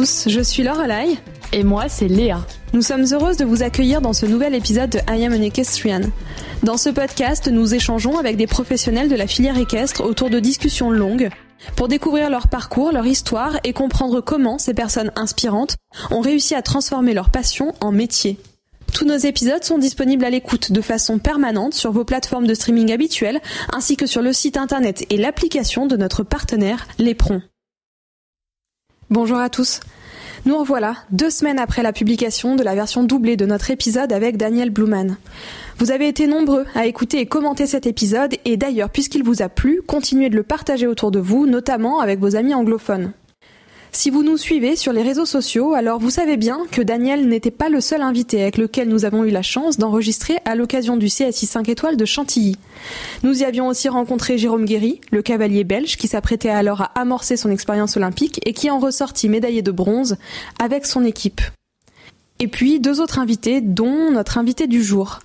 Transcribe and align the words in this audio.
tous, 0.00 0.28
je 0.28 0.40
suis 0.40 0.62
Lorelai. 0.62 1.18
Et 1.52 1.62
moi, 1.62 1.90
c'est 1.90 2.08
Léa. 2.08 2.40
Nous 2.72 2.80
sommes 2.80 3.04
heureuses 3.12 3.36
de 3.36 3.44
vous 3.44 3.62
accueillir 3.62 4.00
dans 4.00 4.14
ce 4.14 4.24
nouvel 4.24 4.54
épisode 4.54 4.88
de 4.88 4.98
I 5.10 5.26
Am 5.26 5.34
an 5.34 5.42
Equestrian. 5.42 6.00
Dans 6.62 6.78
ce 6.78 6.88
podcast, 6.88 7.48
nous 7.48 7.74
échangeons 7.74 8.16
avec 8.16 8.38
des 8.38 8.46
professionnels 8.46 9.10
de 9.10 9.14
la 9.14 9.26
filière 9.26 9.58
équestre 9.58 10.02
autour 10.02 10.30
de 10.30 10.40
discussions 10.40 10.90
longues 10.90 11.28
pour 11.76 11.86
découvrir 11.86 12.30
leur 12.30 12.48
parcours, 12.48 12.92
leur 12.92 13.04
histoire 13.04 13.60
et 13.62 13.74
comprendre 13.74 14.22
comment 14.22 14.56
ces 14.56 14.72
personnes 14.72 15.12
inspirantes 15.16 15.76
ont 16.10 16.22
réussi 16.22 16.54
à 16.54 16.62
transformer 16.62 17.12
leur 17.12 17.28
passion 17.28 17.74
en 17.82 17.92
métier. 17.92 18.38
Tous 18.94 19.04
nos 19.04 19.18
épisodes 19.18 19.64
sont 19.64 19.76
disponibles 19.76 20.24
à 20.24 20.30
l'écoute 20.30 20.72
de 20.72 20.80
façon 20.80 21.18
permanente 21.18 21.74
sur 21.74 21.92
vos 21.92 22.04
plateformes 22.04 22.46
de 22.46 22.54
streaming 22.54 22.90
habituelles 22.90 23.40
ainsi 23.70 23.98
que 23.98 24.06
sur 24.06 24.22
le 24.22 24.32
site 24.32 24.56
internet 24.56 25.04
et 25.10 25.18
l'application 25.18 25.84
de 25.84 25.98
notre 25.98 26.22
partenaire 26.22 26.88
Lépron. 26.98 27.42
Bonjour 29.10 29.38
à 29.38 29.50
tous. 29.50 29.80
Nous 30.46 30.56
revoilà 30.56 30.94
deux 31.10 31.30
semaines 31.30 31.58
après 31.58 31.82
la 31.82 31.92
publication 31.92 32.54
de 32.54 32.62
la 32.62 32.76
version 32.76 33.02
doublée 33.02 33.36
de 33.36 33.44
notre 33.44 33.72
épisode 33.72 34.12
avec 34.12 34.36
Daniel 34.36 34.70
Bluman. 34.70 35.16
Vous 35.78 35.90
avez 35.90 36.06
été 36.06 36.28
nombreux 36.28 36.64
à 36.76 36.86
écouter 36.86 37.18
et 37.18 37.26
commenter 37.26 37.66
cet 37.66 37.88
épisode 37.88 38.36
et 38.44 38.56
d'ailleurs, 38.56 38.88
puisqu'il 38.88 39.24
vous 39.24 39.42
a 39.42 39.48
plu, 39.48 39.82
continuez 39.84 40.30
de 40.30 40.36
le 40.36 40.44
partager 40.44 40.86
autour 40.86 41.10
de 41.10 41.18
vous, 41.18 41.48
notamment 41.48 41.98
avec 41.98 42.20
vos 42.20 42.36
amis 42.36 42.54
anglophones. 42.54 43.10
Si 43.92 44.08
vous 44.10 44.22
nous 44.22 44.36
suivez 44.36 44.76
sur 44.76 44.92
les 44.92 45.02
réseaux 45.02 45.26
sociaux, 45.26 45.74
alors 45.74 45.98
vous 45.98 46.10
savez 46.10 46.36
bien 46.36 46.60
que 46.70 46.80
Daniel 46.80 47.28
n'était 47.28 47.50
pas 47.50 47.68
le 47.68 47.80
seul 47.80 48.02
invité 48.02 48.40
avec 48.40 48.56
lequel 48.56 48.88
nous 48.88 49.04
avons 49.04 49.24
eu 49.24 49.30
la 49.30 49.42
chance 49.42 49.78
d'enregistrer 49.78 50.38
à 50.44 50.54
l'occasion 50.54 50.96
du 50.96 51.06
CSI 51.06 51.46
5 51.46 51.68
étoiles 51.68 51.96
de 51.96 52.04
Chantilly. 52.04 52.56
Nous 53.24 53.42
y 53.42 53.44
avions 53.44 53.66
aussi 53.66 53.88
rencontré 53.88 54.38
Jérôme 54.38 54.64
Guéry, 54.64 55.00
le 55.10 55.22
cavalier 55.22 55.64
belge 55.64 55.96
qui 55.96 56.06
s'apprêtait 56.06 56.50
alors 56.50 56.82
à 56.82 57.00
amorcer 57.00 57.36
son 57.36 57.50
expérience 57.50 57.96
olympique 57.96 58.40
et 58.46 58.52
qui 58.52 58.70
en 58.70 58.78
ressortit 58.78 59.28
médaillé 59.28 59.60
de 59.60 59.72
bronze 59.72 60.16
avec 60.60 60.86
son 60.86 61.04
équipe. 61.04 61.40
Et 62.38 62.46
puis 62.46 62.78
deux 62.78 63.00
autres 63.00 63.18
invités, 63.18 63.60
dont 63.60 64.12
notre 64.12 64.38
invité 64.38 64.68
du 64.68 64.82
jour. 64.84 65.18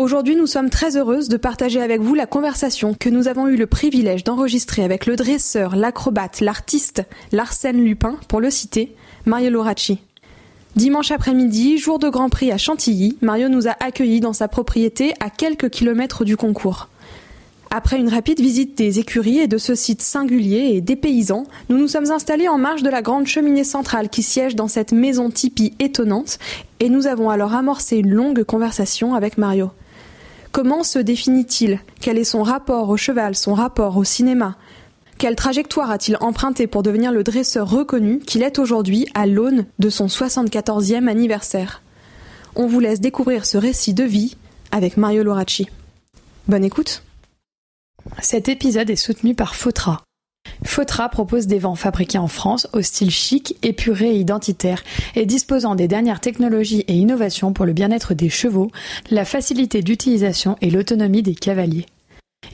Aujourd'hui, 0.00 0.34
nous 0.34 0.46
sommes 0.46 0.70
très 0.70 0.96
heureuses 0.96 1.28
de 1.28 1.36
partager 1.36 1.78
avec 1.78 2.00
vous 2.00 2.14
la 2.14 2.24
conversation 2.24 2.94
que 2.98 3.10
nous 3.10 3.28
avons 3.28 3.48
eu 3.48 3.56
le 3.56 3.66
privilège 3.66 4.24
d'enregistrer 4.24 4.82
avec 4.82 5.04
le 5.04 5.14
dresseur, 5.14 5.76
l'acrobate, 5.76 6.40
l'artiste 6.40 7.02
Larsen 7.32 7.76
Lupin, 7.76 8.16
pour 8.26 8.40
le 8.40 8.48
citer, 8.48 8.94
Mario 9.26 9.50
Loracci. 9.50 9.98
Dimanche 10.74 11.10
après-midi, 11.10 11.76
jour 11.76 11.98
de 11.98 12.08
Grand 12.08 12.30
Prix 12.30 12.50
à 12.50 12.56
Chantilly, 12.56 13.18
Mario 13.20 13.50
nous 13.50 13.68
a 13.68 13.76
accueillis 13.78 14.20
dans 14.20 14.32
sa 14.32 14.48
propriété 14.48 15.12
à 15.20 15.28
quelques 15.28 15.68
kilomètres 15.68 16.24
du 16.24 16.38
concours. 16.38 16.88
Après 17.70 17.98
une 17.98 18.08
rapide 18.08 18.40
visite 18.40 18.78
des 18.78 19.00
écuries 19.00 19.40
et 19.40 19.48
de 19.48 19.58
ce 19.58 19.74
site 19.74 20.00
singulier 20.00 20.70
et 20.72 20.80
des 20.80 20.96
paysans, 20.96 21.44
nous 21.68 21.76
nous 21.76 21.88
sommes 21.88 22.10
installés 22.10 22.48
en 22.48 22.56
marge 22.56 22.82
de 22.82 22.88
la 22.88 23.02
grande 23.02 23.26
cheminée 23.26 23.64
centrale 23.64 24.08
qui 24.08 24.22
siège 24.22 24.56
dans 24.56 24.66
cette 24.66 24.92
maison 24.92 25.28
tipi 25.28 25.74
étonnante 25.78 26.38
et 26.80 26.88
nous 26.88 27.06
avons 27.06 27.28
alors 27.28 27.52
amorcé 27.52 27.98
une 27.98 28.14
longue 28.14 28.44
conversation 28.44 29.14
avec 29.14 29.36
Mario. 29.36 29.70
Comment 30.52 30.82
se 30.82 30.98
définit-il? 30.98 31.78
Quel 32.00 32.18
est 32.18 32.24
son 32.24 32.42
rapport 32.42 32.88
au 32.88 32.96
cheval, 32.96 33.36
son 33.36 33.54
rapport 33.54 33.96
au 33.96 34.02
cinéma? 34.02 34.56
Quelle 35.16 35.36
trajectoire 35.36 35.90
a-t-il 35.90 36.16
emprunté 36.20 36.66
pour 36.66 36.82
devenir 36.82 37.12
le 37.12 37.22
dresseur 37.22 37.70
reconnu 37.70 38.18
qu'il 38.18 38.42
est 38.42 38.58
aujourd'hui 38.58 39.06
à 39.14 39.26
l'aune 39.26 39.66
de 39.78 39.90
son 39.90 40.06
74e 40.06 41.06
anniversaire? 41.06 41.82
On 42.56 42.66
vous 42.66 42.80
laisse 42.80 43.00
découvrir 43.00 43.46
ce 43.46 43.58
récit 43.58 43.94
de 43.94 44.02
vie 44.02 44.36
avec 44.72 44.96
Mario 44.96 45.22
Loracci. 45.22 45.68
Bonne 46.48 46.64
écoute. 46.64 47.04
Cet 48.20 48.48
épisode 48.48 48.90
est 48.90 48.96
soutenu 48.96 49.36
par 49.36 49.54
Fautra, 49.54 50.02
Fautra 50.70 51.08
propose 51.08 51.48
des 51.48 51.58
vents 51.58 51.74
fabriqués 51.74 52.18
en 52.18 52.28
France 52.28 52.68
au 52.72 52.80
style 52.80 53.10
chic, 53.10 53.56
épuré 53.62 54.10
et 54.10 54.18
identitaire 54.18 54.84
et 55.16 55.26
disposant 55.26 55.74
des 55.74 55.88
dernières 55.88 56.20
technologies 56.20 56.84
et 56.86 56.94
innovations 56.94 57.52
pour 57.52 57.66
le 57.66 57.72
bien-être 57.72 58.14
des 58.14 58.28
chevaux, 58.28 58.70
la 59.10 59.24
facilité 59.24 59.82
d'utilisation 59.82 60.56
et 60.60 60.70
l'autonomie 60.70 61.22
des 61.22 61.34
cavaliers. 61.34 61.86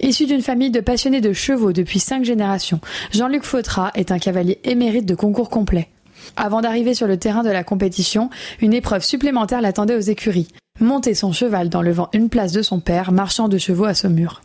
Issu 0.00 0.26
d'une 0.26 0.40
famille 0.40 0.70
de 0.70 0.80
passionnés 0.80 1.20
de 1.20 1.32
chevaux 1.32 1.72
depuis 1.72 2.00
cinq 2.00 2.24
générations, 2.24 2.80
Jean-Luc 3.12 3.44
Fautra 3.44 3.90
est 3.94 4.10
un 4.10 4.18
cavalier 4.18 4.60
émérite 4.64 5.06
de 5.06 5.14
concours 5.14 5.50
complet. 5.50 5.88
Avant 6.36 6.62
d'arriver 6.62 6.94
sur 6.94 7.06
le 7.06 7.18
terrain 7.18 7.42
de 7.42 7.50
la 7.50 7.64
compétition, 7.64 8.30
une 8.60 8.72
épreuve 8.72 9.04
supplémentaire 9.04 9.60
l'attendait 9.60 9.94
aux 9.94 10.00
écuries. 10.00 10.48
Monter 10.80 11.14
son 11.14 11.32
cheval 11.32 11.68
dans 11.68 11.82
le 11.82 11.92
vent 11.92 12.08
une 12.12 12.30
place 12.30 12.52
de 12.52 12.62
son 12.62 12.80
père, 12.80 13.12
marchand 13.12 13.48
de 13.48 13.58
chevaux 13.58 13.84
à 13.84 13.94
Saumur. 13.94 14.42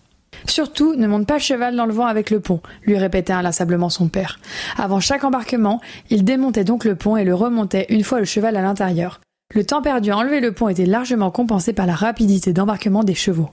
Surtout, 0.47 0.95
ne 0.95 1.07
monte 1.07 1.27
pas 1.27 1.35
le 1.35 1.39
cheval 1.39 1.75
dans 1.75 1.85
le 1.85 1.93
vent 1.93 2.05
avec 2.05 2.29
le 2.29 2.39
pont, 2.39 2.61
lui 2.83 2.97
répétait 2.97 3.33
inlassablement 3.33 3.89
son 3.89 4.07
père. 4.07 4.39
Avant 4.77 4.99
chaque 4.99 5.23
embarquement, 5.23 5.81
il 6.09 6.23
démontait 6.23 6.63
donc 6.63 6.85
le 6.85 6.95
pont 6.95 7.17
et 7.17 7.23
le 7.23 7.35
remontait 7.35 7.85
une 7.89 8.03
fois 8.03 8.19
le 8.19 8.25
cheval 8.25 8.57
à 8.57 8.61
l'intérieur. 8.61 9.21
Le 9.53 9.65
temps 9.65 9.81
perdu 9.81 10.11
à 10.11 10.17
enlever 10.17 10.39
le 10.39 10.53
pont 10.53 10.69
était 10.69 10.85
largement 10.85 11.31
compensé 11.31 11.73
par 11.73 11.85
la 11.85 11.95
rapidité 11.95 12.53
d'embarquement 12.53 13.03
des 13.03 13.15
chevaux. 13.15 13.49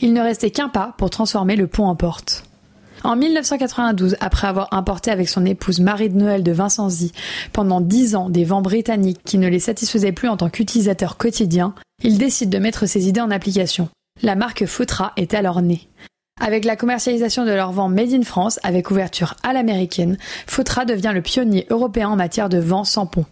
Il 0.00 0.12
ne 0.12 0.20
restait 0.20 0.50
qu'un 0.50 0.68
pas 0.68 0.94
pour 0.98 1.10
transformer 1.10 1.56
le 1.56 1.66
pont 1.66 1.86
en 1.86 1.96
porte. 1.96 2.44
En 3.04 3.14
1992, 3.14 4.16
après 4.20 4.48
avoir 4.48 4.72
importé 4.72 5.10
avec 5.10 5.28
son 5.28 5.46
épouse 5.46 5.80
Marie 5.80 6.10
de 6.10 6.16
Noël 6.16 6.42
de 6.42 6.50
Vincenzy 6.50 7.12
pendant 7.52 7.80
dix 7.80 8.16
ans 8.16 8.28
des 8.28 8.44
vents 8.44 8.62
britanniques 8.62 9.20
qui 9.24 9.38
ne 9.38 9.48
les 9.48 9.60
satisfaisaient 9.60 10.12
plus 10.12 10.28
en 10.28 10.36
tant 10.36 10.50
qu'utilisateurs 10.50 11.16
quotidiens, 11.16 11.74
il 12.02 12.18
décide 12.18 12.50
de 12.50 12.58
mettre 12.58 12.86
ses 12.86 13.08
idées 13.08 13.20
en 13.20 13.30
application. 13.30 13.88
La 14.22 14.34
marque 14.34 14.66
Fautra 14.66 15.12
est 15.16 15.34
alors 15.34 15.62
née. 15.62 15.88
Avec 16.40 16.64
la 16.64 16.76
commercialisation 16.76 17.44
de 17.44 17.50
leur 17.50 17.72
vent 17.72 17.88
Made 17.88 18.12
in 18.12 18.22
France 18.22 18.60
avec 18.62 18.90
ouverture 18.90 19.34
à 19.42 19.52
l'américaine, 19.52 20.16
Fautra 20.46 20.84
devient 20.84 21.12
le 21.12 21.22
pionnier 21.22 21.66
européen 21.70 22.08
en 22.08 22.16
matière 22.16 22.48
de 22.48 22.58
vent 22.58 22.84
sans 22.84 23.06
pont. 23.06 23.26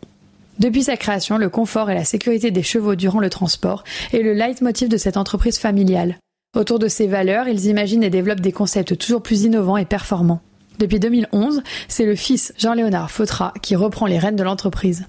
Depuis 0.58 0.84
sa 0.84 0.96
création, 0.96 1.36
le 1.36 1.50
confort 1.50 1.90
et 1.90 1.94
la 1.94 2.04
sécurité 2.04 2.50
des 2.50 2.62
chevaux 2.62 2.94
durant 2.94 3.20
le 3.20 3.30
transport 3.30 3.84
est 4.12 4.22
le 4.22 4.32
leitmotiv 4.32 4.88
de 4.88 4.96
cette 4.96 5.18
entreprise 5.18 5.58
familiale. 5.58 6.16
Autour 6.56 6.78
de 6.78 6.88
ces 6.88 7.06
valeurs, 7.06 7.48
ils 7.48 7.66
imaginent 7.66 8.02
et 8.02 8.10
développent 8.10 8.40
des 8.40 8.52
concepts 8.52 8.96
toujours 8.96 9.22
plus 9.22 9.42
innovants 9.42 9.76
et 9.76 9.84
performants. 9.84 10.40
Depuis 10.78 10.98
2011, 10.98 11.62
c'est 11.88 12.06
le 12.06 12.16
fils 12.16 12.54
Jean-Léonard 12.58 13.10
Fautra 13.10 13.52
qui 13.62 13.76
reprend 13.76 14.06
les 14.06 14.18
rênes 14.18 14.36
de 14.36 14.42
l'entreprise. 14.42 15.06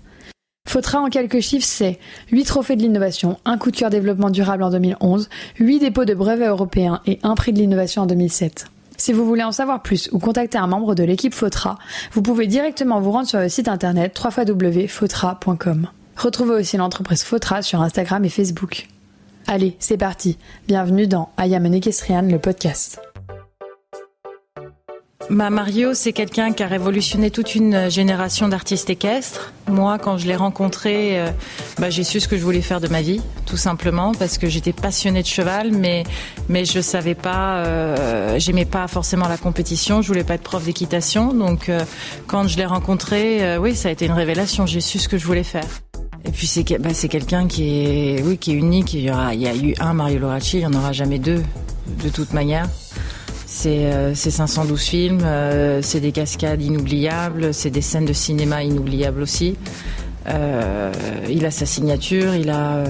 Fautra 0.68 1.00
en 1.00 1.08
quelques 1.08 1.40
chiffres, 1.40 1.66
c'est 1.66 1.98
8 2.32 2.44
trophées 2.44 2.76
de 2.76 2.82
l'innovation, 2.82 3.38
un 3.46 3.58
coup 3.58 3.72
de 3.72 3.78
cœur 3.78 3.90
développement 3.90 4.30
durable 4.30 4.64
en 4.64 4.70
2011, 4.70 5.30
8 5.60 5.80
dépôts 5.80 6.04
de 6.04 6.14
brevets 6.14 6.50
européens 6.50 7.00
et 7.06 7.20
un 7.24 7.36
prix 7.36 7.54
de 7.54 7.60
l'innovation 7.60 8.02
en 8.02 8.06
2007. 8.06 8.66
Si 8.98 9.14
vous 9.14 9.26
voulez 9.26 9.44
en 9.44 9.54
savoir 9.54 9.82
plus 9.82 10.10
ou 10.12 10.20
contacter 10.20 10.58
un 10.58 10.68
membre 10.68 10.94
de 10.94 11.04
l'équipe 11.04 11.34
Fautra, 11.34 11.78
vous 12.12 12.22
pouvez 12.22 12.48
directement 12.48 13.00
vous 13.00 13.12
rendre 13.12 13.28
sur 13.28 13.40
le 13.40 13.48
site 13.48 13.70
internet 13.70 14.20
www.fautra.com. 14.22 15.88
Retrouvez 16.18 16.56
aussi 16.56 16.76
l'entreprise 16.76 17.24
Fautra 17.24 17.62
sur 17.62 17.82
Instagram 17.82 18.26
et 18.26 18.30
Facebook. 18.30 18.88
Allez, 19.48 19.78
c'est 19.80 19.98
parti. 19.98 20.38
Bienvenue 20.68 21.08
dans 21.08 21.30
I 21.40 21.48
le 21.48 22.38
podcast. 22.40 23.00
Mario, 25.30 25.94
c'est 25.94 26.14
quelqu'un 26.14 26.54
qui 26.54 26.64
a 26.64 26.68
révolutionné 26.68 27.32
toute 27.32 27.54
une 27.54 27.90
génération 27.90 28.48
d'artistes 28.48 28.90
équestres. 28.90 29.52
Moi, 29.68 29.98
quand 30.00 30.18
je 30.18 30.26
l'ai 30.26 30.36
rencontré, 30.36 31.20
euh, 31.20 31.30
bah, 31.80 31.90
j'ai 31.90 32.04
su 32.04 32.20
ce 32.20 32.28
que 32.28 32.38
je 32.38 32.44
voulais 32.44 32.62
faire 32.62 32.80
de 32.80 32.88
ma 32.88 33.02
vie, 33.02 33.22
tout 33.46 33.58
simplement, 33.58 34.14
parce 34.14 34.38
que 34.38 34.48
j'étais 34.48 34.72
passionnée 34.72 35.22
de 35.22 35.28
cheval, 35.28 35.72
mais 35.72 36.04
mais 36.48 36.64
je 36.64 36.80
savais 36.80 37.16
pas, 37.16 37.58
euh, 37.58 38.40
j'aimais 38.40 38.66
pas 38.66 38.88
forcément 38.88 39.28
la 39.28 39.38
compétition. 39.38 40.02
Je 40.02 40.08
voulais 40.08 40.24
pas 40.24 40.36
être 40.36 40.44
prof 40.44 40.64
d'équitation, 40.64 41.34
donc 41.34 41.68
euh, 41.68 41.82
quand 42.28 42.48
je 42.48 42.58
l'ai 42.58 42.66
rencontré, 42.66 43.58
oui, 43.58 43.76
ça 43.76 43.90
a 43.90 43.92
été 43.92 44.06
une 44.06 44.14
révélation. 44.14 44.66
J'ai 44.66 44.82
su 44.82 44.98
ce 44.98 45.10
que 45.10 45.18
je 45.18 45.26
voulais 45.26 45.44
faire. 45.44 45.68
Et 46.26 46.32
puis 46.32 46.48
c'est 46.48 46.64
bah, 46.80 46.90
c'est 46.94 47.10
quelqu'un 47.10 47.48
qui 47.48 47.86
est 47.86 48.24
oui 48.24 48.38
qui 48.38 48.52
est 48.52 48.56
unique. 48.56 48.94
Il 48.94 49.02
y 49.02 49.12
aura 49.12 49.34
il 49.34 49.42
y 49.42 49.48
a 49.48 49.56
eu 49.56 49.76
un 49.80 49.94
Mario 49.94 50.20
Loracci, 50.20 50.60
il 50.60 50.62
y 50.62 50.66
en 50.66 50.74
aura 50.74 50.94
jamais 50.94 51.20
deux, 51.20 51.44
de 52.04 52.10
toute 52.10 52.34
manière. 52.34 52.68
C'est 53.60 54.14
512 54.14 54.72
euh, 54.72 54.76
films, 54.78 55.22
euh, 55.24 55.82
c'est 55.82 56.00
des 56.00 56.12
cascades 56.12 56.62
inoubliables, 56.62 57.56
c'est 57.56 57.72
des 57.72 57.82
scènes 57.82 58.06
de 58.06 58.14
cinéma 58.14 58.64
inoubliables 58.64 59.20
aussi. 59.20 59.56
Euh, 60.30 60.92
il 61.28 61.44
a 61.44 61.50
sa 61.50 61.66
signature, 61.66 62.36
il 62.36 62.52
a. 62.52 62.84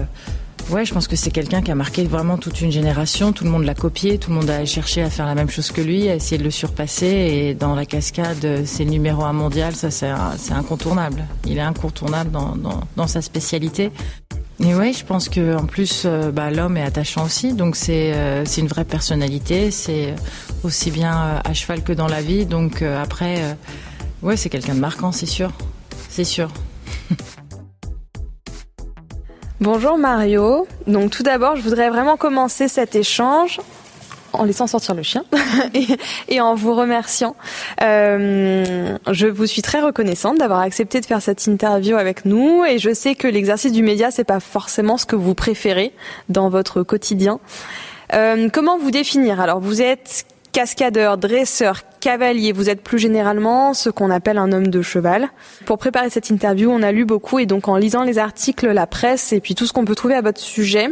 Ouais, 0.69 0.83
je 0.83 0.93
pense 0.93 1.07
que 1.07 1.15
c'est 1.15 1.31
quelqu'un 1.31 1.61
qui 1.61 1.71
a 1.71 1.75
marqué 1.75 2.03
vraiment 2.03 2.37
toute 2.37 2.59
une 2.59 2.73
génération. 2.73 3.31
Tout 3.31 3.45
le 3.45 3.49
monde 3.49 3.63
l'a 3.63 3.75
copié, 3.75 4.17
tout 4.17 4.29
le 4.29 4.35
monde 4.35 4.49
a 4.49 4.65
cherché 4.65 5.01
à 5.01 5.09
faire 5.09 5.25
la 5.25 5.35
même 5.35 5.49
chose 5.49 5.71
que 5.71 5.79
lui, 5.79 6.09
à 6.09 6.15
essayer 6.15 6.37
de 6.37 6.43
le 6.43 6.51
surpasser. 6.51 7.05
Et 7.07 7.53
dans 7.53 7.73
la 7.73 7.85
cascade, 7.85 8.65
c'est 8.65 8.83
le 8.83 8.89
numéro 8.89 9.23
un 9.23 9.31
mondial, 9.31 9.73
ça 9.73 9.89
c'est 9.89 10.11
incontournable. 10.51 11.23
Il 11.45 11.59
est 11.59 11.61
incontournable 11.61 12.31
dans, 12.31 12.57
dans, 12.57 12.81
dans 12.97 13.07
sa 13.07 13.21
spécialité. 13.21 13.89
Et 14.59 14.74
oui, 14.74 14.92
je 14.92 15.06
pense 15.06 15.30
que 15.30 15.56
en 15.56 15.65
plus, 15.65 16.04
euh, 16.06 16.31
bah, 16.31 16.50
l'homme 16.50 16.77
est 16.77 16.83
attachant 16.83 17.25
aussi, 17.25 17.54
donc 17.54 17.75
c'est 17.75 18.13
euh, 18.13 18.44
c'est 18.44 18.62
une 18.62 18.68
vraie 18.68 18.86
personnalité, 18.86 19.69
c'est 19.69 20.15
aussi 20.63 20.89
bien 20.89 21.15
euh, 21.15 21.39
à 21.44 21.54
cheval 21.54 21.83
que 21.83 21.94
dans 21.94 22.07
la 22.07 22.21
vie. 22.21 22.48
Donc 22.48 22.81
après, 22.81 23.56
ouais, 24.24 24.36
c'est 24.36 24.50
quelqu'un 24.50 24.74
de 24.74 24.80
marquant, 24.80 25.12
c'est 25.12 25.27
sûr, 25.27 25.51
c'est 26.09 26.24
sûr. 26.24 26.50
Bonjour 29.62 29.98
Mario. 29.98 30.68
Donc 30.88 31.12
tout 31.12 31.24
d'abord, 31.24 31.56
je 31.56 31.62
voudrais 31.62 31.89
vraiment 31.89 32.18
commencer 32.18 32.68
cet 32.68 32.95
échange 32.95 33.60
en 34.38 34.44
laissant 34.44 34.68
sortir 34.68 34.95
le 34.95 35.04
chien 35.04 35.24
et, 36.30 36.42
en 36.42 36.56
vous 36.56 36.75
remerciant. 36.75 37.36
Euh, 37.81 38.98
je 39.12 39.28
vous 39.28 39.45
suis 39.45 39.62
très 39.62 39.81
reconnaissante 39.81 40.38
d'avoir 40.38 40.60
accepté 40.60 41.01
de 41.01 41.06
faire 41.06 41.22
cette 41.22 41.45
interview 41.48 41.98
avec 41.98 42.25
nous 42.25 42.63
et 42.66 42.78
je 42.78 42.94
sais 42.94 43.16
que 43.16 43.28
l'exercice 43.28 43.72
du 43.72 43.84
média 43.84 44.12
c'est 44.12 44.24
pas 44.24 44.39
forcément 44.39 44.98
ce 44.98 45.06
que 45.06 45.16
vous 45.16 45.36
préférez 45.36 45.94
dans 46.30 46.50
votre 46.50 46.84
quotidien. 46.84 47.39
Euh, 48.13 48.50
comment 48.51 48.78
vous 48.78 48.92
définir? 48.92 49.42
Alors 49.42 49.60
vous 49.60 49.81
êtes 49.81 50.25
cascadeur, 50.54 51.18
dresseur, 51.18 51.84
cavalier, 51.99 52.51
vous 52.51 52.69
êtes 52.69 52.81
plus 52.81 52.99
généralement 52.99 53.73
ce 53.73 53.89
qu'on 53.89 54.09
appelle 54.09 54.38
un 54.38 54.51
homme 54.51 54.67
de 54.67 54.81
cheval. 54.81 55.29
Pour 55.65 55.77
préparer 55.77 56.09
cette 56.09 56.29
interview, 56.29 56.69
on 56.71 56.81
a 56.83 56.91
lu 56.91 57.05
beaucoup 57.05 57.39
et 57.39 57.45
donc 57.45 57.67
en 57.67 57.75
lisant 57.75 58.03
les 58.03 58.17
articles, 58.17 58.67
la 58.67 58.88
presse 58.88 59.33
et 59.33 59.39
puis 59.39 59.55
tout 59.55 59.65
ce 59.65 59.73
qu'on 59.73 59.85
peut 59.85 59.95
trouver 59.95 60.15
à 60.15 60.21
votre 60.21 60.39
sujet, 60.39 60.89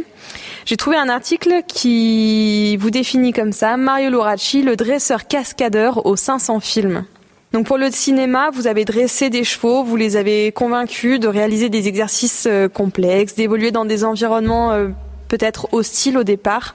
j'ai 0.64 0.76
trouvé 0.76 0.96
un 0.96 1.08
article 1.08 1.62
qui 1.66 2.76
vous 2.78 2.90
définit 2.90 3.32
comme 3.32 3.52
ça, 3.52 3.76
Mario 3.76 4.10
Loracci, 4.10 4.62
le 4.62 4.76
dresseur 4.76 5.26
cascadeur 5.26 6.06
aux 6.06 6.16
500 6.16 6.60
films. 6.60 7.04
Donc 7.52 7.66
pour 7.66 7.78
le 7.78 7.90
cinéma, 7.90 8.50
vous 8.52 8.66
avez 8.66 8.84
dressé 8.84 9.30
des 9.30 9.44
chevaux, 9.44 9.84
vous 9.84 9.96
les 9.96 10.16
avez 10.16 10.52
convaincus 10.52 11.20
de 11.20 11.28
réaliser 11.28 11.68
des 11.68 11.88
exercices 11.88 12.46
euh, 12.46 12.68
complexes, 12.68 13.34
d'évoluer 13.34 13.70
dans 13.70 13.84
des 13.84 14.04
environnements 14.04 14.72
euh, 14.72 14.88
peut-être 15.28 15.72
hostiles 15.72 16.18
au 16.18 16.24
départ. 16.24 16.74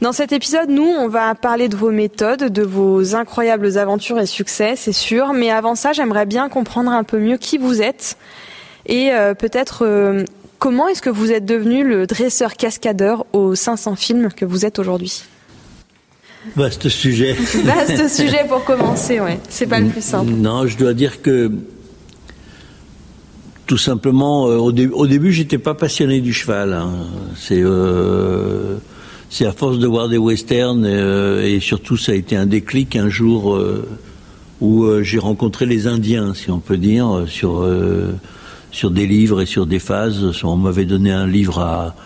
Dans 0.00 0.12
cet 0.12 0.32
épisode, 0.32 0.68
nous, 0.68 0.86
on 0.86 1.08
va 1.08 1.34
parler 1.34 1.68
de 1.68 1.76
vos 1.76 1.90
méthodes, 1.90 2.52
de 2.52 2.62
vos 2.62 3.14
incroyables 3.14 3.78
aventures 3.78 4.18
et 4.18 4.26
succès, 4.26 4.74
c'est 4.76 4.92
sûr. 4.92 5.32
Mais 5.32 5.50
avant 5.50 5.74
ça, 5.74 5.92
j'aimerais 5.92 6.26
bien 6.26 6.48
comprendre 6.48 6.90
un 6.90 7.04
peu 7.04 7.18
mieux 7.18 7.38
qui 7.38 7.58
vous 7.58 7.80
êtes 7.80 8.16
et 8.86 9.12
euh, 9.12 9.34
peut-être 9.34 9.84
euh, 9.86 10.24
comment 10.58 10.88
est-ce 10.88 11.00
que 11.00 11.10
vous 11.10 11.32
êtes 11.32 11.46
devenu 11.46 11.84
le 11.84 12.06
dresseur 12.06 12.54
cascadeur 12.54 13.24
aux 13.32 13.54
500 13.54 13.96
films 13.96 14.28
que 14.34 14.44
vous 14.44 14.66
êtes 14.66 14.78
aujourd'hui? 14.78 15.22
Vaste 16.56 16.88
sujet. 16.88 17.32
Vaste 17.64 18.08
sujet 18.08 18.44
pour 18.48 18.64
commencer, 18.64 19.20
ouais. 19.20 19.38
C'est 19.48 19.66
pas 19.66 19.80
le 19.80 19.88
plus 19.88 20.04
simple. 20.04 20.32
Non, 20.32 20.66
je 20.66 20.76
dois 20.76 20.92
dire 20.92 21.22
que 21.22 21.50
tout 23.66 23.78
simplement, 23.78 24.48
euh, 24.48 24.56
au, 24.56 24.70
au, 24.70 25.06
début, 25.06 25.32
j'étais 25.32 25.56
pas 25.56 25.72
passionné 25.72 26.20
du 26.20 26.34
cheval. 26.34 26.74
Hein. 26.74 26.90
C'est 27.36 27.62
c'est 29.34 29.46
à 29.46 29.52
force 29.52 29.80
de 29.80 29.88
voir 29.88 30.08
des 30.08 30.16
westerns 30.16 30.84
euh, 30.86 31.44
et 31.44 31.58
surtout 31.58 31.96
ça 31.96 32.12
a 32.12 32.14
été 32.14 32.36
un 32.36 32.46
déclic 32.46 32.94
un 32.94 33.08
jour 33.08 33.56
euh, 33.56 33.84
où 34.60 34.84
euh, 34.84 35.02
j'ai 35.02 35.18
rencontré 35.18 35.66
les 35.66 35.88
Indiens, 35.88 36.34
si 36.34 36.52
on 36.52 36.60
peut 36.60 36.76
dire, 36.76 37.24
sur 37.26 37.68
sur 38.70 38.92
des 38.92 39.06
livres 39.06 39.40
et 39.42 39.46
sur 39.46 39.66
des 39.66 39.80
phases. 39.80 40.24
On 40.44 40.56
m'avait 40.56 40.84
donné 40.84 41.10
un 41.10 41.26
livre 41.26 41.58
à, 41.58 41.96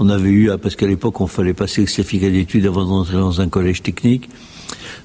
on 0.00 0.08
avait 0.08 0.30
eu 0.30 0.50
parce 0.60 0.74
qu'à 0.74 0.88
l'époque 0.88 1.20
on 1.20 1.28
fallait 1.28 1.54
passer 1.54 1.82
le 1.82 1.86
certificat 1.86 2.30
d'études 2.30 2.66
avant 2.66 2.84
d'entrer 2.84 3.16
dans 3.16 3.40
un 3.40 3.48
collège 3.48 3.82
technique. 3.82 4.28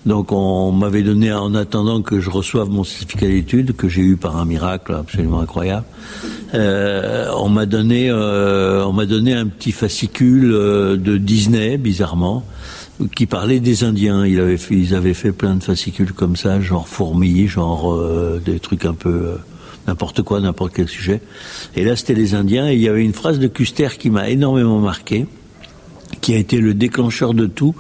Donc 0.08 0.32
on 0.32 0.72
m'avait 0.72 1.04
donné, 1.04 1.34
en 1.34 1.54
attendant 1.54 2.02
que 2.02 2.22
je 2.22 2.30
reçoive 2.30 2.70
mon 2.70 2.86
certificat 2.86 3.28
d'études, 3.28 3.76
que 3.76 3.90
j'ai 3.90 4.02
eu 4.02 4.16
par 4.16 4.38
un 4.38 4.46
miracle 4.46 4.94
absolument 4.94 5.42
incroyable, 5.42 5.86
euh, 6.54 7.30
on 7.36 7.50
m'a 7.50 7.66
donné, 7.66 8.10
euh, 8.10 8.86
on 8.86 8.94
m'a 8.94 9.06
donné 9.06 9.34
un 9.34 9.48
petit 9.48 9.74
fascicule 9.74 10.54
euh, 10.54 10.96
de 10.96 11.18
Disney, 11.18 11.78
bizarrement, 11.78 12.46
qui 13.18 13.26
parlait 13.26 13.60
des 13.60 13.84
Indiens. 13.84 14.26
Ils 14.26 14.40
avaient 14.96 15.14
fait, 15.14 15.34
plein 15.34 15.56
de 15.56 15.64
fascicules 15.64 16.14
comme 16.14 16.38
ça, 16.38 16.62
genre 16.62 16.88
fourmis, 16.88 17.48
genre 17.48 17.94
des 18.40 18.62
trucs 18.62 18.86
un 18.86 18.94
peu 18.94 19.34
n'importe 19.88 20.22
quoi, 20.22 20.40
n'importe 20.40 20.72
quel 20.74 20.88
sujet. 20.88 21.20
Et 21.76 21.84
là, 21.84 21.98
c'était 21.98 22.16
les 22.16 22.34
Indiens. 22.34 22.70
Et 22.70 22.76
il 22.76 22.82
y 22.82 22.88
avait 22.88 23.04
une 23.04 23.14
phrase 23.14 23.40
de 23.40 23.48
Custer 23.48 23.90
qui 24.00 24.10
m'a 24.10 24.30
énormément 24.30 24.80
marqué, 24.80 25.26
qui 26.22 26.34
a 26.34 26.38
été 26.38 26.60
le 26.60 26.74
déclencheur 26.74 27.34
de 27.34 27.46
tout 27.46 27.76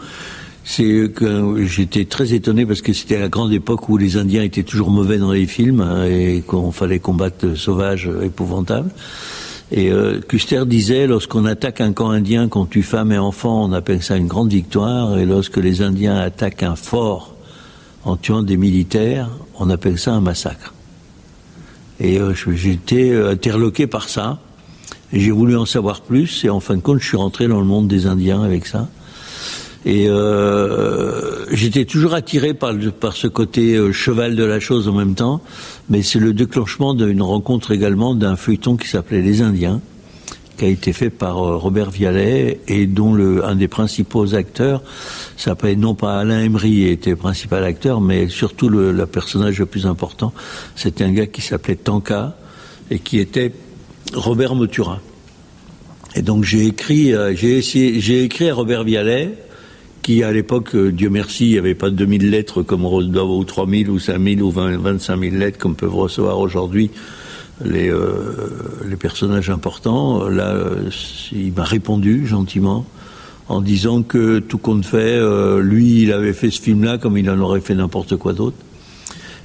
c'est 0.69 1.09
que 1.15 1.63
j'étais 1.65 2.03
très 2.03 2.33
étonné 2.33 2.65
parce 2.65 2.81
que 2.81 2.91
c'était 2.91 3.17
la 3.17 3.29
grande 3.29 3.53
époque 3.53 3.87
où 3.87 3.95
les 3.95 4.17
Indiens 4.17 4.43
étaient 4.43 4.63
toujours 4.63 4.91
mauvais 4.91 5.17
dans 5.17 5.31
les 5.31 5.45
films 5.45 5.79
hein, 5.79 6.03
et 6.03 6.43
qu'on 6.45 6.73
fallait 6.73 6.99
combattre 6.99 7.55
sauvages 7.55 8.09
épouvantables. 8.21 8.89
Et 9.71 9.91
euh, 9.93 10.19
Custer 10.19 10.65
disait, 10.65 11.07
lorsqu'on 11.07 11.45
attaque 11.45 11.79
un 11.79 11.93
camp 11.93 12.09
indien, 12.09 12.49
qu'on 12.49 12.65
tue 12.65 12.83
femmes 12.83 13.13
et 13.13 13.17
enfants, 13.17 13.63
on 13.63 13.71
appelle 13.71 14.03
ça 14.03 14.17
une 14.17 14.27
grande 14.27 14.51
victoire. 14.51 15.17
Et 15.17 15.25
lorsque 15.25 15.55
les 15.55 15.81
Indiens 15.81 16.17
attaquent 16.17 16.63
un 16.63 16.75
fort 16.75 17.33
en 18.03 18.17
tuant 18.17 18.43
des 18.43 18.57
militaires, 18.57 19.29
on 19.57 19.69
appelle 19.69 19.97
ça 19.97 20.15
un 20.15 20.21
massacre. 20.21 20.73
Et 22.01 22.19
euh, 22.19 22.33
j'étais 22.33 23.11
euh, 23.11 23.31
interloqué 23.31 23.87
par 23.87 24.09
ça. 24.09 24.39
J'ai 25.13 25.31
voulu 25.31 25.55
en 25.55 25.65
savoir 25.65 26.01
plus. 26.01 26.43
Et 26.43 26.49
en 26.49 26.59
fin 26.59 26.75
de 26.75 26.81
compte, 26.81 26.99
je 26.99 27.07
suis 27.07 27.17
rentré 27.17 27.47
dans 27.47 27.61
le 27.61 27.65
monde 27.65 27.87
des 27.87 28.05
Indiens 28.05 28.43
avec 28.43 28.65
ça. 28.65 28.89
Et 29.87 30.09
euh, 30.09 31.45
j'étais 31.49 31.85
toujours 31.85 32.13
attiré 32.13 32.53
par, 32.53 32.73
par 32.99 33.13
ce 33.13 33.27
côté 33.27 33.75
euh, 33.75 33.93
cheval 33.93 34.35
de 34.35 34.43
la 34.43 34.59
chose 34.59 34.89
en 34.89 34.91
même 34.91 35.15
temps, 35.15 35.39
mais 35.89 36.01
c'est 36.01 36.19
le 36.19 36.33
déclenchement 36.33 36.93
d'une 36.93 37.21
rencontre 37.21 37.71
également 37.71 38.13
d'un 38.13 38.35
feuilleton 38.35 38.75
qui 38.75 38.89
s'appelait 38.89 39.21
Les 39.21 39.41
Indiens, 39.41 39.79
qui 40.57 40.65
a 40.65 40.67
été 40.67 40.91
fait 40.91 41.09
par 41.09 41.37
euh, 41.37 41.55
Robert 41.55 41.89
Vialet 41.89 42.59
et 42.67 42.85
dont 42.85 43.13
le, 43.13 43.45
un 43.45 43.55
des 43.55 43.69
principaux 43.69 44.35
acteurs 44.35 44.83
s'appelait 45.37 45.77
non 45.77 45.95
pas 45.95 46.19
Alain 46.19 46.41
Emery 46.41 46.89
était 46.89 47.15
principal 47.15 47.63
acteur, 47.63 48.01
mais 48.01 48.27
surtout 48.27 48.67
le, 48.67 48.91
le 48.91 49.05
personnage 49.05 49.57
le 49.57 49.67
plus 49.67 49.85
important, 49.85 50.33
c'était 50.75 51.05
un 51.05 51.13
gars 51.13 51.27
qui 51.27 51.41
s'appelait 51.41 51.77
Tanka 51.77 52.35
et 52.91 52.99
qui 52.99 53.19
était 53.19 53.53
Robert 54.13 54.53
Motura. 54.53 54.99
Et 56.13 56.23
donc 56.23 56.43
j'ai 56.43 56.65
écrit, 56.65 57.13
j'ai 57.35 58.23
écrit 58.23 58.49
à 58.49 58.53
Robert 58.53 58.83
Vialet 58.83 59.46
qui 60.01 60.23
à 60.23 60.31
l'époque, 60.31 60.75
euh, 60.75 60.91
Dieu 60.91 61.09
merci, 61.09 61.47
il 61.47 61.51
n'y 61.51 61.57
avait 61.57 61.75
pas 61.75 61.89
2000 61.89 62.29
lettres 62.29 62.63
comme 62.63 62.85
ou 62.85 63.43
3000 63.43 63.89
ou 63.89 63.99
5000 63.99 64.41
ou 64.41 64.51
20, 64.51 64.77
25 64.77 65.19
000 65.19 65.35
lettres 65.35 65.57
comme 65.57 65.75
peuvent 65.75 65.95
recevoir 65.95 66.39
aujourd'hui 66.39 66.91
les, 67.63 67.89
euh, 67.89 68.49
les 68.87 68.95
personnages 68.95 69.49
importants. 69.49 70.27
Là, 70.29 70.49
euh, 70.49 70.89
il 71.31 71.53
m'a 71.53 71.63
répondu 71.63 72.25
gentiment 72.25 72.85
en 73.49 73.61
disant 73.61 74.03
que 74.03 74.39
tout 74.39 74.57
compte 74.57 74.85
fait, 74.85 75.21
lui, 75.61 76.03
il 76.03 76.11
avait 76.11 76.33
fait 76.33 76.51
ce 76.51 76.61
film-là 76.61 76.97
comme 76.97 77.17
il 77.17 77.29
en 77.29 77.39
aurait 77.39 77.61
fait 77.61 77.75
n'importe 77.75 78.17
quoi 78.17 78.33
d'autre. 78.33 78.57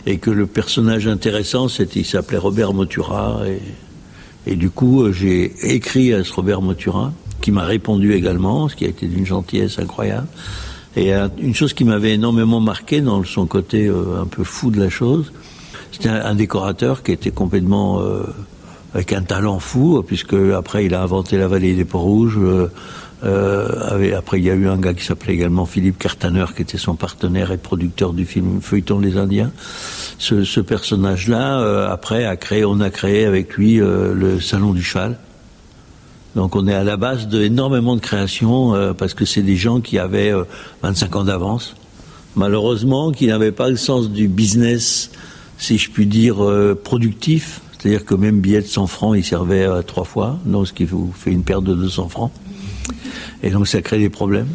Et 0.07 0.19
que 0.19 0.31
le 0.31 0.47
personnage 0.49 1.07
intéressant, 1.07 1.69
c'était, 1.69 2.01
il 2.01 2.05
s'appelait 2.05 2.39
Robert 2.39 2.75
Motura. 2.75 3.43
Et, 3.47 4.51
et 4.51 4.57
du 4.57 4.71
coup, 4.71 5.13
j'ai 5.13 5.53
écrit 5.63 6.13
à 6.13 6.25
ce 6.25 6.33
Robert 6.33 6.63
Motura 6.63 7.13
qui 7.43 7.51
m'a 7.51 7.65
répondu 7.65 8.15
également, 8.15 8.71
ce 8.71 8.77
qui 8.77 8.87
a 8.87 8.89
été 8.89 9.07
d'une 9.07 9.27
gentillesse 9.27 9.79
incroyable. 9.79 10.29
Et 10.97 11.15
euh, 11.15 11.29
une 11.39 11.55
chose 11.55 11.75
qui 11.75 11.85
m'avait 11.85 12.13
énormément 12.13 12.61
marqué 12.61 13.01
dans 13.01 13.23
son 13.25 13.47
côté 13.47 13.87
euh, 13.87 14.23
un 14.23 14.27
peu 14.27 14.45
fou 14.45 14.71
de 14.71 14.81
la 14.81 14.89
chose, 14.89 15.33
c'était 15.91 16.09
un, 16.09 16.35
décorateur 16.35 17.03
qui 17.03 17.13
était 17.13 17.31
complètement 17.31 18.01
euh, 18.01 18.23
avec 18.95 19.13
un 19.13 19.23
talent 19.23 19.59
fou, 19.59 20.03
puisque 20.07 20.35
après 20.35 20.87
il 20.87 20.95
a 20.95 21.03
inventé 21.03 21.37
la 21.37 21.49
vallée 21.49 21.75
des 21.75 21.85
Port-Rouges. 21.85 22.39
après 23.23 24.39
il 24.39 24.45
y 24.45 24.51
a 24.51 24.55
eu 24.55 24.69
un 24.69 24.79
gars 24.79 24.95
qui 24.95 25.05
s'appelait 25.05 25.35
également 25.35 25.67
Philippe 25.67 25.99
Cartaner, 25.99 26.47
qui 26.55 26.63
était 26.63 26.79
son 26.79 26.95
partenaire 26.95 27.53
et 27.53 27.59
producteur 27.59 28.13
du 28.13 28.27
film 28.27 28.61
Feuilleton 28.61 28.99
les 28.99 29.17
Indiens. 29.17 29.51
Ce, 30.19 30.45
ce 30.45 30.61
personnage-là, 30.61 31.91
après, 31.91 32.25
a 32.25 32.37
créé, 32.37 32.65
on 32.65 32.81
a 32.81 32.91
créé 32.91 33.25
avec 33.25 33.55
lui 33.55 33.77
le 33.77 34.41
Salon 34.41 34.73
du 34.73 34.83
Cheval 34.83 35.19
donc 36.35 36.57
on 36.57 36.67
est 36.67 36.75
à 36.75 36.85
la 36.85 36.97
base 36.97 37.29
d'énormément 37.29 37.95
de 37.95 38.01
créations 38.01 38.75
euh, 38.75 38.93
parce 38.95 39.13
que 39.15 39.25
c'est 39.25 39.43
des 39.43 39.57
gens 39.57 39.81
qui 39.81 39.99
avaient 39.99 40.33
25 40.83 41.15
euh, 41.15 41.19
ans 41.19 41.25
d'avance, 41.25 41.75
malheureusement 42.37 43.13
qui 43.13 43.27
n'avaient 43.27 43.53
pas 43.53 43.69
le 43.69 43.77
sens 43.77 44.11
du 44.11 44.29
business, 44.29 45.11
si 45.59 45.77
je 45.77 45.91
puis 45.91 46.07
dire, 46.07 46.43
euh, 46.43 46.79
productif. 46.83 47.61
C'est-à-dire 47.79 48.05
que 48.05 48.15
même 48.15 48.41
billet 48.41 48.63
de 48.63 48.67
100 48.67 48.87
francs, 48.87 49.17
il 49.17 49.25
servait 49.25 49.67
trois 49.83 50.05
fois, 50.05 50.39
non, 50.47 50.65
ce 50.65 50.73
qui 50.73 50.85
vous 50.85 51.13
fait 51.13 51.33
une 51.33 51.43
perte 51.43 51.65
de 51.65 51.75
200 51.75 52.09
francs. 52.09 52.31
Et 53.43 53.51
donc 53.51 53.67
ça 53.67 53.83
crée 53.83 53.99
des 53.99 54.09
problèmes. 54.09 54.47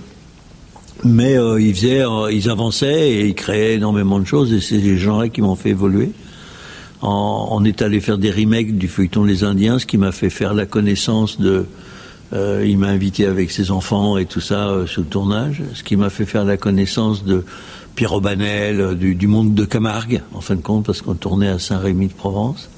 Mais 1.03 1.35
ils 1.59 1.75
faisaient, 1.75 2.03
ils 2.31 2.49
avançaient 2.49 3.11
et 3.11 3.27
ils 3.27 3.35
créaient 3.35 3.75
énormément 3.75 4.19
de 4.19 4.25
choses 4.25 4.53
et 4.53 4.61
c'est 4.61 4.79
ces 4.79 4.97
gens-là 4.97 5.27
qui 5.27 5.41
m'ont 5.41 5.55
fait 5.55 5.71
évoluer 5.71 6.11
on 7.01 7.63
est 7.63 7.81
allé 7.81 7.99
faire 7.99 8.17
des 8.17 8.31
remakes 8.31 8.77
du 8.77 8.87
feuilleton 8.87 9.23
Les 9.23 9.43
Indiens, 9.43 9.79
ce 9.79 9.85
qui 9.85 9.97
m'a 9.97 10.11
fait 10.11 10.29
faire 10.29 10.53
la 10.53 10.65
connaissance 10.65 11.39
de. 11.39 11.65
Euh, 12.33 12.65
il 12.67 12.77
m'a 12.77 12.87
invité 12.87 13.25
avec 13.25 13.51
ses 13.51 13.71
enfants 13.71 14.17
et 14.17 14.25
tout 14.25 14.41
ça 14.41 14.67
euh, 14.67 14.85
sur 14.85 15.01
le 15.01 15.07
tournage, 15.07 15.63
ce 15.73 15.81
qui 15.81 15.95
m'a 15.95 16.09
fait 16.09 16.25
faire 16.25 16.43
la 16.43 16.57
connaissance 16.57 17.23
de 17.23 17.45
Pierre 17.95 18.11
Aubanel, 18.11 18.81
euh, 18.81 18.95
du, 18.95 19.27
monde 19.27 19.53
de 19.53 19.63
Camargue, 19.63 20.21
en 20.33 20.41
fin 20.41 20.55
de 20.55 20.61
compte, 20.61 20.85
parce 20.85 21.01
qu'on 21.01 21.13
tournait 21.13 21.47
à 21.47 21.57
Saint-Rémy 21.57 22.07
de 22.07 22.13
Provence, 22.13 22.69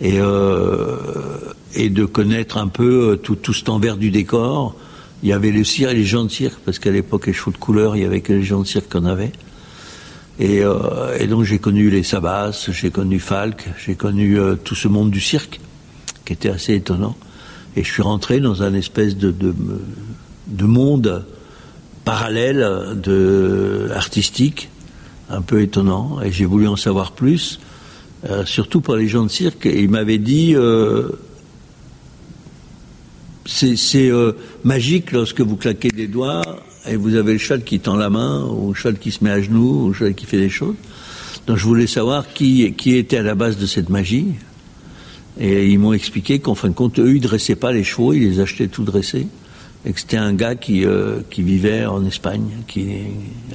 et, 0.00 0.20
et 1.74 1.90
de 1.90 2.04
connaître 2.04 2.56
un 2.56 2.68
peu 2.68 3.18
tout, 3.20 3.52
cet 3.52 3.68
envers 3.68 3.96
du 3.96 4.12
décor. 4.12 4.76
Il 5.24 5.28
y 5.28 5.32
avait 5.32 5.50
le 5.50 5.64
cirque, 5.64 5.92
les 5.92 6.04
gens 6.04 6.22
de 6.22 6.30
cirque, 6.30 6.60
parce 6.64 6.78
qu'à 6.78 6.92
l'époque, 6.92 7.26
les 7.26 7.32
chevaux 7.32 7.50
de 7.50 7.56
couleur, 7.56 7.96
il 7.96 8.02
y 8.02 8.04
avait 8.04 8.20
que 8.20 8.32
les 8.32 8.44
gens 8.44 8.60
de 8.60 8.66
cirque 8.66 8.92
qu'on 8.92 9.06
avait. 9.06 9.32
Et, 10.38 10.62
euh, 10.62 11.18
et 11.18 11.26
donc 11.26 11.44
j'ai 11.44 11.58
connu 11.58 11.90
les 11.90 12.02
Sabas, 12.02 12.68
j'ai 12.70 12.90
connu 12.90 13.18
Falk, 13.18 13.68
j'ai 13.84 13.96
connu 13.96 14.38
euh, 14.38 14.54
tout 14.54 14.76
ce 14.76 14.86
monde 14.86 15.10
du 15.10 15.20
cirque, 15.20 15.60
qui 16.24 16.32
était 16.32 16.50
assez 16.50 16.74
étonnant. 16.74 17.16
Et 17.76 17.82
je 17.82 17.90
suis 17.92 18.02
rentré 18.02 18.40
dans 18.40 18.62
un 18.62 18.74
espèce 18.74 19.16
de, 19.16 19.30
de, 19.30 19.54
de 20.46 20.64
monde 20.64 21.24
parallèle 22.04 22.66
de 23.02 23.90
artistique, 23.94 24.70
un 25.28 25.42
peu 25.42 25.60
étonnant, 25.60 26.22
et 26.22 26.32
j'ai 26.32 26.46
voulu 26.46 26.66
en 26.66 26.76
savoir 26.76 27.12
plus, 27.12 27.60
euh, 28.28 28.44
surtout 28.44 28.80
pour 28.80 28.96
les 28.96 29.08
gens 29.08 29.24
de 29.24 29.30
cirque. 29.30 29.66
Et 29.66 29.82
il 29.82 29.90
m'avait 29.90 30.18
dit, 30.18 30.54
euh, 30.54 31.08
c'est 33.44 34.10
euh, 34.10 34.32
magique 34.64 35.12
lorsque 35.12 35.40
vous 35.40 35.56
claquez 35.56 35.88
des 35.88 36.06
doigts 36.06 36.42
et 36.86 36.96
vous 36.96 37.14
avez 37.14 37.32
le 37.32 37.38
cheval 37.38 37.64
qui 37.64 37.80
tend 37.80 37.96
la 37.96 38.10
main, 38.10 38.44
ou 38.44 38.68
le 38.68 38.74
cheval 38.74 38.98
qui 38.98 39.10
se 39.10 39.22
met 39.24 39.30
à 39.30 39.40
genoux, 39.40 39.84
ou 39.84 39.88
le 39.88 39.94
cheval 39.94 40.14
qui 40.14 40.26
fait 40.26 40.38
des 40.38 40.48
choses. 40.48 40.74
Donc 41.46 41.56
je 41.56 41.64
voulais 41.64 41.86
savoir 41.86 42.32
qui, 42.32 42.72
qui 42.74 42.96
était 42.96 43.18
à 43.18 43.22
la 43.22 43.34
base 43.34 43.56
de 43.56 43.66
cette 43.66 43.88
magie. 43.88 44.26
Et 45.40 45.68
ils 45.68 45.78
m'ont 45.78 45.92
expliqué 45.92 46.40
qu'en 46.40 46.54
fin 46.54 46.68
de 46.68 46.74
compte, 46.74 46.98
eux, 46.98 47.14
ils 47.14 47.20
dressaient 47.20 47.56
pas 47.56 47.72
les 47.72 47.84
chevaux, 47.84 48.12
ils 48.12 48.22
les 48.22 48.40
achetaient 48.40 48.68
tout 48.68 48.84
dressés. 48.84 49.28
Et 49.86 49.92
que 49.92 50.00
c'était 50.00 50.16
un 50.16 50.34
gars 50.34 50.56
qui, 50.56 50.84
euh, 50.84 51.20
qui 51.30 51.42
vivait 51.42 51.86
en 51.86 52.04
Espagne, 52.04 52.48
qui, 52.66 52.88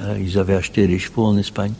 euh, 0.02 0.18
ils 0.20 0.38
avaient 0.38 0.54
acheté 0.54 0.86
les 0.86 0.98
chevaux 0.98 1.24
en 1.24 1.36
Espagne. 1.36 1.74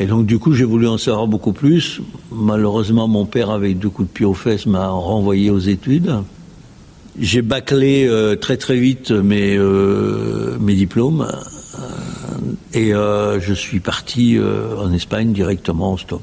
Et 0.00 0.06
donc 0.06 0.26
du 0.26 0.38
coup, 0.38 0.54
j'ai 0.54 0.64
voulu 0.64 0.86
en 0.86 0.96
savoir 0.96 1.26
beaucoup 1.26 1.52
plus. 1.52 2.00
Malheureusement, 2.30 3.08
mon 3.08 3.26
père, 3.26 3.50
avec 3.50 3.78
deux 3.78 3.90
coups 3.90 4.08
de 4.08 4.12
pied 4.12 4.24
aux 4.24 4.34
fesses, 4.34 4.66
m'a 4.66 4.88
renvoyé 4.88 5.50
aux 5.50 5.58
études. 5.58 6.22
J'ai 7.20 7.42
bâclé 7.42 8.06
euh, 8.06 8.36
très 8.36 8.56
très 8.56 8.76
vite 8.76 9.10
mes, 9.10 9.56
euh, 9.56 10.56
mes 10.60 10.74
diplômes 10.74 11.26
euh, 11.78 12.74
et 12.74 12.92
je 13.40 13.54
suis 13.54 13.80
parti 13.80 14.38
en 14.38 14.92
Espagne 14.92 15.32
directement 15.32 15.94
au 15.94 15.98
stop. 15.98 16.22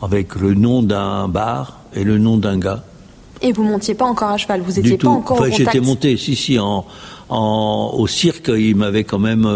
Avec 0.00 0.34
le 0.36 0.54
nom 0.54 0.82
d'un 0.82 1.28
bar 1.28 1.80
et 1.94 2.04
le 2.04 2.18
nom 2.18 2.38
d'un 2.38 2.58
gars. 2.58 2.84
Et 3.42 3.52
vous 3.52 3.64
montiez 3.64 3.94
pas 3.94 4.06
encore 4.06 4.30
à 4.30 4.36
cheval, 4.38 4.62
vous 4.62 4.78
étiez 4.78 4.96
pas 4.96 5.08
encore 5.08 5.40
enfin, 5.40 5.50
J'étais 5.50 5.80
monté, 5.80 6.16
si, 6.16 6.36
si, 6.36 6.58
en, 6.58 6.86
en, 7.28 7.90
au 7.94 8.06
cirque, 8.06 8.50
il 8.54 8.76
m'avait 8.76 9.04
quand 9.04 9.18
même, 9.18 9.48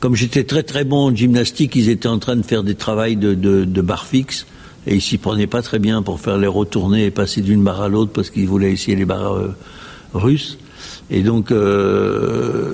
comme 0.00 0.16
j'étais 0.16 0.44
très 0.44 0.62
très 0.62 0.84
bon 0.84 1.08
en 1.10 1.14
gymnastique, 1.14 1.76
ils 1.76 1.88
étaient 1.88 2.08
en 2.08 2.18
train 2.18 2.36
de 2.36 2.42
faire 2.42 2.62
des 2.62 2.74
travails 2.74 3.16
de, 3.16 3.34
de, 3.34 3.64
de 3.64 3.80
bar 3.80 4.06
fixe 4.06 4.46
et 4.86 4.94
ils 4.94 5.02
s'y 5.02 5.18
prenaient 5.18 5.46
pas 5.46 5.62
très 5.62 5.78
bien 5.78 6.02
pour 6.02 6.20
faire 6.20 6.38
les 6.38 6.46
retourner 6.46 7.06
et 7.06 7.10
passer 7.10 7.40
d'une 7.40 7.62
barre 7.62 7.82
à 7.82 7.88
l'autre 7.88 8.12
parce 8.12 8.30
qu'ils 8.30 8.46
voulaient 8.46 8.72
essayer 8.72 8.96
les 8.96 9.04
barres 9.04 9.34
euh, 9.34 9.56
russes. 10.14 10.58
Et 11.10 11.22
donc, 11.22 11.50
euh, 11.50 12.72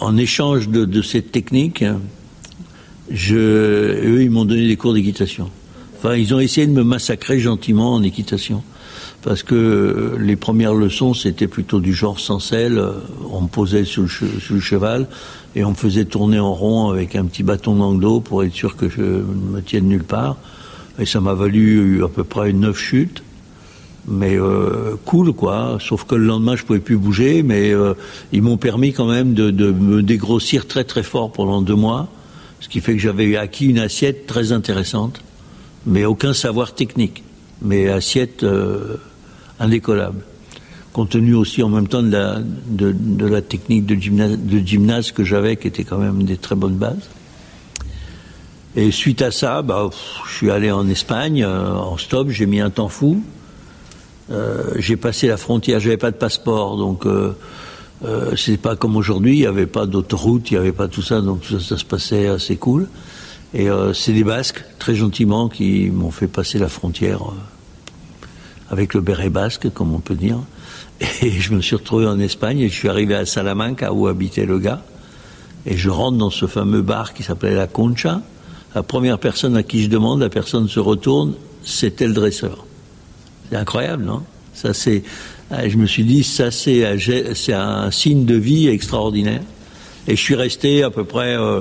en 0.00 0.16
échange 0.16 0.68
de, 0.68 1.02
cette 1.02 1.30
technique, 1.32 1.84
eux, 3.12 4.22
ils 4.22 4.30
m'ont 4.30 4.44
donné 4.44 4.66
des 4.66 4.76
cours 4.76 4.94
d'équitation. 4.94 5.50
Enfin, 5.98 6.16
ils 6.16 6.34
ont 6.34 6.40
essayé 6.40 6.66
de 6.66 6.72
me 6.72 6.82
massacrer 6.82 7.38
gentiment 7.38 7.94
en 7.94 8.02
équitation. 8.02 8.62
Parce 9.22 9.42
que 9.42 10.16
les 10.20 10.36
premières 10.36 10.74
leçons, 10.74 11.14
c'était 11.14 11.48
plutôt 11.48 11.80
du 11.80 11.94
genre 11.94 12.20
sans 12.20 12.38
selle. 12.38 12.84
On 13.30 13.42
me 13.42 13.48
posait 13.48 13.84
sur 13.84 14.02
le 14.02 14.60
cheval 14.60 15.08
et 15.56 15.64
on 15.64 15.70
me 15.70 15.74
faisait 15.74 16.04
tourner 16.04 16.38
en 16.38 16.52
rond 16.52 16.90
avec 16.90 17.16
un 17.16 17.24
petit 17.24 17.42
bâton 17.42 17.74
d'anglo 17.74 18.20
pour 18.20 18.44
être 18.44 18.52
sûr 18.52 18.76
que 18.76 18.90
je 18.90 19.00
me 19.00 19.60
tienne 19.62 19.86
nulle 19.86 20.04
part. 20.04 20.36
Et 20.98 21.06
ça 21.06 21.20
m'a 21.20 21.32
valu 21.32 22.04
à 22.04 22.08
peu 22.08 22.24
près 22.24 22.52
neuf 22.52 22.78
chutes. 22.78 23.22
Mais 24.06 24.38
euh, 24.38 24.96
cool, 25.06 25.32
quoi. 25.32 25.78
Sauf 25.80 26.04
que 26.04 26.14
le 26.14 26.26
lendemain, 26.26 26.56
je 26.56 26.64
pouvais 26.64 26.78
plus 26.78 26.98
bouger, 26.98 27.42
mais 27.42 27.72
euh, 27.72 27.94
ils 28.32 28.42
m'ont 28.42 28.58
permis 28.58 28.92
quand 28.92 29.06
même 29.06 29.32
de, 29.32 29.50
de, 29.50 29.72
me 29.72 30.02
dégrossir 30.02 30.66
très 30.66 30.84
très 30.84 31.02
fort 31.02 31.32
pendant 31.32 31.62
deux 31.62 31.74
mois, 31.74 32.08
ce 32.60 32.68
qui 32.68 32.80
fait 32.80 32.92
que 32.92 33.00
j'avais 33.00 33.34
acquis 33.36 33.66
une 33.66 33.78
assiette 33.78 34.26
très 34.26 34.52
intéressante, 34.52 35.22
mais 35.86 36.04
aucun 36.04 36.34
savoir 36.34 36.74
technique, 36.74 37.24
mais 37.62 37.88
assiette 37.88 38.44
euh, 38.44 38.98
indécollable 39.58 40.20
compte 40.96 41.10
tenu 41.10 41.34
aussi 41.34 41.62
en 41.62 41.68
même 41.68 41.88
temps 41.88 42.02
de 42.02 42.10
la, 42.10 42.38
de, 42.40 43.26
la 43.26 43.42
technique 43.42 43.84
de 43.84 43.96
gymnase, 43.96 44.38
de 44.38 44.66
gymnase 44.66 45.12
que 45.12 45.24
j'avais, 45.24 45.58
qui 45.58 45.68
était 45.68 45.84
quand 45.84 45.98
même 45.98 46.22
des 46.22 46.38
très 46.38 46.54
bonnes 46.54 46.76
bases. 46.76 47.10
Et 48.76 48.90
suite 48.90 49.20
à 49.20 49.30
ça, 49.30 49.60
bah, 49.60 49.90
je 50.26 50.34
suis 50.34 50.50
allé 50.50 50.70
en 50.72 50.88
Espagne, 50.88 51.42
euh, 51.42 51.74
en 51.74 51.98
stop, 51.98 52.30
j'ai 52.30 52.46
mis 52.46 52.60
un 52.60 52.70
temps 52.70 52.88
fou. 52.88 53.22
Euh, 54.30 54.72
j'ai 54.76 54.96
passé 54.96 55.28
la 55.28 55.36
frontière, 55.36 55.80
j'avais 55.80 55.98
pas 55.98 56.10
de 56.10 56.16
passeport, 56.16 56.78
donc 56.78 57.04
euh, 57.04 57.36
euh, 58.06 58.34
c'est 58.34 58.56
pas 58.56 58.74
comme 58.74 58.96
aujourd'hui, 58.96 59.34
il 59.34 59.40
n'y 59.40 59.46
avait 59.46 59.66
pas 59.66 59.84
d'autoroute, 59.84 60.50
il 60.50 60.54
n'y 60.54 60.60
avait 60.60 60.72
pas 60.72 60.88
tout 60.88 61.02
ça, 61.02 61.20
donc 61.20 61.44
ça, 61.44 61.60
ça, 61.60 61.76
se 61.76 61.84
passait 61.84 62.26
assez 62.26 62.56
cool. 62.56 62.88
Et 63.52 63.68
c'est 63.92 64.12
des 64.12 64.24
Basques, 64.24 64.64
très 64.78 64.94
gentiment, 64.94 65.48
qui 65.48 65.90
m'ont 65.90 66.10
fait 66.10 66.26
passer 66.26 66.58
la 66.58 66.68
frontière 66.68 67.20
avec 68.70 68.92
le 68.92 69.00
béret 69.00 69.30
basque, 69.30 69.70
comme 69.72 69.94
on 69.94 70.00
peut 70.00 70.14
dire. 70.14 70.38
Et 71.22 71.30
je 71.30 71.52
me 71.52 71.60
suis 71.60 71.76
retrouvé 71.76 72.06
en 72.06 72.18
Espagne 72.18 72.60
et 72.60 72.68
je 72.68 72.74
suis 72.74 72.88
arrivé 72.88 73.14
à 73.14 73.26
Salamanca 73.26 73.92
où 73.92 74.06
habitait 74.06 74.46
le 74.46 74.58
gars. 74.58 74.82
Et 75.66 75.76
je 75.76 75.90
rentre 75.90 76.16
dans 76.16 76.30
ce 76.30 76.46
fameux 76.46 76.82
bar 76.82 77.12
qui 77.12 77.22
s'appelait 77.22 77.54
La 77.54 77.66
Concha. 77.66 78.22
La 78.74 78.82
première 78.82 79.18
personne 79.18 79.56
à 79.56 79.62
qui 79.62 79.82
je 79.82 79.88
demande, 79.88 80.20
la 80.20 80.28
personne 80.28 80.68
se 80.68 80.80
retourne, 80.80 81.34
c'était 81.64 82.06
le 82.06 82.12
dresseur. 82.12 82.66
C'est 83.50 83.56
incroyable, 83.56 84.04
non? 84.04 84.22
Ça 84.54 84.72
c'est, 84.72 85.02
je 85.50 85.76
me 85.76 85.86
suis 85.86 86.04
dit, 86.04 86.22
ça 86.22 86.50
c'est, 86.50 86.84
un 87.52 87.90
signe 87.90 88.24
de 88.24 88.34
vie 88.34 88.68
extraordinaire. 88.68 89.42
Et 90.08 90.14
je 90.16 90.20
suis 90.20 90.34
resté 90.34 90.82
à 90.82 90.90
peu 90.90 91.04
près 91.04 91.36
euh, 91.36 91.60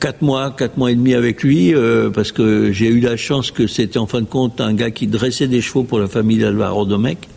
quatre 0.00 0.22
mois, 0.22 0.50
quatre 0.50 0.76
mois 0.76 0.92
et 0.92 0.94
demi 0.94 1.14
avec 1.14 1.42
lui, 1.42 1.74
euh, 1.74 2.10
parce 2.10 2.30
que 2.30 2.70
j'ai 2.72 2.88
eu 2.88 3.00
la 3.00 3.16
chance 3.16 3.50
que 3.50 3.66
c'était 3.66 3.98
en 3.98 4.06
fin 4.06 4.20
de 4.20 4.26
compte 4.26 4.60
un 4.60 4.74
gars 4.74 4.90
qui 4.90 5.06
dressait 5.06 5.48
des 5.48 5.60
chevaux 5.60 5.82
pour 5.82 5.98
la 5.98 6.08
famille 6.08 6.38
d'Alvaro 6.38 6.84
Domecq 6.84 7.28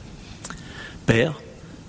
père, 1.06 1.42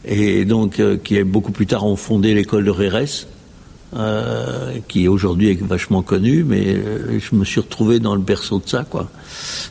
et 0.04 0.44
donc 0.44 0.80
euh, 0.80 0.96
qui 0.96 1.23
beaucoup 1.25 1.52
plus 1.52 1.66
tard 1.66 1.87
ont 1.87 1.96
fondé 1.96 2.35
l'école 2.35 2.64
de 2.64 2.70
Rérès, 2.70 3.26
euh, 3.96 4.78
qui 4.88 5.06
aujourd'hui 5.06 5.50
est 5.50 5.62
vachement 5.62 6.02
connue, 6.02 6.44
mais 6.44 6.75
euh, 6.75 7.18
je 7.20 7.37
me 7.37 7.44
suis 7.44 7.61
retrouvé 7.61 8.00
dans 8.00 8.14
le 8.14 8.20
berceau 8.20 8.58
de 8.58 8.68
ça, 8.68 8.85
quoi. 8.85 9.08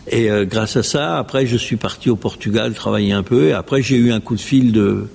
Et 0.07 0.31
euh, 0.31 0.45
grâce 0.45 0.77
à 0.77 0.83
ça, 0.83 1.17
après, 1.17 1.45
je 1.45 1.57
suis 1.57 1.75
parti 1.75 2.09
au 2.09 2.15
Portugal 2.15 2.73
travailler 2.73 3.11
un 3.11 3.23
peu, 3.23 3.49
et 3.49 3.53
après, 3.53 3.81
j'ai 3.81 3.97
eu 3.97 4.13
un 4.13 4.21
coup 4.21 4.35
de 4.35 4.41
fil 4.41 4.71
de, 4.71 5.07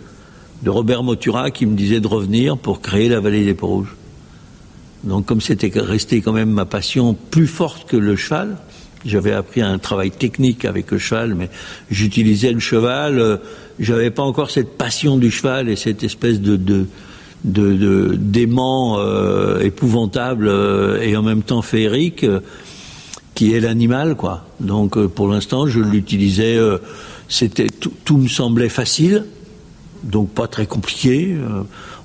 de 0.63 0.71
Robert 0.71 1.03
Motura 1.03 1.51
qui 1.51 1.65
me 1.65 1.77
disait 1.77 2.01
de 2.01 2.07
revenir 2.07 2.59
pour 2.59 2.83
créer 2.83 3.09
la 3.09 3.21
vallée 3.21 3.45
des 3.45 3.55
Paux-Rouges. 3.55 3.97
Donc, 5.03 5.25
comme 5.25 5.41
c'était 5.41 5.73
resté 5.81 6.21
quand 6.21 6.35
même 6.35 6.51
ma 6.51 6.67
passion 6.67 7.17
plus 7.31 7.47
forte 7.47 7.89
que 7.89 7.97
le 7.97 8.17
cheval, 8.17 8.59
j'avais 9.05 9.33
appris 9.33 9.63
un 9.63 9.79
travail 9.79 10.11
technique 10.11 10.65
avec 10.65 10.91
le 10.91 10.99
cheval, 10.99 11.35
mais 11.35 11.49
j'utilisais 11.91 12.53
le 12.53 12.61
cheval. 12.61 13.19
Euh, 13.19 13.37
j'avais 13.79 14.11
pas 14.11 14.23
encore 14.23 14.51
cette 14.51 14.77
passion 14.77 15.17
du 15.17 15.31
cheval 15.31 15.69
et 15.69 15.77
cette 15.77 16.03
espèce 16.03 16.41
de, 16.41 16.57
de, 16.57 16.87
euh, 17.47 19.61
épouvantable 19.61 20.49
euh, 20.49 21.01
et 21.01 21.17
en 21.17 21.23
même 21.23 21.43
temps 21.43 21.63
féerique 21.63 22.27
qui 23.35 23.55
est 23.55 23.61
l'animal, 23.61 24.17
quoi. 24.17 24.45
Donc, 24.59 24.99
pour 25.07 25.29
l'instant, 25.29 25.67
je 25.67 25.81
l'utilisais. 25.81 26.59
c'était 27.29 27.69
tout, 27.69 28.19
me 28.19 28.29
semblait 28.29 28.69
facile, 28.69 29.25
donc 30.03 30.31
pas 30.31 30.47
très 30.47 30.67
compliqué. 30.67 31.37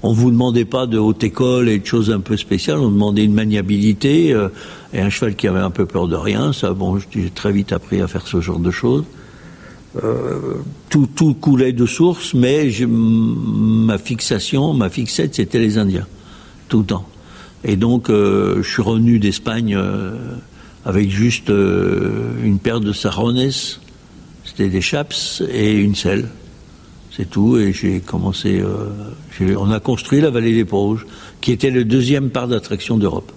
on 0.04 0.14
vous 0.14 0.32
demandait 0.32 0.66
pas 0.66 0.86
de 0.86 0.98
haute 0.98 1.24
école 1.24 1.70
et 1.70 1.80
de 1.80 1.86
choses 1.86 2.12
un 2.12 2.20
peu 2.20 2.38
spéciales. 2.38 2.80
On 2.80 2.92
demandait 2.92 3.24
une 3.24 3.34
maniabilité 3.34 4.36
et 4.94 5.00
un 5.00 5.10
cheval 5.10 5.36
qui 5.36 5.48
avait 5.48 5.60
un 5.60 5.72
peu 5.72 5.86
peur 5.86 6.08
de 6.08 6.16
rien, 6.16 6.54
ça, 6.54 6.74
bon, 6.74 7.00
j'ai 7.12 7.30
très 7.30 7.52
vite 7.52 7.72
appris 7.74 8.02
à 8.02 8.08
faire 8.08 8.28
ce 8.28 8.42
genre 8.42 8.60
de 8.60 8.72
choses. 8.72 9.04
Euh, 10.04 10.56
tout, 10.90 11.08
tout, 11.08 11.34
coulait 11.34 11.72
de 11.72 11.86
source, 11.86 12.34
mais 12.34 12.70
ma 12.88 13.98
fixation, 13.98 14.74
ma 14.74 14.90
fixette, 14.90 15.36
c'était 15.36 15.60
les 15.60 15.78
Indiens, 15.78 16.08
tout 16.68 16.80
le 16.80 16.86
temps. 16.86 17.08
Et 17.64 17.78
donc, 17.78 18.10
euh, 18.10 18.62
je 18.62 18.70
suis 18.70 18.82
revenu 18.82 19.20
d'Espagne 19.20 19.76
euh, 19.76 20.12
avec 20.86 21.10
juste 21.10 21.50
euh, 21.50 22.34
une 22.44 22.60
paire 22.60 22.80
de 22.80 22.94
sarrones, 22.94 23.50
c'était 24.44 24.70
des 24.70 24.82
chaps, 24.82 25.42
et 25.52 25.74
une 25.74 25.96
selle. 25.96 26.30
C'est 27.16 27.30
tout, 27.30 27.58
et 27.58 27.72
j'ai 27.72 28.02
commencé. 28.02 28.60
Euh, 28.60 29.56
on 29.58 29.72
a 29.72 29.80
construit 29.80 30.20
la 30.22 30.30
vallée 30.30 30.54
des 30.54 30.66
Paux-Rouges, 30.66 31.06
qui 31.40 31.52
était 31.52 31.70
le 31.70 31.86
deuxième 31.86 32.30
parc 32.30 32.50
d'attraction 32.50 32.98
d'Europe. 32.98 33.32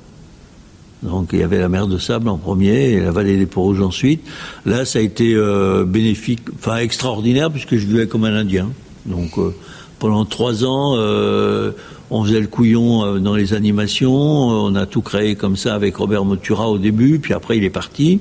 Donc 1.02 1.30
il 1.32 1.38
y 1.38 1.42
avait 1.42 1.58
la 1.58 1.68
mer 1.68 1.86
de 1.86 1.98
sable 1.98 2.28
en 2.28 2.38
premier 2.38 2.92
et 2.92 3.00
la 3.00 3.12
vallée 3.12 3.36
des 3.36 3.46
Paux-Rouges 3.46 3.80
ensuite. 3.80 4.22
Là, 4.66 4.84
ça 4.84 4.98
a 4.98 5.02
été 5.02 5.34
euh, 5.34 5.84
bénéfique, 5.84 6.40
enfin 6.56 6.78
extraordinaire 6.78 7.50
puisque 7.50 7.76
je 7.76 7.86
vivais 7.86 8.08
comme 8.08 8.24
un 8.24 8.34
Indien. 8.34 8.70
Donc 9.06 9.38
euh, 9.38 9.54
pendant 9.98 10.24
trois 10.24 10.64
ans, 10.64 10.94
euh, 10.96 11.70
on 12.10 12.24
faisait 12.24 12.40
le 12.40 12.48
couillon 12.48 13.20
dans 13.20 13.36
les 13.36 13.54
animations. 13.54 14.12
On 14.12 14.74
a 14.74 14.86
tout 14.86 15.02
créé 15.02 15.36
comme 15.36 15.56
ça 15.56 15.74
avec 15.74 15.96
Robert 15.96 16.24
Motura 16.24 16.68
au 16.68 16.78
début, 16.78 17.20
puis 17.20 17.32
après 17.32 17.58
il 17.58 17.64
est 17.64 17.70
parti. 17.70 18.20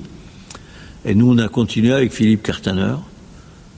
Et 1.04 1.14
nous, 1.14 1.32
on 1.32 1.38
a 1.38 1.48
continué 1.48 1.92
avec 1.92 2.12
Philippe 2.12 2.42
Cartaner. 2.42 2.94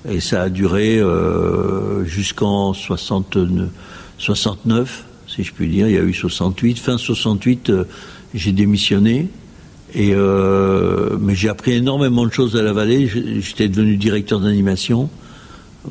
Et 0.09 0.21
ça 0.21 0.42
a 0.42 0.49
duré 0.49 0.99
euh, 0.99 2.04
jusqu'en 2.04 2.73
69, 2.73 5.04
si 5.26 5.45
je 5.45 5.52
puis 5.52 5.69
dire. 5.69 5.88
Il 5.88 5.95
y 5.95 5.99
a 5.99 6.02
eu 6.02 6.14
68. 6.14 6.78
Fin 6.78 6.97
68, 6.97 7.73
j'ai 8.35 8.52
démissionné. 8.52 9.28
Euh, 9.97 11.19
mais 11.21 11.35
j'ai 11.35 11.49
appris 11.49 11.73
énormément 11.73 12.25
de 12.25 12.33
choses 12.33 12.57
à 12.57 12.62
la 12.62 12.73
vallée. 12.73 13.11
J'étais 13.40 13.69
devenu 13.69 13.97
directeur 13.97 14.40
d'animation. 14.40 15.11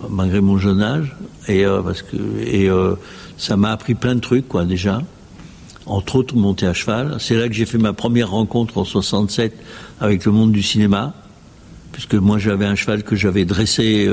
malgré 0.09 0.41
mon 0.41 0.57
jeune 0.57 0.81
âge. 0.81 1.15
Et, 1.47 1.65
parce 1.83 2.01
que, 2.01 2.17
et 2.45 2.69
ça 3.37 3.57
m'a 3.57 3.71
appris 3.71 3.93
plein 3.93 4.15
de 4.15 4.21
trucs, 4.21 4.47
quoi, 4.47 4.65
déjà. 4.65 5.03
Entre 5.85 6.15
autres, 6.15 6.35
monter 6.35 6.67
à 6.67 6.73
cheval. 6.73 7.17
C'est 7.19 7.35
là 7.35 7.47
que 7.47 7.53
j'ai 7.53 7.65
fait 7.65 7.77
ma 7.77 7.93
première 7.93 8.31
rencontre 8.31 8.77
en 8.77 8.85
67 8.85 9.53
avec 9.99 10.25
le 10.25 10.31
monde 10.31 10.51
du 10.51 10.63
cinéma 10.63 11.13
puisque 11.99 12.15
moi 12.15 12.37
j'avais 12.37 12.65
un 12.65 12.75
cheval 12.75 13.03
que 13.03 13.17
j'avais 13.17 13.43
dressé 13.43 14.09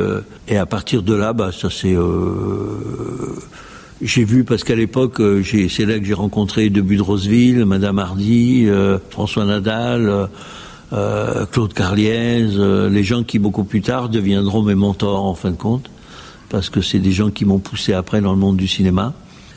et 0.48 0.56
à 0.56 0.66
partir 0.66 1.04
de 1.04 1.14
là 1.14 1.32
bah 1.32 1.52
ça 1.52 1.68
c'est 1.70 1.94
j'ai 4.02 4.24
vu 4.24 4.44
parce 4.44 4.62
qu'à 4.62 4.74
l'époque, 4.74 5.20
euh, 5.20 5.42
c'est 5.42 5.86
là 5.86 5.98
que 5.98 6.04
j'ai 6.04 6.14
rencontré 6.14 6.68
Debut 6.68 6.96
de 6.96 7.02
Roseville, 7.02 7.64
Madame 7.64 7.98
Hardy, 7.98 8.66
euh, 8.68 8.98
François 9.10 9.46
Nadal, 9.46 10.28
euh, 10.92 11.46
Claude 11.46 11.72
Carliez, 11.72 12.46
les 12.90 13.04
gens 13.04 13.22
qui 13.22 13.38
beaucoup 13.38 13.64
plus 13.64 13.80
tard 13.80 14.08
deviendront 14.08 14.62
mes 14.62 14.74
mentors 14.74 15.24
en 15.24 15.34
fin 15.34 15.50
de 15.50 15.56
compte, 15.56 15.90
parce 16.50 16.68
que 16.68 16.82
c'est 16.82 16.98
des 16.98 17.12
gens 17.12 17.30
qui 17.30 17.44
m'ont 17.44 17.58
poussé 17.58 17.94
après 17.94 18.20
dans 18.20 18.32
le 18.32 18.38
monde 18.38 18.56
du 18.56 18.68
cinéma. 18.68 19.14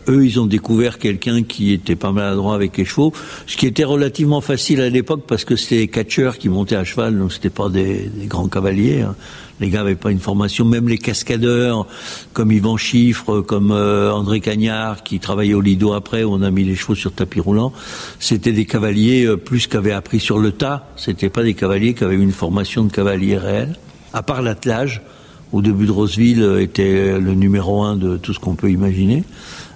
Eux, 0.09 0.25
ils 0.25 0.39
ont 0.39 0.47
découvert 0.47 0.97
quelqu'un 0.97 1.43
qui 1.43 1.71
était 1.71 1.95
pas 1.95 2.11
maladroit 2.11 2.55
avec 2.55 2.75
les 2.77 2.85
chevaux, 2.85 3.13
ce 3.45 3.55
qui 3.55 3.67
était 3.67 3.83
relativement 3.83 4.41
facile 4.41 4.81
à 4.81 4.89
l'époque 4.89 5.21
parce 5.27 5.45
que 5.45 5.55
c'était 5.55 5.77
les 5.77 5.87
catcheurs 5.87 6.39
qui 6.39 6.49
montaient 6.49 6.75
à 6.75 6.83
cheval, 6.83 7.17
donc 7.17 7.31
c'était 7.31 7.51
pas 7.51 7.69
des, 7.69 8.09
grands 8.25 8.47
cavaliers. 8.47 9.01
Hein. 9.01 9.15
Les 9.59 9.69
gars 9.69 9.79
n'avaient 9.79 9.95
pas 9.95 10.09
une 10.09 10.19
formation, 10.19 10.65
même 10.65 10.89
les 10.89 10.97
cascadeurs, 10.97 11.85
comme 12.33 12.51
Yvan 12.51 12.77
Chiffre, 12.77 13.41
comme 13.41 13.71
euh, 13.71 14.11
André 14.11 14.39
Cagnard, 14.39 15.03
qui 15.03 15.19
travaillait 15.19 15.53
au 15.53 15.61
Lido 15.61 15.93
après, 15.93 16.23
où 16.23 16.33
on 16.33 16.41
a 16.41 16.49
mis 16.49 16.63
les 16.63 16.75
chevaux 16.75 16.95
sur 16.95 17.11
tapis 17.11 17.39
roulant, 17.39 17.71
c'était 18.19 18.53
des 18.53 18.65
cavaliers 18.65 19.25
euh, 19.25 19.37
plus 19.37 19.67
qu'avaient 19.67 19.91
appris 19.91 20.19
sur 20.19 20.39
le 20.39 20.51
tas. 20.51 20.87
C'était 20.95 21.29
pas 21.29 21.43
des 21.43 21.53
cavaliers 21.53 21.93
qui 21.93 22.03
avaient 22.03 22.15
une 22.15 22.31
formation 22.31 22.83
de 22.83 22.91
cavalier 22.91 23.37
réel. 23.37 23.75
À 24.13 24.23
part 24.23 24.41
l'attelage, 24.41 25.03
au 25.51 25.61
début 25.61 25.85
de 25.85 25.91
Roseville 25.91 26.41
euh, 26.41 26.61
était 26.61 27.19
le 27.19 27.35
numéro 27.35 27.83
un 27.83 27.95
de 27.95 28.17
tout 28.17 28.33
ce 28.33 28.39
qu'on 28.39 28.55
peut 28.55 28.71
imaginer 28.71 29.23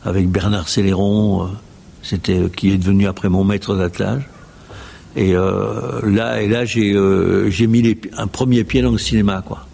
avec 0.06 0.30
Bernard 0.30 0.70
Céléron, 0.70 1.44
euh, 1.44 1.48
c'était 2.02 2.40
euh, 2.40 2.50
qui 2.50 2.72
est 2.72 2.78
devenu 2.78 3.08
après 3.08 3.30
mon 3.30 3.44
maître 3.44 3.76
d'attelage. 3.76 4.28
Et 5.16 5.36
euh, 5.36 6.02
là, 6.04 6.42
et 6.42 6.48
là, 6.48 6.66
j'ai 6.66 6.96
j'ai 7.50 7.68
mis 7.68 7.98
un 8.18 8.28
premier 8.28 8.64
pied 8.64 8.82
dans 8.82 8.92
le 8.92 8.98
cinéma, 8.98 9.44
quoi, 9.46 9.68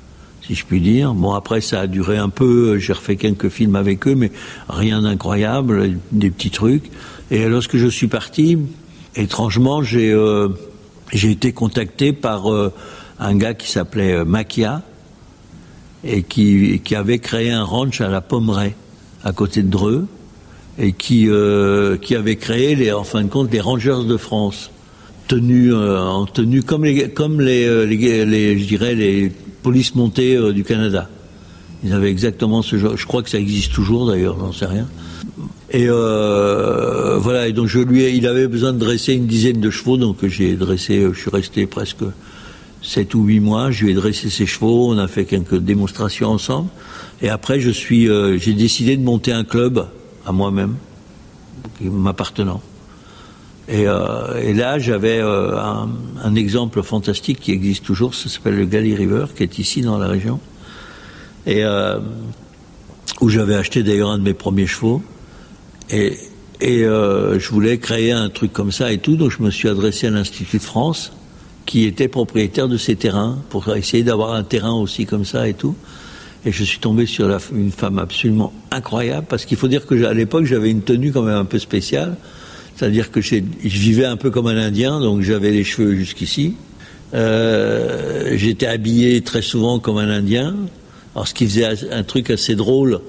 si 0.45 0.53
je 0.53 0.65
puis 0.65 0.81
dire. 0.81 1.13
Bon, 1.13 1.31
après, 1.31 1.61
ça 1.61 1.81
a 1.81 1.87
duré 1.87 2.17
un 2.17 2.27
peu. 2.27 2.77
J'ai 2.77 2.91
refait 2.91 3.15
quelques 3.15 3.47
films 3.47 3.77
avec 3.77 4.05
eux, 4.05 4.15
mais 4.15 4.33
rien 4.67 5.01
d'incroyable, 5.01 5.97
des 6.11 6.29
petits 6.29 6.51
trucs. 6.51 6.91
Et 7.31 7.47
lorsque 7.47 7.77
je 7.77 7.87
suis 7.87 8.07
parti, 8.07 8.57
étrangement, 9.15 9.81
j'ai 9.81 10.13
j'ai 11.13 11.31
été 11.31 11.53
contacté 11.53 12.11
par 12.11 12.47
un 13.17 13.35
gars 13.37 13.53
qui 13.53 13.71
s'appelait 13.71 14.25
Maquia 14.25 14.81
et 16.03 16.23
qui, 16.23 16.81
qui 16.83 16.95
avait 16.95 17.19
créé 17.19 17.49
un 17.49 17.63
ranch 17.63 18.01
à 18.01 18.09
la 18.09 18.19
Pommeraye, 18.19 18.73
à 19.23 19.31
côté 19.31 19.63
de 19.63 19.69
Dreux 19.69 20.05
et 20.79 20.93
qui, 20.93 21.29
euh, 21.29 21.97
qui 21.97 22.15
avait 22.15 22.37
créé, 22.37 22.91
en 22.93 23.03
fin 23.03 23.21
de 23.23 23.27
compte, 23.27 23.51
les 23.51 23.59
Rangers 23.59 24.05
de 24.07 24.17
France, 24.17 24.71
tenus 25.27 25.73
euh, 25.73 25.99
en 25.99 26.25
tenue 26.25 26.63
comme 26.63 26.85
les, 26.85 27.09
comme 27.09 27.41
euh, 27.41 27.85
les, 27.85 28.57
je 28.57 28.65
dirais, 28.65 28.95
les 28.95 29.31
polices 29.61 29.93
montées 29.95 30.37
du 30.53 30.63
Canada. 30.63 31.09
Ils 31.83 31.93
avaient 31.93 32.09
exactement 32.09 32.61
ce 32.61 32.77
genre. 32.77 32.95
Je 32.95 33.05
crois 33.05 33.23
que 33.23 33.29
ça 33.29 33.39
existe 33.39 33.73
toujours 33.73 34.07
d'ailleurs, 34.07 34.37
j'en 34.39 34.53
sais 34.53 34.65
rien. 34.65 34.87
Et 35.71 35.87
voilà. 35.87 37.47
Et 37.47 37.53
donc 37.53 37.67
je 37.67 37.79
lui, 37.79 38.09
il 38.15 38.27
avait 38.27 38.47
besoin 38.47 38.73
de 38.73 38.79
dresser 38.79 39.13
une 39.13 39.27
dizaine 39.27 39.59
de 39.59 39.69
chevaux, 39.69 39.97
donc 39.97 40.25
j'ai 40.25 40.55
dressé. 40.55 41.05
Je 41.13 41.17
suis 41.17 41.29
resté 41.29 41.67
presque 41.67 42.03
sept 42.81 43.13
ou 43.15 43.23
huit 43.23 43.39
mois. 43.39 43.71
Je 43.71 43.85
lui 43.85 43.91
ai 43.91 43.93
dressé 43.93 44.29
ses 44.29 44.45
chevaux. 44.45 44.91
On 44.91 44.97
a 44.97 45.07
fait 45.07 45.25
quelques 45.25 45.57
démonstrations 45.57 46.29
ensemble. 46.29 46.69
Et 47.21 47.29
après, 47.29 47.61
je 47.61 47.69
suis, 47.69 48.09
j'ai 48.39 48.53
décidé 48.53 48.97
de 48.97 49.03
monter 49.03 49.31
un 49.31 49.45
club 49.45 49.85
à 50.29 50.31
moi-même, 50.31 50.75
m'appartenant. 51.81 52.61
Et, 53.67 53.87
euh, 53.87 54.53
là, 54.53 54.77
j'avais 54.77 55.19
euh, 55.19 55.57
un, 55.57 56.35
exemple 56.35 56.83
fantastique 56.83 57.39
qui 57.39 57.51
existe 57.51 57.83
toujours, 57.83 58.13
ça 58.13 58.29
s'appelle 58.29 58.55
le 58.55 58.65
Galley 58.65 58.93
River, 58.93 59.25
qui 59.35 59.41
est 59.41 59.57
ici 59.57 59.81
dans 59.81 59.97
la 59.97 60.07
région, 60.07 60.39
et 61.47 61.63
euh, 61.63 61.99
où 63.21 63.29
j'avais 63.29 63.55
acheté 63.55 63.81
d'ailleurs 63.81 64.11
un 64.11 64.19
de 64.19 64.23
mes 64.23 64.35
premiers 64.35 64.67
chevaux. 64.67 65.01
Et, 65.89 66.17
et 66.61 66.83
je 66.83 67.49
voulais 67.49 67.79
créer 67.79 68.11
un 68.11 68.29
truc 68.29 68.53
comme 68.53 68.71
ça 68.71 68.91
et 68.91 68.99
tout, 68.99 69.15
donc 69.15 69.31
je 69.31 69.41
me 69.41 69.49
suis 69.49 69.67
adressé 69.67 70.07
à 70.07 70.11
l'Institut 70.11 70.57
de 70.57 70.63
France, 70.63 71.11
qui 71.65 71.85
était 71.85 72.07
propriétaire 72.07 72.67
de 72.67 72.77
ces 72.77 72.95
terrains, 72.95 73.39
pour 73.49 73.75
essayer 73.75 74.03
d'avoir 74.03 74.33
un 74.33 74.43
terrain 74.43 74.73
aussi 74.73 75.07
comme 75.07 75.25
ça 75.25 75.47
et 75.47 75.55
tout. 75.55 75.75
Et 76.45 76.51
je 76.51 76.63
suis 76.63 76.79
tombé 76.79 77.05
sur 77.05 77.29
une 77.53 77.71
femme 77.71 77.99
absolument 77.99 78.53
incroyable, 78.71 79.27
parce 79.29 79.45
qu'il 79.45 79.57
faut 79.57 79.67
dire 79.67 79.85
que 79.85 80.05
à 80.05 80.13
l'époque, 80.13 80.45
j'avais 80.45 80.71
une 80.71 80.81
tenue 80.81 81.11
quand 81.11 81.21
même 81.21 81.35
un 81.35 81.45
peu 81.45 81.59
spéciale. 81.59 82.15
C'est-à-dire 82.75 83.11
que 83.11 83.19
je 83.19 83.41
vivais 83.61 84.05
un 84.05 84.15
peu 84.15 84.29
comme 84.29 84.47
un 84.47 84.55
Indien, 84.55 85.01
donc 85.01 85.21
j'avais 85.21 85.51
les 85.51 85.65
cheveux 85.65 85.95
jusqu'ici. 85.95 86.55
Euh, 87.13 88.33
j'étais 88.35 88.67
habillé 88.67 89.21
très 89.21 89.41
souvent 89.41 89.79
comme 89.79 89.97
un 89.97 90.09
Indien. 90.09 90.55
Alors 91.13 91.27
ce 91.27 91.33
qui 91.33 91.45
faisait 91.45 91.91
un 91.91 92.03
truc 92.03 92.29
assez 92.29 92.55
drôle, 92.55 93.01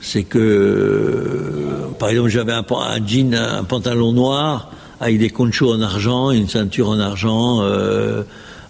c'est 0.00 0.24
que, 0.24 0.38
euh, 0.38 1.88
par 1.98 2.08
exemple, 2.08 2.30
j'avais 2.30 2.52
un, 2.52 2.64
jean, 3.06 3.34
un 3.34 3.62
pantalon 3.62 4.12
noir 4.12 4.72
avec 5.00 5.18
des 5.18 5.30
conchos 5.30 5.72
en 5.72 5.80
argent, 5.80 6.30
une 6.30 6.48
ceinture 6.48 6.88
en 6.88 6.98
argent. 6.98 7.62
Euh, 7.62 8.22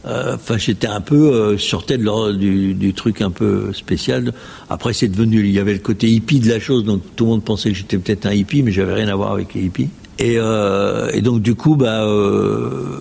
enfin, 0.07 0.59
j'étais 0.59 0.87
un 0.87 1.01
peu 1.01 1.33
euh, 1.33 1.59
sur 1.59 1.87
tête 1.87 2.01
du, 2.03 2.95
truc 2.95 3.23
un 3.23 3.31
peu 3.31 3.73
spécial. 3.73 4.33
Après, 4.69 4.93
c'est 4.93 5.09
devenu, 5.09 5.41
il 5.41 5.53
y 5.53 5.59
avait 5.59 5.73
le 5.73 5.79
côté 5.79 6.09
hippie 6.11 6.41
de 6.41 6.49
la 6.49 6.61
chose, 6.61 6.85
donc 6.85 7.03
tout 7.17 7.25
le 7.25 7.31
monde 7.31 7.45
pensait 7.45 7.71
que 7.71 7.77
j'étais 7.77 7.99
peut-être 7.99 8.27
un 8.27 8.33
hippie, 8.33 8.63
mais 8.63 8.73
j'avais 8.73 8.95
rien 8.95 9.09
à 9.09 9.15
voir 9.15 9.33
avec 9.33 9.55
les 9.55 9.63
hippies. 9.63 9.89
Et, 10.19 10.37
euh, 10.37 11.21
donc 11.21 11.43
du 11.43 11.55
coup, 11.55 11.77
bah, 11.77 12.05
euh, 12.05 13.01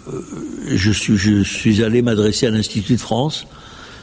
je 0.68 0.92
suis, 0.92 1.18
je 1.18 1.44
suis 1.44 1.84
allé 1.84 2.02
m'adresser 2.02 2.48
à 2.48 2.50
l'Institut 2.50 2.94
de 2.94 3.00
France. 3.00 3.48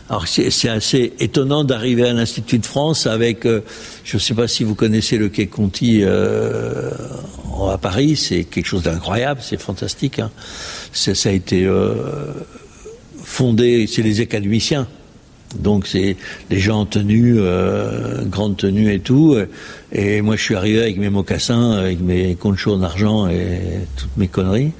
Alors 0.08 0.26
c'est 0.26 0.68
assez 0.68 1.12
étonnant 1.20 1.62
d'arriver 1.62 2.08
à 2.08 2.12
l'Institut 2.12 2.58
de 2.58 2.66
France 2.66 3.06
avec, 3.06 3.44
je 3.44 4.16
ne 4.16 4.18
sais 4.18 4.34
pas 4.34 4.48
si 4.48 4.64
vous 4.64 4.74
connaissez 4.74 5.18
le 5.18 5.28
Quai 5.28 5.46
Conti 5.46 6.02
à 6.02 7.78
Paris, 7.78 8.16
c'est 8.16 8.42
quelque 8.42 8.66
chose 8.66 8.82
d'incroyable, 8.82 9.40
c'est 9.40 9.60
fantastique. 9.60 10.18
Hein. 10.18 10.32
Ça 10.92 11.12
a 11.28 11.32
été 11.32 11.64
fondé, 13.30 13.86
c'est 13.86 14.02
les 14.02 14.20
académiciens. 14.20 14.86
Donc 15.58 15.86
c'est 15.86 16.16
les 16.50 16.60
gens 16.60 16.80
en 16.80 16.86
tenue, 16.86 17.36
euh, 17.38 18.24
grande 18.24 18.56
tenue 18.56 18.92
et 18.92 19.00
tout. 19.00 19.36
Et 19.92 20.20
moi 20.20 20.36
je 20.36 20.42
suis 20.42 20.54
arrivé 20.54 20.80
avec 20.80 20.98
mes 20.98 21.10
mocassins, 21.10 21.72
avec 21.72 22.00
mes 22.00 22.34
conchos 22.34 22.74
en 22.74 22.82
argent 22.82 23.28
et 23.28 23.60
toutes 23.96 24.16
mes 24.16 24.28
conneries. 24.28 24.72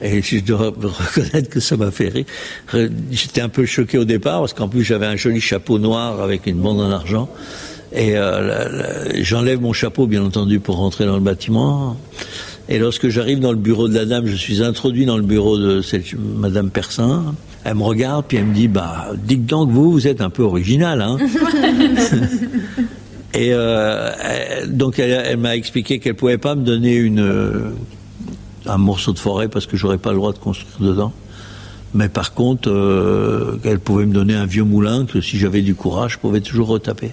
Et 0.00 0.22
je 0.22 0.38
dois 0.38 0.72
reconnaître 0.80 1.50
que 1.50 1.60
ça 1.60 1.76
m'a 1.76 1.90
fait 1.90 2.08
rire. 2.08 2.24
J'étais 3.10 3.40
un 3.40 3.48
peu 3.48 3.66
choqué 3.66 3.98
au 3.98 4.04
départ 4.04 4.40
parce 4.40 4.54
qu'en 4.54 4.68
plus 4.68 4.84
j'avais 4.84 5.06
un 5.06 5.16
joli 5.16 5.40
chapeau 5.40 5.78
noir 5.78 6.20
avec 6.20 6.46
une 6.46 6.58
bande 6.58 6.80
en 6.80 6.90
argent. 6.90 7.28
Et 7.92 8.16
euh, 8.16 9.22
j'enlève 9.22 9.60
mon 9.60 9.72
chapeau 9.72 10.06
bien 10.06 10.22
entendu 10.22 10.60
pour 10.60 10.76
rentrer 10.76 11.06
dans 11.06 11.16
le 11.16 11.22
bâtiment. 11.22 11.96
Et 12.68 12.78
lorsque 12.78 13.08
j'arrive 13.08 13.40
dans 13.40 13.52
le 13.52 13.56
bureau 13.56 13.88
de 13.88 13.94
la 13.94 14.04
dame, 14.04 14.26
je 14.26 14.36
suis 14.36 14.62
introduit 14.62 15.06
dans 15.06 15.16
le 15.16 15.22
bureau 15.22 15.58
de 15.58 15.80
cette 15.80 16.14
Madame 16.14 16.70
Persin. 16.70 17.34
Elle 17.70 17.74
me 17.74 17.82
regarde, 17.82 18.24
puis 18.26 18.38
elle 18.38 18.46
me 18.46 18.54
dit, 18.54 18.66
bah, 18.66 19.08
dites 19.14 19.44
donc, 19.44 19.68
vous, 19.68 19.92
vous 19.92 20.06
êtes 20.06 20.22
un 20.22 20.30
peu 20.30 20.42
original, 20.42 21.02
hein. 21.02 21.18
Et 23.34 23.50
euh, 23.52 24.10
donc 24.66 24.98
elle, 24.98 25.36
m'a 25.36 25.54
expliqué 25.54 25.98
qu'elle 25.98 26.14
pouvait 26.14 26.38
pas 26.38 26.54
me 26.54 26.64
donner 26.64 26.96
une 26.96 27.20
euh, 27.20 27.72
un 28.64 28.78
morceau 28.78 29.12
de 29.12 29.18
forêt 29.18 29.48
parce 29.48 29.66
que 29.66 29.76
j'aurais 29.76 29.98
pas 29.98 30.12
le 30.12 30.16
droit 30.16 30.32
de 30.32 30.38
construire 30.38 30.80
dedans. 30.80 31.12
Mais 31.92 32.08
par 32.08 32.32
contre, 32.32 32.70
euh, 32.70 33.58
elle 33.64 33.80
pouvait 33.80 34.06
me 34.06 34.14
donner 34.14 34.34
un 34.34 34.46
vieux 34.46 34.64
moulin 34.64 35.04
que 35.04 35.20
si 35.20 35.36
j'avais 35.36 35.60
du 35.60 35.74
courage, 35.74 36.14
je 36.14 36.18
pouvais 36.18 36.40
toujours 36.40 36.68
retaper. 36.68 37.12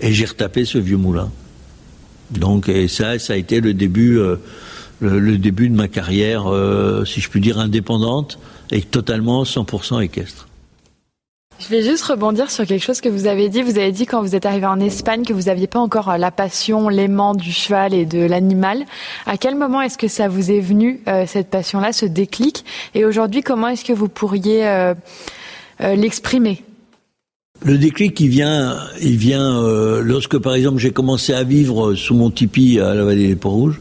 Et 0.00 0.12
j'ai 0.12 0.26
retapé 0.26 0.64
ce 0.64 0.78
vieux 0.78 0.96
moulin. 0.96 1.28
Donc 2.30 2.68
et 2.68 2.86
ça, 2.86 3.18
ça 3.18 3.32
a 3.32 3.36
été 3.36 3.60
le 3.60 3.74
début, 3.74 4.16
euh, 4.16 4.36
le, 5.00 5.38
début 5.38 5.68
de 5.68 5.74
ma 5.74 5.88
carrière, 5.88 6.44
si 7.04 7.20
je 7.20 7.28
puis 7.28 7.40
dire, 7.40 7.58
indépendante 7.58 8.38
et 8.70 8.82
totalement 8.82 9.44
100% 9.44 10.02
équestre. 10.02 10.48
Je 11.58 11.68
vais 11.68 11.82
juste 11.82 12.04
rebondir 12.04 12.50
sur 12.50 12.66
quelque 12.66 12.84
chose 12.84 13.00
que 13.00 13.08
vous 13.08 13.26
avez 13.26 13.48
dit. 13.48 13.62
Vous 13.62 13.78
avez 13.78 13.90
dit 13.90 14.04
quand 14.04 14.20
vous 14.20 14.34
êtes 14.34 14.44
arrivé 14.44 14.66
en 14.66 14.78
Espagne 14.78 15.24
que 15.24 15.32
vous 15.32 15.44
n'aviez 15.44 15.66
pas 15.66 15.78
encore 15.78 16.10
euh, 16.10 16.16
la 16.18 16.30
passion, 16.30 16.90
l'aimant 16.90 17.34
du 17.34 17.50
cheval 17.50 17.94
et 17.94 18.04
de 18.04 18.18
l'animal. 18.18 18.84
À 19.24 19.38
quel 19.38 19.54
moment 19.54 19.80
est-ce 19.80 19.96
que 19.96 20.06
ça 20.06 20.28
vous 20.28 20.50
est 20.50 20.60
venu, 20.60 21.00
euh, 21.08 21.24
cette 21.26 21.48
passion-là, 21.48 21.94
ce 21.94 22.04
déclic? 22.04 22.64
Et 22.94 23.06
aujourd'hui, 23.06 23.42
comment 23.42 23.68
est-ce 23.68 23.86
que 23.86 23.94
vous 23.94 24.08
pourriez 24.08 24.68
euh, 24.68 24.92
l'exprimer? 25.80 26.62
Le 27.64 27.78
déclic, 27.78 28.20
il 28.20 28.28
vient, 28.28 28.76
il 29.00 29.16
vient 29.16 29.62
lorsque, 30.02 30.36
par 30.36 30.54
exemple, 30.54 30.76
j'ai 30.76 30.90
commencé 30.90 31.32
à 31.32 31.42
vivre 31.42 31.94
sous 31.94 32.14
mon 32.14 32.30
tipi 32.30 32.78
à 32.78 32.94
la 32.94 33.02
vallée 33.02 33.28
des 33.28 33.36
Pont-Rouges. 33.36 33.80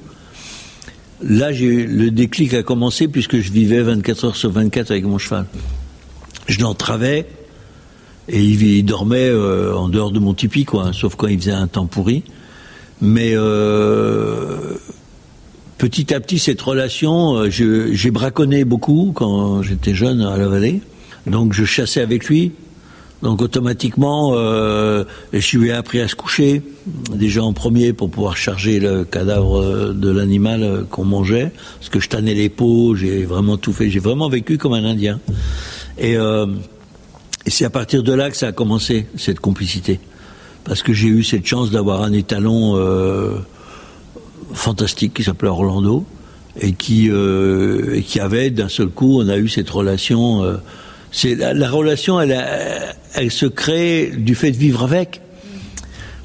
Là, 1.28 1.52
le 1.52 2.10
déclic 2.12 2.54
a 2.54 2.62
commencé 2.62 3.08
puisque 3.08 3.40
je 3.40 3.52
vivais 3.52 3.82
24 3.82 4.26
heures 4.26 4.36
sur 4.36 4.52
24 4.52 4.92
avec 4.92 5.06
mon 5.06 5.18
cheval. 5.18 5.48
Je 6.48 6.60
l'entravais, 6.62 7.26
Et 8.28 8.44
il, 8.44 8.86
dormait 8.86 9.32
en 9.34 9.90
dehors 9.90 10.12
de 10.12 10.20
mon 10.20 10.36
tipi, 10.36 10.66
quoi, 10.66 10.94
sauf 10.94 11.16
quand 11.16 11.28
il 11.28 11.40
faisait 11.40 11.52
un 11.52 11.66
temps 11.66 11.88
pourri. 11.88 12.24
Mais 13.02 13.34
petit 15.80 16.14
à 16.14 16.20
petit, 16.20 16.38
cette 16.38 16.62
relation, 16.62 17.50
j'ai 17.50 18.12
braconné 18.12 18.64
beaucoup 18.64 19.12
quand 19.16 19.64
j'étais 19.64 19.96
jeune 19.96 20.22
à 20.22 20.38
la 20.38 20.48
vallée. 20.48 20.82
Donc 21.26 21.54
je 21.54 21.66
chassais 21.66 22.02
avec 22.02 22.26
lui. 22.26 22.52
Donc 23.22 23.42
automatiquement, 23.42 24.34
euh, 24.36 25.06
je 25.34 25.58
lui 25.58 25.70
ai 25.70 25.72
appris 25.72 26.02
à 26.02 26.08
se 26.08 26.16
coucher, 26.16 26.62
déjà 27.12 27.44
en 27.44 27.54
premier 27.54 27.94
pour 27.94 28.10
pouvoir 28.10 28.38
charger 28.38 28.80
le 28.80 29.04
cadavre 29.04 29.94
de 29.94 30.10
l'animal 30.10 30.86
qu'on 30.90 31.06
mangeait, 31.06 31.52
parce 31.80 31.90
que 31.90 32.00
je 32.00 32.10
tannais 32.10 32.34
les 32.34 32.50
peaux, 32.50 32.96
j'ai 32.96 33.26
vraiment 33.26 33.58
tout 33.58 33.74
fait, 33.74 33.90
j'ai 33.90 34.00
vraiment 34.00 34.30
vécu 34.30 34.58
comme 34.58 34.74
un 34.74 34.84
Indien. 34.84 35.20
Et, 35.98 36.18
euh, 36.18 36.46
c'est 37.48 37.66
à 37.66 37.70
partir 37.70 38.04
de 38.04 38.12
là 38.12 38.30
que 38.30 38.38
ça 38.38 38.48
a 38.48 38.52
commencé, 38.52 39.08
cette 39.18 39.40
complicité. 39.40 40.00
Parce 40.64 40.82
que 40.82 40.94
j'ai 40.94 41.08
eu 41.08 41.24
cette 41.24 41.46
chance 41.46 41.70
d'avoir 41.70 42.02
un 42.02 42.12
étalon 42.12 42.76
euh, 42.76 43.38
fantastique 44.54 45.14
qui 45.14 45.24
s'appelait 45.24 45.50
Orlando, 45.50 46.06
et 46.60 46.74
qui, 46.74 47.10
euh, 47.10 47.96
et 47.96 48.02
qui 48.02 48.20
avait 48.20 48.50
d'un 48.50 48.70
seul 48.70 48.88
coup, 48.88 49.20
on 49.22 49.28
a 49.28 49.38
eu 49.38 49.48
cette 49.48 49.70
relation 49.70 50.44
euh, 50.44 50.56
c'est 51.16 51.36
la, 51.36 51.70
relation, 51.70 52.20
elle, 52.20 53.32
se 53.32 53.46
crée 53.46 54.12
du 54.18 54.36
fait 54.36 54.52
de 54.52 54.58
vivre 54.58 54.84
avec. 54.84 55.22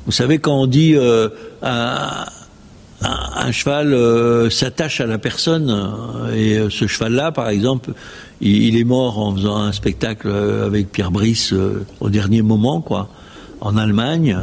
Vous 0.04 0.10
savez, 0.10 0.40
quand 0.40 0.62
on 0.62 0.66
dit 0.66 0.96
euh, 0.96 1.28
un, 1.62 3.52
cheval 3.52 3.94
euh, 3.94 4.50
s'attache 4.50 5.00
à 5.00 5.06
la 5.06 5.18
personne, 5.18 5.70
euh, 5.70 6.66
et 6.66 6.70
ce 6.70 6.88
cheval-là, 6.88 7.30
par 7.30 7.48
exemple, 7.50 7.92
il, 8.40 8.76
est 8.76 8.84
mort 8.84 9.20
en 9.20 9.32
faisant 9.36 9.58
un 9.58 9.70
spectacle 9.70 10.28
avec 10.28 10.90
Pierre 10.90 11.12
Brice 11.12 11.54
au 12.00 12.08
dernier 12.10 12.42
moment, 12.42 12.80
quoi, 12.80 13.08
en 13.60 13.76
Allemagne. 13.76 14.36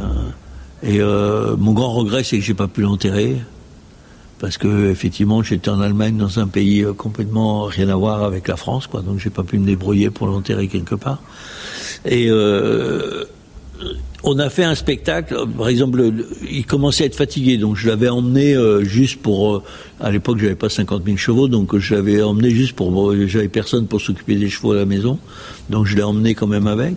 Et 0.82 1.00
mon 1.00 1.72
grand 1.72 1.92
regret, 1.92 2.24
c'est 2.24 2.38
que 2.38 2.44
j'ai 2.44 2.54
pas 2.54 2.68
pu 2.68 2.80
l'enterrer 2.80 3.36
parce 4.38 4.58
que 4.58 4.90
effectivement 4.90 5.42
j'étais 5.42 5.70
en 5.70 5.80
Allemagne 5.80 6.16
dans 6.16 6.38
un 6.38 6.46
pays 6.46 6.82
euh, 6.82 6.92
complètement 6.92 7.64
rien 7.64 7.88
à 7.88 7.96
voir 7.96 8.22
avec 8.22 8.48
la 8.48 8.56
France, 8.56 8.86
quoi. 8.86 9.02
Donc 9.02 9.18
j'ai 9.18 9.30
pas 9.30 9.42
pu 9.42 9.58
me 9.58 9.66
débrouiller 9.66 10.10
pour 10.10 10.26
l'enterrer 10.26 10.68
quelque 10.68 10.94
part. 10.94 11.20
Et 12.04 12.26
euh, 12.30 13.24
on 14.22 14.38
a 14.38 14.50
fait 14.50 14.64
un 14.64 14.74
spectacle. 14.74 15.36
Par 15.56 15.68
exemple, 15.68 16.12
il 16.48 16.66
commençait 16.66 17.04
à 17.04 17.06
être 17.06 17.16
fatigué, 17.16 17.56
donc 17.58 17.76
je 17.76 17.88
l'avais 17.88 18.08
emmené 18.08 18.54
euh, 18.54 18.84
juste 18.84 19.20
pour. 19.20 19.56
Euh, 19.56 19.62
à 20.00 20.10
l'époque, 20.10 20.38
j'avais 20.38 20.54
pas 20.54 20.68
50 20.68 21.04
000 21.04 21.16
chevaux, 21.16 21.48
donc 21.48 21.76
je 21.76 21.94
l'avais 21.94 22.22
emmené 22.22 22.50
juste 22.50 22.74
pour. 22.74 23.14
J'avais 23.26 23.48
personne 23.48 23.86
pour 23.86 24.00
s'occuper 24.00 24.36
des 24.36 24.48
chevaux 24.48 24.72
à 24.72 24.76
la 24.76 24.86
maison, 24.86 25.18
donc 25.70 25.86
je 25.86 25.96
l'ai 25.96 26.02
emmené 26.02 26.34
quand 26.34 26.46
même 26.46 26.66
avec. 26.66 26.96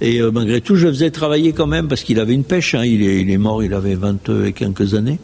Et 0.00 0.20
malgré 0.32 0.60
tout, 0.60 0.76
je 0.76 0.86
le 0.86 0.92
faisais 0.92 1.10
travailler 1.10 1.52
quand 1.52 1.66
même 1.66 1.88
parce 1.88 2.02
qu'il 2.02 2.18
avait 2.18 2.34
une 2.34 2.44
pêche. 2.44 2.74
Hein. 2.74 2.84
Il, 2.84 3.02
est, 3.02 3.20
il 3.20 3.30
est 3.30 3.38
mort, 3.38 3.62
il 3.62 3.74
avait 3.74 3.94
20 3.94 4.46
et 4.46 4.52
quelques 4.52 4.94
années 4.94 5.18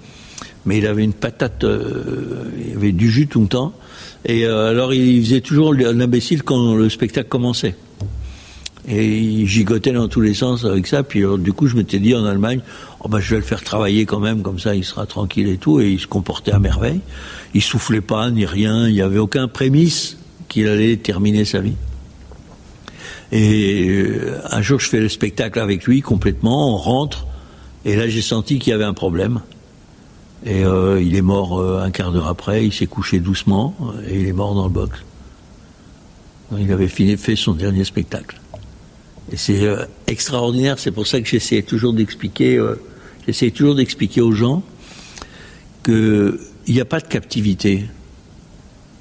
mais 0.67 0.79
il 0.79 0.87
avait 0.87 1.05
une 1.05 1.13
patate, 1.13 1.65
euh, 1.65 2.51
il 2.69 2.77
avait 2.77 2.93
du 2.93 3.11
jus 3.11 3.29
tout 3.29 3.41
le 3.41 3.47
temps. 3.47 3.73
Et 4.25 4.45
euh, 4.45 4.71
alors 4.71 4.93
il 4.93 5.25
faisait 5.25 5.41
toujours 5.41 5.73
l'imbécile 5.73 6.43
quand 6.43 6.75
le 6.75 6.89
spectacle 6.91 7.29
commençait. 7.29 7.77
Et 8.89 9.19
il 9.19 9.47
gigotait 9.47 9.93
dans 9.93 10.09
tous 10.09 10.21
les 10.21 10.35
sens 10.35 10.65
avec 10.65 10.87
ça. 10.87 11.03
Puis 11.03 11.23
du 11.39 11.53
coup, 11.53 11.67
je 11.67 11.77
m'étais 11.77 11.99
dit 11.99 12.15
en 12.15 12.25
Allemagne, 12.25 12.61
oh 13.01 13.09
ben, 13.09 13.19
je 13.19 13.31
vais 13.31 13.41
le 13.41 13.47
faire 13.47 13.63
travailler 13.63 14.05
quand 14.05 14.21
même, 14.21 14.43
comme 14.43 14.61
ça 14.61 14.77
il 14.77 14.85
sera 14.85 15.07
tranquille 15.07 15.49
et 15.49 15.57
tout. 15.57 15.81
Et 15.81 15.91
il 15.91 16.01
se 16.01 16.07
comportait 16.07 16.53
à 16.53 16.59
merveille. 16.59 17.01
Il 17.55 17.63
soufflait 17.63 18.01
pas 18.01 18.31
ni 18.31 18.47
rien. 18.47 18.87
Il 18.89 18.95
n'y 18.95 19.01
avait 19.01 19.19
aucun 19.19 19.49
prémisse 19.49 20.19
qu'il 20.49 20.69
allait 20.69 20.97
terminer 20.97 21.45
sa 21.45 21.61
vie. 21.61 21.75
Et 23.33 23.89
euh, 23.89 24.39
un 24.51 24.63
jour, 24.63 24.79
je 24.79 24.89
fais 24.89 25.01
le 25.01 25.09
spectacle 25.09 25.59
avec 25.59 25.85
lui 25.85 26.01
complètement. 26.01 26.75
On 26.75 26.77
rentre. 26.77 27.27
Et 27.85 27.97
là, 27.97 28.09
j'ai 28.09 28.23
senti 28.23 28.59
qu'il 28.59 28.71
y 28.71 28.75
avait 28.75 28.85
un 28.85 28.95
problème. 28.95 29.41
Et 30.47 30.65
euh, 30.65 31.03
il 31.03 31.17
est 31.17 31.23
mort 31.23 31.59
euh, 31.59 31.83
un 31.83 31.91
quart 31.91 32.13
d'heure 32.13 32.29
après, 32.29 32.65
il 32.65 32.73
s'est 32.73 32.87
couché 32.87 33.19
doucement 33.19 33.75
et 34.09 34.21
il 34.21 34.29
est 34.29 34.33
mort 34.33 34.55
dans 34.55 34.65
le 34.65 34.73
box. 34.73 35.01
Il 36.57 36.71
avait 36.73 36.87
fini, 36.87 37.17
fait 37.17 37.35
son 37.35 37.53
dernier 37.53 37.83
spectacle. 37.83 38.41
Et 39.33 39.37
c'est 39.37 39.65
euh, 39.65 39.85
extraordinaire, 40.07 40.79
c'est 40.79 40.93
pour 40.93 41.09
ça 41.09 41.21
que 41.21 41.27
j'essaie 41.27 41.63
toujours 41.63 41.93
d'expliquer, 41.93 42.63
j'essaie 43.27 43.51
toujours 43.51 43.75
d'expliquer 43.75 44.21
aux 44.21 44.31
gens 44.31 44.63
qu'il 45.85 46.39
n'y 46.69 46.81
a 46.81 46.85
pas 46.85 47.01
de 47.01 47.09
captivité, 47.09 47.87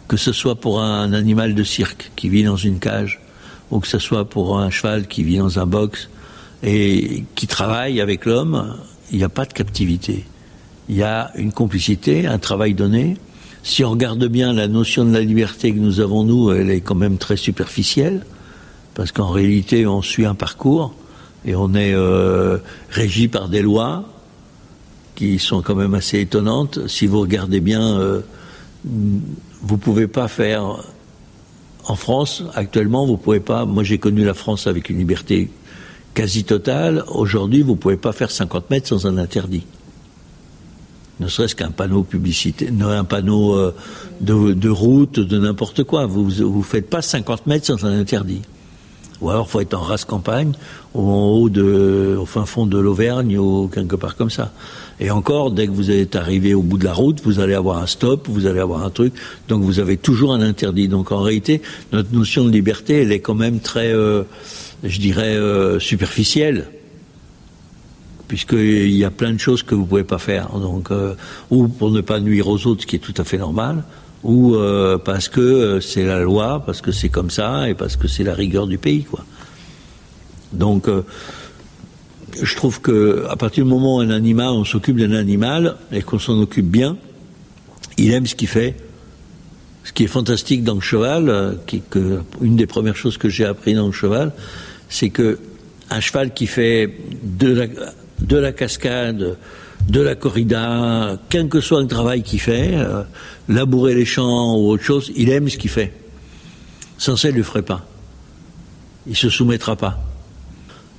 que 0.07 0.17
ce 0.17 0.31
soit 0.31 0.55
pour 0.55 0.81
un 0.81 1.13
animal 1.13 1.53
de 1.53 1.63
cirque 1.63 2.11
qui 2.15 2.27
vit 2.27 2.43
dans 2.43 2.57
une 2.57 2.79
cage, 2.79 3.21
ou 3.69 3.79
que 3.79 3.87
ce 3.87 3.99
soit 3.99 4.27
pour 4.27 4.57
un 4.57 4.71
cheval 4.71 5.07
qui 5.07 5.23
vit 5.23 5.37
dans 5.37 5.59
un 5.59 5.67
box 5.67 6.09
et 6.63 7.23
qui 7.35 7.45
travaille 7.45 8.01
avec 8.01 8.25
l'homme, 8.25 8.77
il 9.11 9.19
n'y 9.19 9.23
a 9.23 9.29
pas 9.29 9.45
de 9.45 9.53
captivité 9.53 10.25
il 10.89 10.97
y 10.97 11.03
a 11.03 11.31
une 11.35 11.51
complicité, 11.51 12.27
un 12.27 12.37
travail 12.37 12.73
donné. 12.73 13.17
Si 13.63 13.83
on 13.83 13.91
regarde 13.91 14.25
bien 14.27 14.53
la 14.53 14.67
notion 14.67 15.05
de 15.05 15.13
la 15.13 15.21
liberté 15.21 15.73
que 15.73 15.79
nous 15.79 15.99
avons, 15.99 16.23
nous, 16.23 16.51
elle 16.51 16.69
est 16.69 16.81
quand 16.81 16.95
même 16.95 17.17
très 17.17 17.37
superficielle, 17.37 18.25
parce 18.93 19.11
qu'en 19.11 19.29
réalité, 19.29 19.87
on 19.87 20.01
suit 20.01 20.25
un 20.25 20.35
parcours 20.35 20.93
et 21.45 21.55
on 21.55 21.73
est 21.73 21.93
euh, 21.93 22.57
régi 22.89 23.27
par 23.27 23.49
des 23.49 23.61
lois 23.61 24.05
qui 25.15 25.39
sont 25.39 25.61
quand 25.61 25.75
même 25.75 25.95
assez 25.95 26.19
étonnantes. 26.19 26.87
Si 26.87 27.07
vous 27.07 27.21
regardez 27.21 27.61
bien, 27.61 27.97
euh, 27.99 28.21
vous 28.83 29.77
pouvez 29.77 30.07
pas 30.07 30.27
faire 30.27 30.83
en 31.87 31.95
France 31.95 32.43
actuellement, 32.53 33.05
vous 33.05 33.17
pouvez 33.17 33.39
pas. 33.39 33.65
Moi, 33.65 33.83
j'ai 33.83 33.97
connu 33.97 34.23
la 34.23 34.33
France 34.33 34.67
avec 34.67 34.89
une 34.89 34.97
liberté 34.97 35.49
quasi 36.13 36.43
totale. 36.43 37.03
Aujourd'hui, 37.07 37.61
vous 37.61 37.75
pouvez 37.75 37.97
pas 37.97 38.11
faire 38.11 38.29
50 38.29 38.69
mètres 38.69 38.87
sans 38.87 39.07
un 39.07 39.17
interdit 39.17 39.65
ne 41.19 41.27
serait-ce 41.27 41.55
qu'un 41.55 41.71
panneau 41.71 42.03
publicité, 42.03 42.69
un 42.81 43.03
panneau 43.03 43.55
euh, 43.55 43.73
de, 44.21 44.69
route, 44.69 45.19
de 45.19 45.37
n'importe 45.37 45.83
quoi. 45.83 46.05
Vous 46.05 46.29
vous 46.29 46.63
faites 46.63 46.89
pas 46.89 47.01
50 47.01 47.47
mètres 47.47 47.65
sans 47.65 47.85
un 47.85 47.97
interdit. 47.97 48.41
Ou 49.21 49.29
alors 49.29 49.49
faut 49.49 49.61
être 49.61 49.73
en 49.73 49.81
race 49.81 50.03
campagne, 50.03 50.51
ou 50.93 51.01
en 51.09 51.27
haut 51.29 51.49
de, 51.49 52.17
au 52.19 52.25
fin 52.25 52.45
fond 52.45 52.65
de 52.65 52.77
l'Auvergne, 52.77 53.37
ou 53.37 53.69
quelque 53.73 53.95
part 53.95 54.17
comme 54.17 54.29
ça. 54.29 54.51
Et 54.99 55.09
encore, 55.09 55.51
dès 55.51 55.67
que 55.67 55.71
vous 55.71 55.89
êtes 55.89 56.15
arrivé 56.15 56.53
au 56.53 56.61
bout 56.61 56.77
de 56.77 56.83
la 56.83 56.93
route, 56.93 57.21
vous 57.23 57.39
allez 57.39 57.53
avoir 57.53 57.77
un 57.77 57.87
stop, 57.87 58.27
vous 58.29 58.45
allez 58.45 58.59
avoir 58.59 58.83
un 58.83 58.89
truc. 58.89 59.13
Donc 59.47 59.63
vous 59.63 59.79
avez 59.79 59.97
toujours 59.97 60.33
un 60.33 60.41
interdit. 60.41 60.87
Donc 60.87 61.11
en 61.11 61.21
réalité, 61.21 61.61
notre 61.93 62.13
notion 62.13 62.43
de 62.43 62.51
liberté, 62.51 63.01
elle 63.01 63.11
est 63.11 63.19
quand 63.19 63.35
même 63.35 63.59
très, 63.59 63.93
euh, 63.93 64.23
je 64.83 64.99
dirais, 64.99 65.35
euh, 65.35 65.79
superficielle 65.79 66.67
puisqu'il 68.27 68.95
y 68.95 69.05
a 69.05 69.11
plein 69.11 69.33
de 69.33 69.39
choses 69.39 69.63
que 69.63 69.75
vous 69.75 69.81
ne 69.83 69.87
pouvez 69.87 70.03
pas 70.03 70.17
faire. 70.17 70.49
Donc, 70.49 70.91
euh, 70.91 71.15
ou 71.49 71.67
pour 71.67 71.91
ne 71.91 72.01
pas 72.01 72.19
nuire 72.19 72.47
aux 72.47 72.67
autres, 72.67 72.81
ce 72.81 72.87
qui 72.87 72.95
est 72.95 72.99
tout 72.99 73.13
à 73.17 73.23
fait 73.23 73.37
normal, 73.37 73.83
ou 74.23 74.55
euh, 74.55 74.97
parce 74.97 75.29
que 75.29 75.41
euh, 75.41 75.81
c'est 75.81 76.05
la 76.05 76.19
loi, 76.19 76.63
parce 76.65 76.81
que 76.81 76.91
c'est 76.91 77.09
comme 77.09 77.29
ça, 77.29 77.69
et 77.69 77.73
parce 77.73 77.95
que 77.95 78.07
c'est 78.07 78.23
la 78.23 78.33
rigueur 78.33 78.67
du 78.67 78.77
pays, 78.77 79.03
quoi. 79.03 79.23
Donc, 80.53 80.87
je 82.41 82.55
trouve 82.55 82.79
que 82.79 83.25
à 83.29 83.35
partir 83.35 83.65
du 83.65 83.69
moment 83.69 83.97
où 83.97 83.99
un 83.99 84.09
animal, 84.09 84.49
on 84.49 84.63
s'occupe 84.63 84.97
d'un 84.97 85.11
animal 85.11 85.75
et 85.91 86.01
qu'on 86.01 86.19
s'en 86.19 86.39
occupe 86.39 86.67
bien, 86.67 86.97
il 87.97 88.13
aime 88.13 88.25
ce 88.25 88.35
qu'il 88.35 88.47
fait. 88.47 88.75
Ce 89.83 89.91
qui 89.91 90.05
est 90.05 90.07
fantastique 90.07 90.63
dans 90.63 90.75
le 90.75 90.81
cheval, 90.81 91.57
qui, 91.67 91.81
que, 91.81 92.21
une 92.41 92.55
des 92.55 92.67
premières 92.67 92.95
choses 92.95 93.17
que 93.17 93.27
j'ai 93.27 93.43
appris 93.43 93.73
dans 93.73 93.87
le 93.87 93.91
cheval, 93.91 94.31
c'est 94.87 95.09
que 95.09 95.39
un 95.89 95.99
cheval 95.99 96.33
qui 96.33 96.47
fait 96.47 96.95
de 97.21 97.53
la, 97.53 97.65
de 98.21 98.37
la 98.37 98.51
cascade, 98.51 99.37
de 99.87 100.01
la 100.01 100.15
corrida, 100.15 101.19
quel 101.29 101.47
que 101.47 101.61
soit 101.61 101.81
le 101.81 101.87
travail 101.87 102.23
qu'il 102.23 102.39
fait, 102.39 102.71
euh, 102.73 103.03
labourer 103.47 103.93
les 103.93 104.05
champs 104.05 104.55
ou 104.57 104.69
autre 104.69 104.83
chose, 104.83 105.11
il 105.15 105.29
aime 105.29 105.49
ce 105.49 105.57
qu'il 105.57 105.69
fait. 105.69 105.93
Sans 106.97 107.15
ça, 107.15 107.29
il 107.29 107.33
ne 107.33 107.37
le 107.37 107.43
ferait 107.43 107.61
pas. 107.61 107.85
Il 109.07 109.15
se 109.15 109.29
soumettra 109.29 109.75
pas. 109.75 109.99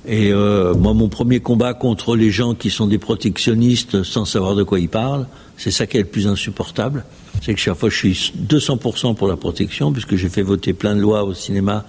Et 0.05 0.31
euh, 0.31 0.73
moi, 0.73 0.93
mon 0.93 1.09
premier 1.09 1.41
combat 1.41 1.73
contre 1.73 2.15
les 2.15 2.31
gens 2.31 2.55
qui 2.55 2.69
sont 2.69 2.87
des 2.87 2.97
protectionnistes 2.97 4.03
sans 4.03 4.23
savoir 4.23 4.55
de 4.55 4.63
quoi 4.63 4.79
ils 4.79 4.87
parlent, 4.87 5.27
c'est 5.57 5.71
ça 5.71 5.85
qui 5.85 5.97
est 5.97 6.01
le 6.01 6.07
plus 6.07 6.27
insupportable. 6.27 7.03
C'est 7.41 7.53
que 7.53 7.59
chaque 7.59 7.77
fois, 7.77 7.89
je 7.89 7.95
suis 7.95 8.33
200% 8.47 9.15
pour 9.15 9.27
la 9.27 9.35
protection, 9.35 9.91
puisque 9.91 10.15
j'ai 10.15 10.29
fait 10.29 10.43
voter 10.43 10.73
plein 10.73 10.95
de 10.95 11.01
lois 11.01 11.23
au 11.23 11.33
cinéma 11.33 11.85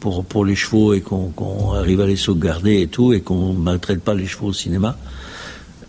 pour, 0.00 0.24
pour 0.24 0.44
les 0.44 0.54
chevaux 0.54 0.94
et 0.94 1.00
qu'on 1.00 1.72
arrive 1.72 2.00
à 2.00 2.06
les 2.06 2.16
sauvegarder 2.16 2.80
et 2.82 2.86
tout, 2.86 3.12
et 3.12 3.20
qu'on 3.20 3.52
ne 3.52 3.58
maltraite 3.58 4.00
pas 4.00 4.14
les 4.14 4.26
chevaux 4.26 4.48
au 4.48 4.52
cinéma, 4.52 4.96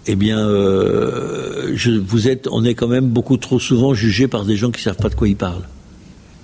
eh 0.07 0.15
bien, 0.15 0.39
euh, 0.39 1.73
je, 1.75 1.91
vous 1.91 2.27
êtes, 2.27 2.47
on 2.51 2.63
est 2.63 2.75
quand 2.75 2.87
même 2.87 3.07
beaucoup 3.07 3.37
trop 3.37 3.59
souvent 3.59 3.93
jugé 3.93 4.27
par 4.27 4.45
des 4.45 4.55
gens 4.55 4.71
qui 4.71 4.81
savent 4.81 4.97
pas 4.97 5.09
de 5.09 5.15
quoi 5.15 5.27
ils 5.27 5.35
parlent 5.35 5.67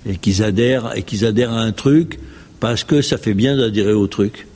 et 0.06 0.16
qu'ils 0.16 0.42
adhèrent 0.42 0.92
et 0.96 1.24
adhèrent 1.24 1.52
à 1.52 1.60
un 1.60 1.72
truc 1.72 2.18
parce 2.60 2.84
que 2.84 3.00
ça 3.00 3.16
fait 3.16 3.34
bien 3.34 3.56
d'adhérer 3.56 3.92
au 3.92 4.06
truc. 4.06 4.46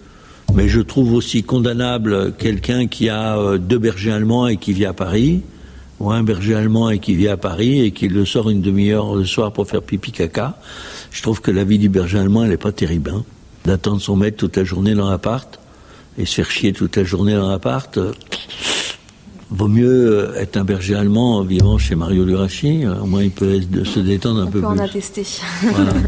Mais 0.55 0.69
je 0.69 0.81
trouve 0.81 1.13
aussi 1.13 1.43
condamnable 1.43 2.33
quelqu'un 2.39 2.87
qui 2.87 3.09
a 3.09 3.39
euh, 3.39 3.59
deux 3.59 3.79
bergers 3.79 4.13
allemands 4.13 4.47
et 4.47 4.57
qui 4.57 4.73
vit 4.73 4.87
à 4.87 4.93
Paris, 4.93 5.43
ou 6.01 6.11
un 6.11 6.23
berger 6.23 6.55
allemand 6.55 6.91
et 6.91 6.99
qui 6.99 7.15
vit 7.15 7.29
à 7.29 7.37
Paris 7.37 7.81
et 7.81 7.91
qui 7.91 8.09
le 8.09 8.25
sort 8.25 8.51
une 8.51 8.61
demi-heure 8.61 9.15
le 9.15 9.25
soir 9.25 9.53
pour 9.53 9.69
faire 9.69 9.83
pipi 9.83 10.13
caca. 10.13 10.59
Je 11.11 11.23
trouve 11.23 11.41
que 11.41 11.51
la 11.51 11.65
vie 11.65 11.79
du 11.79 11.89
berger 11.89 12.19
allemand, 12.19 12.45
elle 12.45 12.51
n'est 12.51 12.57
pas 12.57 12.73
terrible. 12.73 13.11
Hein. 13.15 13.25
d'attendre 13.65 14.01
son 14.01 14.17
maître 14.17 14.37
toute 14.37 14.57
la 14.57 14.65
journée 14.65 14.95
dans 14.95 15.11
l'appart 15.11 15.59
et 16.19 16.25
se 16.27 16.35
faire 16.37 16.51
chier 16.51 16.73
toute 16.73 16.97
la 16.97 17.05
journée 17.05 17.35
dans 17.35 17.49
l'appart. 17.49 17.97
euh, 17.99 18.13
Vaut 19.51 19.69
mieux 19.69 20.31
être 20.37 20.57
un 20.59 20.65
berger 20.65 20.95
allemand 20.95 21.43
vivant 21.43 21.79
chez 21.79 21.95
Mario 21.95 22.25
Lurachi, 22.25 22.87
au 22.87 23.07
moins 23.07 23.23
il 23.23 23.31
peut 23.31 23.61
se 23.85 23.99
détendre 24.01 24.41
un 24.43 24.47
On 24.47 24.51
peu 24.51 24.61
peut 24.61 24.67
en 24.67 24.75
plus. 24.75 24.83
attester. 24.83 25.27
Voilà. 25.63 25.93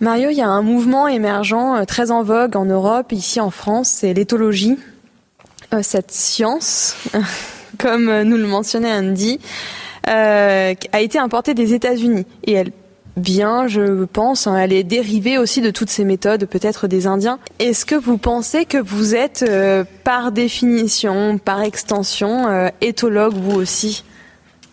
Mario, 0.00 0.30
il 0.30 0.36
y 0.36 0.40
a 0.40 0.48
un 0.48 0.62
mouvement 0.62 1.08
émergent 1.08 1.74
euh, 1.80 1.84
très 1.84 2.10
en 2.10 2.22
vogue 2.22 2.56
en 2.56 2.64
Europe, 2.64 3.12
ici 3.12 3.38
en 3.40 3.50
France, 3.50 3.88
c'est 3.88 4.14
l'éthologie. 4.14 4.78
Euh, 5.74 5.80
cette 5.82 6.10
science, 6.10 6.96
comme 7.78 8.08
euh, 8.08 8.24
nous 8.24 8.36
le 8.38 8.46
mentionnait 8.46 8.92
Andy, 8.92 9.40
euh, 10.08 10.74
a 10.92 11.00
été 11.00 11.18
importée 11.18 11.54
des 11.54 11.74
États-Unis 11.74 12.26
et 12.44 12.52
elle 12.52 12.72
vient, 13.16 13.66
je 13.66 14.04
pense, 14.04 14.46
hein, 14.46 14.56
elle 14.56 14.72
est 14.72 14.84
dérivée 14.84 15.38
aussi 15.38 15.60
de 15.60 15.70
toutes 15.70 15.90
ces 15.90 16.04
méthodes, 16.04 16.46
peut-être 16.46 16.86
des 16.86 17.06
Indiens. 17.06 17.38
Est-ce 17.58 17.84
que 17.84 17.94
vous 17.94 18.18
pensez 18.18 18.64
que 18.64 18.78
vous 18.78 19.14
êtes, 19.14 19.44
euh, 19.46 19.84
par 20.04 20.32
définition, 20.32 21.38
par 21.38 21.60
extension, 21.62 22.48
euh, 22.48 22.68
éthologue 22.80 23.34
vous 23.34 23.58
aussi? 23.58 24.04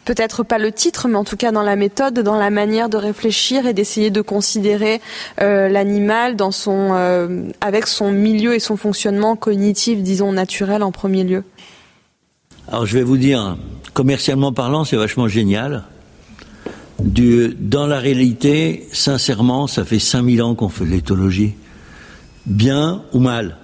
Peut-être 0.07 0.43
pas 0.43 0.57
le 0.57 0.71
titre, 0.71 1.09
mais 1.09 1.17
en 1.17 1.25
tout 1.25 1.35
cas 1.35 1.51
dans 1.51 1.63
la 1.63 1.75
méthode, 1.75 2.19
dans 2.19 2.37
la 2.37 2.49
manière 2.49 2.87
de 2.87 2.95
réfléchir 2.95 3.67
et 3.67 3.73
d'essayer 3.73 4.09
de 4.09 4.21
considérer 4.21 5.01
euh, 5.41 5.67
l'animal 5.67 6.37
dans 6.37 6.51
son, 6.51 6.91
euh, 6.93 7.49
avec 7.59 7.87
son 7.87 8.13
milieu 8.13 8.55
et 8.55 8.59
son 8.59 8.77
fonctionnement 8.77 9.35
cognitif, 9.35 9.99
disons 10.01 10.31
naturel 10.31 10.81
en 10.81 10.93
premier 10.93 11.25
lieu. 11.25 11.43
Alors 12.69 12.85
je 12.85 12.93
vais 12.97 13.03
vous 13.03 13.17
dire, 13.17 13.57
commercialement 13.93 14.51
parlant, 14.51 14.83
c'est 14.83 14.97
vachement 14.97 15.27
génial. 15.29 15.83
Du, 16.99 17.55
dans 17.59 17.87
la 17.87 17.99
réalité, 17.99 18.87
sincèrement, 18.91 19.67
ça 19.67 19.85
fait 19.85 19.99
5000 19.99 20.41
ans 20.41 20.55
qu'on 20.55 20.67
fait 20.67 20.83
de 20.83 20.89
l'éthologie. 20.89 21.53
Bien 22.45 23.03
ou 23.13 23.19
mal. 23.19 23.57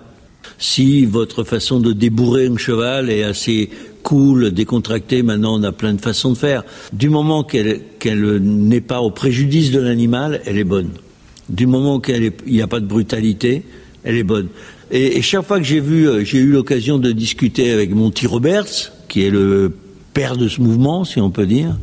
Si 0.57 1.05
votre 1.05 1.43
façon 1.43 1.79
de 1.79 1.91
débourrer 1.91 2.47
un 2.47 2.57
cheval 2.57 3.09
est 3.09 3.23
assez 3.23 3.69
cool, 4.03 4.51
décontractée, 4.51 5.21
maintenant 5.21 5.59
on 5.59 5.63
a 5.63 5.71
plein 5.73 5.93
de 5.93 6.01
façons 6.01 6.31
de 6.31 6.37
faire. 6.37 6.63
Du 6.93 7.09
moment 7.09 7.43
qu'elle 7.43 7.81
qu'elle 7.99 8.37
n'est 8.37 8.81
pas 8.81 9.01
au 9.01 9.11
préjudice 9.11 9.71
de 9.71 9.79
l'animal, 9.79 10.41
elle 10.45 10.57
est 10.57 10.63
bonne. 10.63 10.91
Du 11.49 11.67
moment 11.67 11.99
qu'il 11.99 12.31
n'y 12.47 12.61
a 12.61 12.67
pas 12.67 12.79
de 12.79 12.85
brutalité, 12.85 13.63
elle 14.03 14.15
est 14.15 14.23
bonne. 14.23 14.47
Et, 14.95 15.23
chaque 15.23 15.47
fois 15.47 15.57
que 15.57 15.65
j'ai 15.65 15.79
vu, 15.79 16.07
euh, 16.07 16.23
j'ai 16.23 16.37
eu 16.37 16.51
l'occasion 16.51 16.99
de 16.99 17.11
discuter 17.11 17.71
avec 17.71 17.95
Monty 17.95 18.27
Roberts, 18.27 18.91
qui 19.09 19.23
est 19.23 19.31
le 19.31 19.75
père 20.13 20.37
de 20.37 20.47
ce 20.47 20.61
mouvement, 20.61 21.03
si 21.03 21.19
on 21.19 21.31
peut 21.31 21.47
dire. 21.47 21.75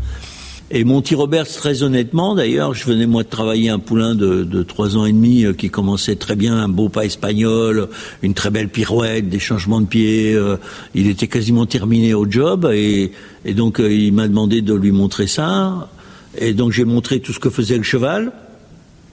Et 0.70 0.85
Monty 0.85 1.16
Roberts, 1.16 1.49
très 1.49 1.83
honnêtement, 1.83 2.37
d'ailleurs, 2.37 2.73
je 2.73 2.85
venais 2.85 3.09
moi 3.09 3.25
de 3.25 3.29
travailler 3.29 3.68
un 3.68 3.81
poulain 3.81 4.14
de, 4.14 4.62
trois 4.62 4.96
ans 4.96 5.07
et 5.07 5.12
demi 5.12 5.44
euh, 5.44 5.53
qui 5.53 5.70
commençait 5.70 6.14
très 6.14 6.37
bien, 6.37 6.57
un 6.57 6.68
beau 6.68 6.88
pas 6.88 7.05
espagnol, 7.05 7.88
une 8.23 8.35
très 8.35 8.51
belle 8.51 8.68
pirouette, 8.68 9.29
des 9.29 9.40
changements 9.40 9.81
de 9.81 9.87
pied. 9.87 10.33
euh, 10.33 10.57
il 10.94 11.09
était 11.09 11.27
quasiment 11.27 11.66
terminé 11.66 12.14
au 12.14 12.31
job 12.31 12.70
et, 12.73 13.11
donc 13.57 13.81
il 13.81 14.12
m'a 14.12 14.29
demandé 14.29 14.62
de 14.62 14.73
lui 14.73 14.92
montrer 14.92 15.27
ça. 15.27 15.90
Et 16.38 16.53
donc 16.53 16.70
j'ai 16.70 16.85
montré 16.85 17.18
tout 17.18 17.33
ce 17.33 17.40
que 17.40 17.51
faisait 17.51 17.77
le 17.77 17.83
cheval, 17.83 18.31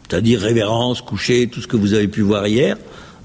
c'est-à-dire 0.07 0.39
révérence, 0.39 1.01
coucher, 1.01 1.47
tout 1.47 1.61
ce 1.61 1.67
que 1.67 1.77
vous 1.77 1.95
avez 1.95 2.07
pu 2.07 2.21
voir 2.21 2.45
hier. 2.45 2.77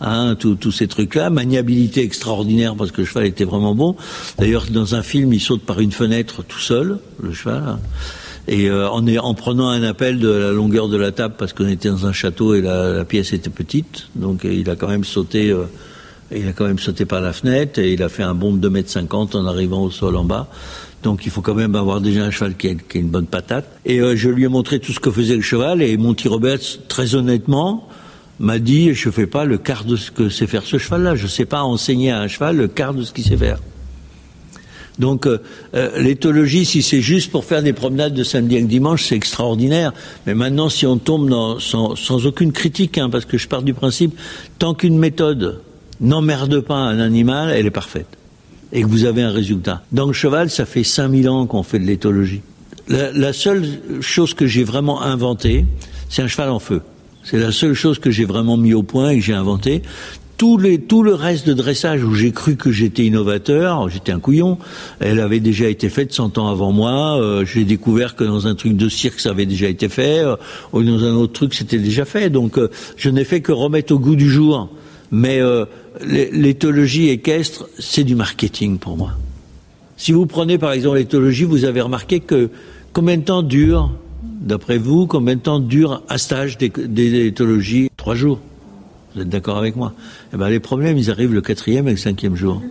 Hein, 0.04 0.34
tous 0.34 0.72
ces 0.72 0.88
trucs-là, 0.88 1.30
maniabilité 1.30 2.02
extraordinaire 2.02 2.74
parce 2.74 2.90
que 2.90 3.02
le 3.02 3.06
cheval 3.06 3.24
était 3.24 3.44
vraiment 3.44 3.76
bon. 3.76 3.94
D'ailleurs, 4.36 4.66
dans 4.68 4.96
un 4.96 5.02
film, 5.02 5.32
il 5.32 5.40
saute 5.40 5.62
par 5.62 5.78
une 5.78 5.92
fenêtre 5.92 6.42
tout 6.42 6.58
seul, 6.58 6.98
le 7.22 7.32
cheval. 7.32 7.78
Et 8.48 8.68
euh, 8.68 8.88
en, 8.90 9.34
prenant 9.34 9.68
un 9.68 9.84
appel 9.84 10.18
de 10.18 10.28
la 10.28 10.50
longueur 10.50 10.88
de 10.88 10.96
la 10.96 11.12
table 11.12 11.34
parce 11.38 11.52
qu'on 11.52 11.68
était 11.68 11.88
dans 11.88 12.06
un 12.06 12.12
château 12.12 12.54
et 12.54 12.60
la, 12.60 13.04
pièce 13.04 13.32
était 13.32 13.50
petite, 13.50 14.08
donc 14.16 14.40
il 14.42 14.68
a 14.68 14.74
quand 14.74 14.88
même 14.88 15.04
sauté, 15.04 15.50
euh, 15.50 15.66
il 16.34 16.48
a 16.48 16.52
quand 16.52 16.66
même 16.66 16.80
sauté 16.80 17.04
par 17.04 17.20
la 17.20 17.32
fenêtre 17.32 17.78
et 17.78 17.92
il 17.92 18.02
a 18.02 18.08
fait 18.08 18.24
un 18.24 18.34
bond 18.34 18.52
de 18.54 18.58
2 18.58 18.70
mètres 18.70 18.90
50 18.90 19.36
en 19.36 19.46
arrivant 19.46 19.84
au 19.84 19.90
sol 19.90 20.16
en 20.16 20.24
bas. 20.24 20.48
Donc 21.04 21.26
il 21.26 21.30
faut 21.30 21.42
quand 21.42 21.54
même 21.54 21.76
avoir 21.76 22.00
déjà 22.00 22.24
un 22.24 22.30
cheval 22.30 22.56
qui 22.56 22.68
a, 22.68 22.74
qui 22.74 22.98
a 22.98 23.00
une 23.00 23.10
bonne 23.10 23.26
patate. 23.26 23.66
Et 23.84 24.00
euh, 24.00 24.16
je 24.16 24.28
lui 24.28 24.42
ai 24.42 24.48
montré 24.48 24.80
tout 24.80 24.92
ce 24.92 24.98
que 24.98 25.12
faisait 25.12 25.36
le 25.36 25.42
cheval 25.42 25.80
et 25.80 25.96
Monty 25.96 26.26
Roberts, 26.26 26.88
très 26.88 27.14
honnêtement, 27.14 27.88
m'a 28.42 28.58
dit 28.58 28.92
je 28.92 29.08
fais 29.08 29.26
pas 29.26 29.44
le 29.44 29.56
quart 29.56 29.84
de 29.84 29.96
ce 29.96 30.10
que 30.10 30.28
sait 30.28 30.46
faire 30.46 30.64
ce 30.64 30.76
cheval-là. 30.76 31.14
Je 31.14 31.26
sais 31.26 31.46
pas 31.46 31.62
enseigner 31.62 32.10
à 32.10 32.20
un 32.20 32.28
cheval 32.28 32.56
le 32.56 32.68
quart 32.68 32.92
de 32.92 33.04
ce 33.04 33.12
qu'il 33.12 33.24
sait 33.24 33.36
faire. 33.36 33.58
Donc 34.98 35.26
euh, 35.26 35.38
euh, 35.74 35.98
l'éthologie, 35.98 36.66
si 36.66 36.82
c'est 36.82 37.00
juste 37.00 37.30
pour 37.30 37.44
faire 37.44 37.62
des 37.62 37.72
promenades 37.72 38.12
de 38.12 38.24
samedi 38.24 38.56
et 38.56 38.62
dimanche, 38.62 39.04
c'est 39.04 39.16
extraordinaire. 39.16 39.92
Mais 40.26 40.34
maintenant, 40.34 40.68
si 40.68 40.86
on 40.86 40.98
tombe 40.98 41.58
sans 41.60 42.26
aucune 42.26 42.52
critique, 42.52 42.98
hein, 42.98 43.08
parce 43.08 43.24
que 43.24 43.38
je 43.38 43.48
pars 43.48 43.62
du 43.62 43.72
principe, 43.72 44.18
tant 44.58 44.74
qu'une 44.74 44.98
méthode 44.98 45.60
n'emmerde 46.00 46.60
pas 46.60 46.76
un 46.76 46.98
animal, 46.98 47.50
elle 47.50 47.66
est 47.66 47.70
parfaite. 47.70 48.18
Et 48.72 48.82
que 48.82 48.88
vous 48.88 49.04
avez 49.04 49.22
un 49.22 49.30
résultat. 49.30 49.82
Dans 49.92 50.06
le 50.06 50.12
cheval, 50.12 50.50
ça 50.50 50.66
fait 50.66 50.84
5000 50.84 51.28
ans 51.28 51.46
qu'on 51.46 51.62
fait 51.62 51.78
de 51.78 51.84
l'éthologie. 51.84 52.40
La, 52.88 53.12
la 53.12 53.32
seule 53.32 53.64
chose 54.00 54.34
que 54.34 54.46
j'ai 54.46 54.64
vraiment 54.64 55.02
inventée, 55.02 55.64
c'est 56.08 56.22
un 56.22 56.28
cheval 56.28 56.50
en 56.50 56.58
feu. 56.58 56.82
C'est 57.24 57.38
la 57.38 57.52
seule 57.52 57.74
chose 57.74 57.98
que 57.98 58.10
j'ai 58.10 58.24
vraiment 58.24 58.56
mis 58.56 58.74
au 58.74 58.82
point 58.82 59.10
et 59.10 59.18
que 59.18 59.24
j'ai 59.24 59.32
inventé. 59.34 59.82
Tout, 60.38 60.58
les, 60.58 60.80
tout 60.80 61.04
le 61.04 61.14
reste 61.14 61.46
de 61.46 61.52
dressage 61.52 62.02
où 62.02 62.14
j'ai 62.14 62.32
cru 62.32 62.56
que 62.56 62.72
j'étais 62.72 63.04
innovateur, 63.04 63.88
j'étais 63.88 64.10
un 64.10 64.18
couillon, 64.18 64.58
elle 64.98 65.20
avait 65.20 65.38
déjà 65.38 65.68
été 65.68 65.88
faite 65.88 66.12
100 66.12 66.36
ans 66.38 66.48
avant 66.48 66.72
moi. 66.72 67.16
Euh, 67.20 67.44
j'ai 67.44 67.64
découvert 67.64 68.16
que 68.16 68.24
dans 68.24 68.48
un 68.48 68.56
truc 68.56 68.76
de 68.76 68.88
cirque, 68.88 69.20
ça 69.20 69.30
avait 69.30 69.46
déjà 69.46 69.68
été 69.68 69.88
fait, 69.88 70.18
euh, 70.18 70.34
ou 70.72 70.82
dans 70.82 71.04
un 71.04 71.14
autre 71.14 71.32
truc, 71.34 71.54
c'était 71.54 71.78
déjà 71.78 72.04
fait. 72.04 72.28
Donc, 72.28 72.58
euh, 72.58 72.70
je 72.96 73.08
n'ai 73.08 73.22
fait 73.24 73.40
que 73.40 73.52
remettre 73.52 73.94
au 73.94 74.00
goût 74.00 74.16
du 74.16 74.28
jour. 74.28 74.68
Mais 75.12 75.40
euh, 75.40 75.64
l'é- 76.04 76.30
l'éthologie 76.32 77.08
équestre, 77.10 77.68
c'est 77.78 78.02
du 78.02 78.16
marketing 78.16 78.78
pour 78.78 78.96
moi. 78.96 79.12
Si 79.96 80.10
vous 80.10 80.26
prenez 80.26 80.58
par 80.58 80.72
exemple 80.72 80.96
l'éthologie, 80.96 81.44
vous 81.44 81.64
avez 81.64 81.82
remarqué 81.82 82.18
que 82.18 82.48
combien 82.92 83.16
de 83.16 83.22
temps 83.22 83.42
dure, 83.42 83.92
d'après 84.22 84.78
vous, 84.78 85.06
combien 85.06 85.36
de 85.36 85.40
temps 85.40 85.60
dure 85.60 86.02
un 86.08 86.18
stage 86.18 86.58
d'é- 86.58 86.70
d'éthologie? 86.70 87.88
Trois 87.96 88.14
jours. 88.14 88.40
Vous 89.14 89.22
êtes 89.22 89.28
d'accord 89.28 89.58
avec 89.58 89.76
moi? 89.76 89.92
Eh 90.32 90.36
ben, 90.36 90.48
les 90.48 90.60
problèmes, 90.60 90.96
ils 90.96 91.10
arrivent 91.10 91.34
le 91.34 91.42
quatrième 91.42 91.88
et 91.88 91.92
le 91.92 91.96
cinquième 91.96 92.36
jour. 92.36 92.62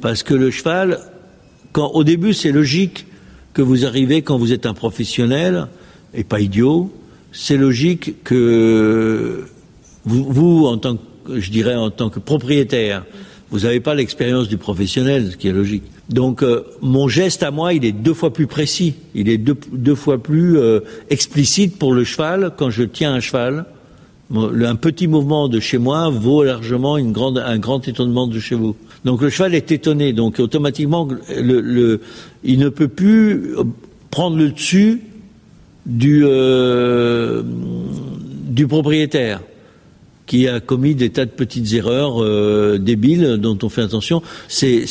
Parce 0.00 0.22
que 0.22 0.34
le 0.34 0.50
cheval, 0.50 0.98
quand, 1.72 1.92
au 1.92 2.04
début, 2.04 2.34
c'est 2.34 2.52
logique 2.52 3.06
que 3.54 3.62
vous 3.62 3.84
arrivez 3.86 4.22
quand 4.22 4.36
vous 4.36 4.52
êtes 4.52 4.66
un 4.66 4.74
professionnel 4.74 5.68
et 6.14 6.24
pas 6.24 6.40
idiot. 6.40 6.92
C'est 7.32 7.56
logique 7.56 8.22
que 8.24 9.44
vous, 10.04 10.66
en 10.66 10.76
tant 10.76 10.98
je 11.32 11.50
dirais, 11.50 11.76
en 11.76 11.90
tant 11.90 12.10
que 12.10 12.18
propriétaire, 12.18 13.04
vous 13.50 13.60
n'avez 13.60 13.80
pas 13.80 13.94
l'expérience 13.94 14.48
du 14.48 14.56
professionnel, 14.56 15.30
ce 15.30 15.36
qui 15.36 15.46
est 15.48 15.52
logique. 15.52 15.84
Donc, 16.12 16.42
euh, 16.42 16.62
mon 16.82 17.08
geste 17.08 17.42
à 17.42 17.50
moi, 17.50 17.72
il 17.72 17.84
est 17.84 17.92
deux 17.92 18.12
fois 18.14 18.32
plus 18.32 18.46
précis, 18.46 18.94
il 19.14 19.28
est 19.28 19.38
deux, 19.38 19.56
deux 19.72 19.94
fois 19.94 20.18
plus 20.22 20.58
euh, 20.58 20.80
explicite 21.10 21.78
pour 21.78 21.94
le 21.94 22.04
cheval 22.04 22.52
quand 22.56 22.70
je 22.70 22.82
tiens 22.84 23.14
un 23.14 23.20
cheval. 23.20 23.64
Un 24.34 24.76
petit 24.76 25.08
mouvement 25.08 25.48
de 25.48 25.60
chez 25.60 25.76
moi 25.76 26.08
vaut 26.08 26.42
largement 26.42 26.96
une 26.96 27.12
grande, 27.12 27.36
un 27.38 27.58
grand 27.58 27.86
étonnement 27.86 28.26
de 28.26 28.38
chez 28.38 28.54
vous. 28.54 28.76
Donc 29.04 29.20
le 29.20 29.28
cheval 29.28 29.54
est 29.54 29.70
étonné, 29.72 30.12
donc 30.14 30.38
automatiquement, 30.38 31.06
le, 31.28 31.60
le- 31.60 32.00
il 32.44 32.58
ne 32.58 32.68
peut 32.70 32.88
plus 32.88 33.50
prendre 34.10 34.36
le 34.38 34.50
dessus 34.50 35.00
du, 35.84 36.22
euh, 36.24 37.42
du 37.44 38.66
propriétaire 38.66 39.40
qui 40.26 40.48
a 40.48 40.60
commis 40.60 40.94
des 40.94 41.10
tas 41.10 41.26
de 41.26 41.30
petites 41.30 41.72
erreurs 41.74 42.22
euh, 42.22 42.78
débiles 42.78 43.36
dont 43.38 43.58
on 43.62 43.68
fait 43.68 43.82
attention. 43.82 44.22
C'est 44.48 44.86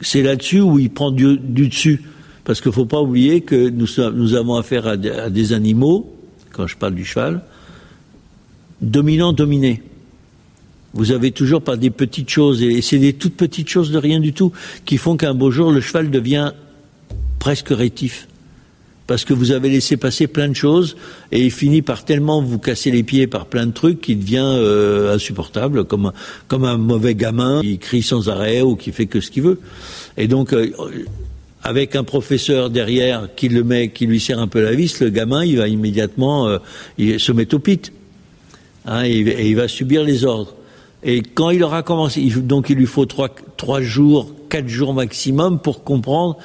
c'est 0.00 0.22
là-dessus 0.22 0.60
où 0.60 0.78
il 0.78 0.90
prend 0.90 1.10
du, 1.10 1.38
dessus, 1.38 2.02
parce 2.44 2.60
qu'il 2.60 2.72
faut 2.72 2.86
pas 2.86 3.00
oublier 3.00 3.42
que 3.42 3.68
nous 3.68 4.34
avons 4.34 4.56
affaire 4.56 4.86
à 4.86 4.96
des, 4.96 5.10
à 5.10 5.30
des 5.30 5.52
animaux. 5.52 6.16
Quand 6.52 6.66
je 6.66 6.76
parle 6.76 6.94
du 6.94 7.04
cheval, 7.04 7.42
dominant 8.80 9.32
dominé. 9.32 9.82
Vous 10.92 11.12
avez 11.12 11.30
toujours 11.30 11.62
par 11.62 11.78
des 11.78 11.90
petites 11.90 12.28
choses, 12.28 12.62
et 12.62 12.82
c'est 12.82 12.98
des 12.98 13.12
toutes 13.12 13.36
petites 13.36 13.68
choses 13.68 13.92
de 13.92 13.98
rien 13.98 14.18
du 14.18 14.32
tout, 14.32 14.52
qui 14.84 14.96
font 14.96 15.16
qu'un 15.16 15.34
beau 15.34 15.50
jour, 15.50 15.70
le 15.70 15.80
cheval 15.80 16.10
devient 16.10 16.52
presque 17.38 17.68
rétif. 17.68 18.26
Parce 19.10 19.24
que 19.24 19.34
vous 19.34 19.50
avez 19.50 19.70
laissé 19.70 19.96
passer 19.96 20.28
plein 20.28 20.46
de 20.46 20.54
choses, 20.54 20.94
et 21.32 21.44
il 21.44 21.50
finit 21.50 21.82
par 21.82 22.04
tellement 22.04 22.40
vous 22.40 22.60
casser 22.60 22.92
les 22.92 23.02
pieds 23.02 23.26
par 23.26 23.46
plein 23.46 23.66
de 23.66 23.72
trucs 23.72 24.00
qu'il 24.00 24.20
devient 24.20 24.38
euh, 24.46 25.12
insupportable, 25.12 25.82
comme 25.82 26.12
un, 26.52 26.76
mauvais 26.76 27.16
gamin 27.16 27.60
qui 27.60 27.78
crie 27.78 28.02
sans 28.02 28.28
arrêt 28.28 28.62
ou 28.62 28.76
qui 28.76 28.92
fait 28.92 29.06
que 29.06 29.20
ce 29.20 29.32
qu'il 29.32 29.42
veut. 29.42 29.58
Et 30.16 30.28
donc, 30.28 30.52
euh, 30.52 30.70
avec 31.64 31.96
un 31.96 32.04
professeur 32.04 32.70
derrière 32.70 33.28
qui 33.34 33.48
le 33.48 33.64
met, 33.64 33.88
qui 33.88 34.06
lui 34.06 34.20
serre 34.20 34.38
un 34.38 34.46
peu 34.46 34.62
la 34.62 34.76
vis, 34.76 35.00
le 35.00 35.10
gamin, 35.10 35.44
il 35.44 35.58
va 35.58 35.66
immédiatement 35.66 36.46
euh, 36.46 36.58
il 36.96 37.18
se 37.18 37.32
mettre 37.32 37.56
au 37.56 37.58
pit. 37.58 37.92
Hein, 38.86 39.06
et, 39.06 39.48
il 39.48 39.56
va 39.56 39.66
subir 39.66 40.04
les 40.04 40.24
ordres. 40.24 40.54
Et 41.02 41.22
quand 41.22 41.50
il 41.50 41.64
aura 41.64 41.82
commencé, 41.82 42.20
il- 42.20 42.46
donc 42.46 42.70
il 42.70 42.76
lui 42.76 42.86
faut 42.86 43.06
trois 43.06 43.80
jours, 43.80 44.32
quatre 44.48 44.68
jours 44.68 44.94
maximum 44.94 45.58
pour 45.58 45.82
comprendre 45.82 46.38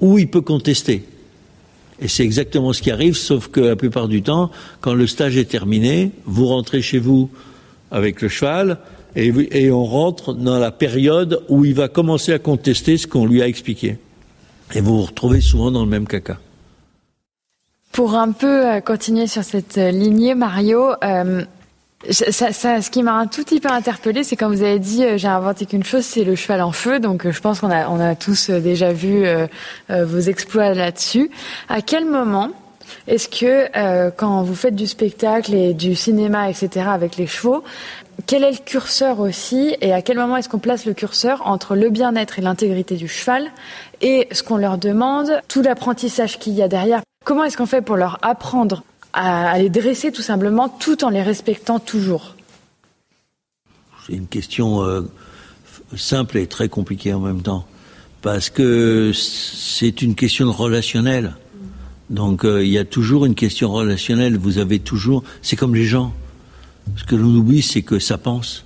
où 0.00 0.18
il 0.18 0.30
peut 0.30 0.40
contester. 0.40 1.04
Et 2.00 2.08
c'est 2.08 2.24
exactement 2.24 2.72
ce 2.72 2.80
qui 2.82 2.90
arrive, 2.90 3.14
sauf 3.14 3.48
que 3.48 3.60
la 3.60 3.76
plupart 3.76 4.08
du 4.08 4.22
temps, 4.22 4.50
quand 4.80 4.94
le 4.94 5.06
stage 5.06 5.36
est 5.36 5.44
terminé, 5.44 6.12
vous 6.24 6.46
rentrez 6.46 6.80
chez 6.80 6.98
vous 6.98 7.30
avec 7.90 8.22
le 8.22 8.28
cheval 8.28 8.78
et, 9.16 9.70
on 9.70 9.84
rentre 9.84 10.34
dans 10.34 10.58
la 10.58 10.70
période 10.70 11.42
où 11.48 11.64
il 11.64 11.74
va 11.74 11.88
commencer 11.88 12.32
à 12.32 12.38
contester 12.38 12.96
ce 12.96 13.06
qu'on 13.06 13.26
lui 13.26 13.42
a 13.42 13.46
expliqué. 13.46 13.98
Et 14.74 14.80
vous 14.80 14.98
vous 14.98 15.06
retrouvez 15.06 15.40
souvent 15.40 15.70
dans 15.70 15.84
le 15.84 15.90
même 15.90 16.06
caca. 16.06 16.38
Pour 17.92 18.14
un 18.14 18.30
peu 18.30 18.66
euh, 18.66 18.80
continuer 18.80 19.26
sur 19.26 19.42
cette 19.42 19.76
euh, 19.78 19.90
lignée, 19.90 20.36
Mario, 20.36 20.92
euh, 21.02 21.42
ça, 22.08 22.52
ça, 22.52 22.80
ce 22.80 22.90
qui 22.90 23.02
m'a 23.02 23.14
un 23.14 23.26
tout 23.26 23.44
petit 23.44 23.60
peu 23.60 23.70
interpellé, 23.70 24.24
c'est 24.24 24.36
quand 24.36 24.48
vous 24.48 24.62
avez 24.62 24.78
dit 24.78 25.04
euh, 25.04 25.18
j'ai 25.18 25.28
inventé 25.28 25.66
qu'une 25.66 25.84
chose, 25.84 26.04
c'est 26.04 26.24
le 26.24 26.34
cheval 26.34 26.62
en 26.62 26.72
feu. 26.72 26.98
Donc 26.98 27.30
je 27.30 27.40
pense 27.40 27.60
qu'on 27.60 27.70
a, 27.70 27.88
on 27.88 28.00
a 28.00 28.14
tous 28.14 28.48
déjà 28.48 28.92
vu 28.92 29.26
euh, 29.26 29.46
vos 29.88 30.20
exploits 30.20 30.72
là-dessus. 30.72 31.30
À 31.68 31.82
quel 31.82 32.06
moment 32.06 32.50
est-ce 33.06 33.28
que 33.28 33.68
euh, 33.76 34.10
quand 34.14 34.42
vous 34.42 34.54
faites 34.54 34.74
du 34.74 34.86
spectacle 34.86 35.54
et 35.54 35.74
du 35.74 35.94
cinéma, 35.94 36.50
etc., 36.50 36.86
avec 36.88 37.16
les 37.16 37.26
chevaux, 37.26 37.62
quel 38.26 38.44
est 38.44 38.50
le 38.50 38.64
curseur 38.64 39.20
aussi 39.20 39.76
et 39.80 39.92
à 39.92 40.02
quel 40.02 40.18
moment 40.18 40.36
est-ce 40.36 40.48
qu'on 40.48 40.58
place 40.58 40.84
le 40.84 40.94
curseur 40.94 41.42
entre 41.46 41.74
le 41.74 41.90
bien-être 41.90 42.38
et 42.38 42.42
l'intégrité 42.42 42.96
du 42.96 43.08
cheval 43.08 43.50
et 44.00 44.28
ce 44.32 44.42
qu'on 44.42 44.56
leur 44.56 44.78
demande, 44.78 45.40
tout 45.48 45.62
l'apprentissage 45.62 46.38
qu'il 46.38 46.54
y 46.54 46.62
a 46.62 46.68
derrière? 46.68 47.00
Comment 47.24 47.44
est-ce 47.44 47.56
qu'on 47.56 47.66
fait 47.66 47.82
pour 47.82 47.96
leur 47.96 48.18
apprendre 48.22 48.82
à, 49.12 49.58
les 49.58 49.70
dresser 49.70 50.12
tout 50.12 50.22
simplement 50.22 50.68
tout 50.68 51.04
en 51.04 51.10
les 51.10 51.22
respectant 51.22 51.78
toujours 51.78 52.36
C'est 54.06 54.14
une 54.14 54.26
question 54.26 54.82
euh, 54.82 55.02
simple 55.96 56.38
et 56.38 56.46
très 56.46 56.68
compliquée 56.68 57.12
en 57.12 57.20
même 57.20 57.42
temps. 57.42 57.66
Parce 58.22 58.50
que 58.50 59.12
c'est 59.14 60.02
une 60.02 60.14
question 60.14 60.52
relationnelle. 60.52 61.34
Donc 62.10 62.44
euh, 62.44 62.64
il 62.64 62.70
y 62.70 62.78
a 62.78 62.84
toujours 62.84 63.24
une 63.24 63.34
question 63.34 63.70
relationnelle. 63.72 64.36
Vous 64.36 64.58
avez 64.58 64.78
toujours. 64.78 65.24
C'est 65.42 65.56
comme 65.56 65.74
les 65.74 65.86
gens. 65.86 66.12
Ce 66.96 67.04
que 67.04 67.14
l'on 67.14 67.28
oublie, 67.28 67.62
c'est 67.62 67.82
que 67.82 67.98
ça 67.98 68.18
pense. 68.18 68.64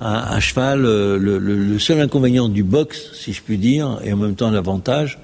À, 0.00 0.40
cheval, 0.40 0.84
euh, 0.84 1.16
le, 1.16 1.78
seul 1.78 2.00
inconvénient 2.00 2.48
du 2.48 2.64
box, 2.64 3.12
si 3.14 3.32
je 3.32 3.40
puis 3.40 3.56
dire, 3.56 4.00
et 4.02 4.12
en 4.12 4.16
même 4.16 4.34
temps 4.34 4.50
l'avantage, 4.50 5.20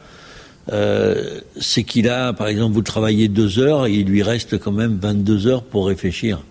euh, 0.73 1.41
c'est 1.61 1.83
qu'il 1.83 2.09
a, 2.09 2.33
par 2.33 2.49
exemple, 2.49 2.75
vous 2.75 2.83
travaillez 2.83 3.29
deux 3.29 3.59
heures 3.59 3.87
et 3.87 3.95
il 3.95 4.07
lui 4.07 4.23
reste 4.23 4.59
quand 4.59 4.73
même 4.73 4.99
22 5.01 5.47
heures 5.47 5.63
pour 5.63 5.87
réfléchir. 5.87 6.43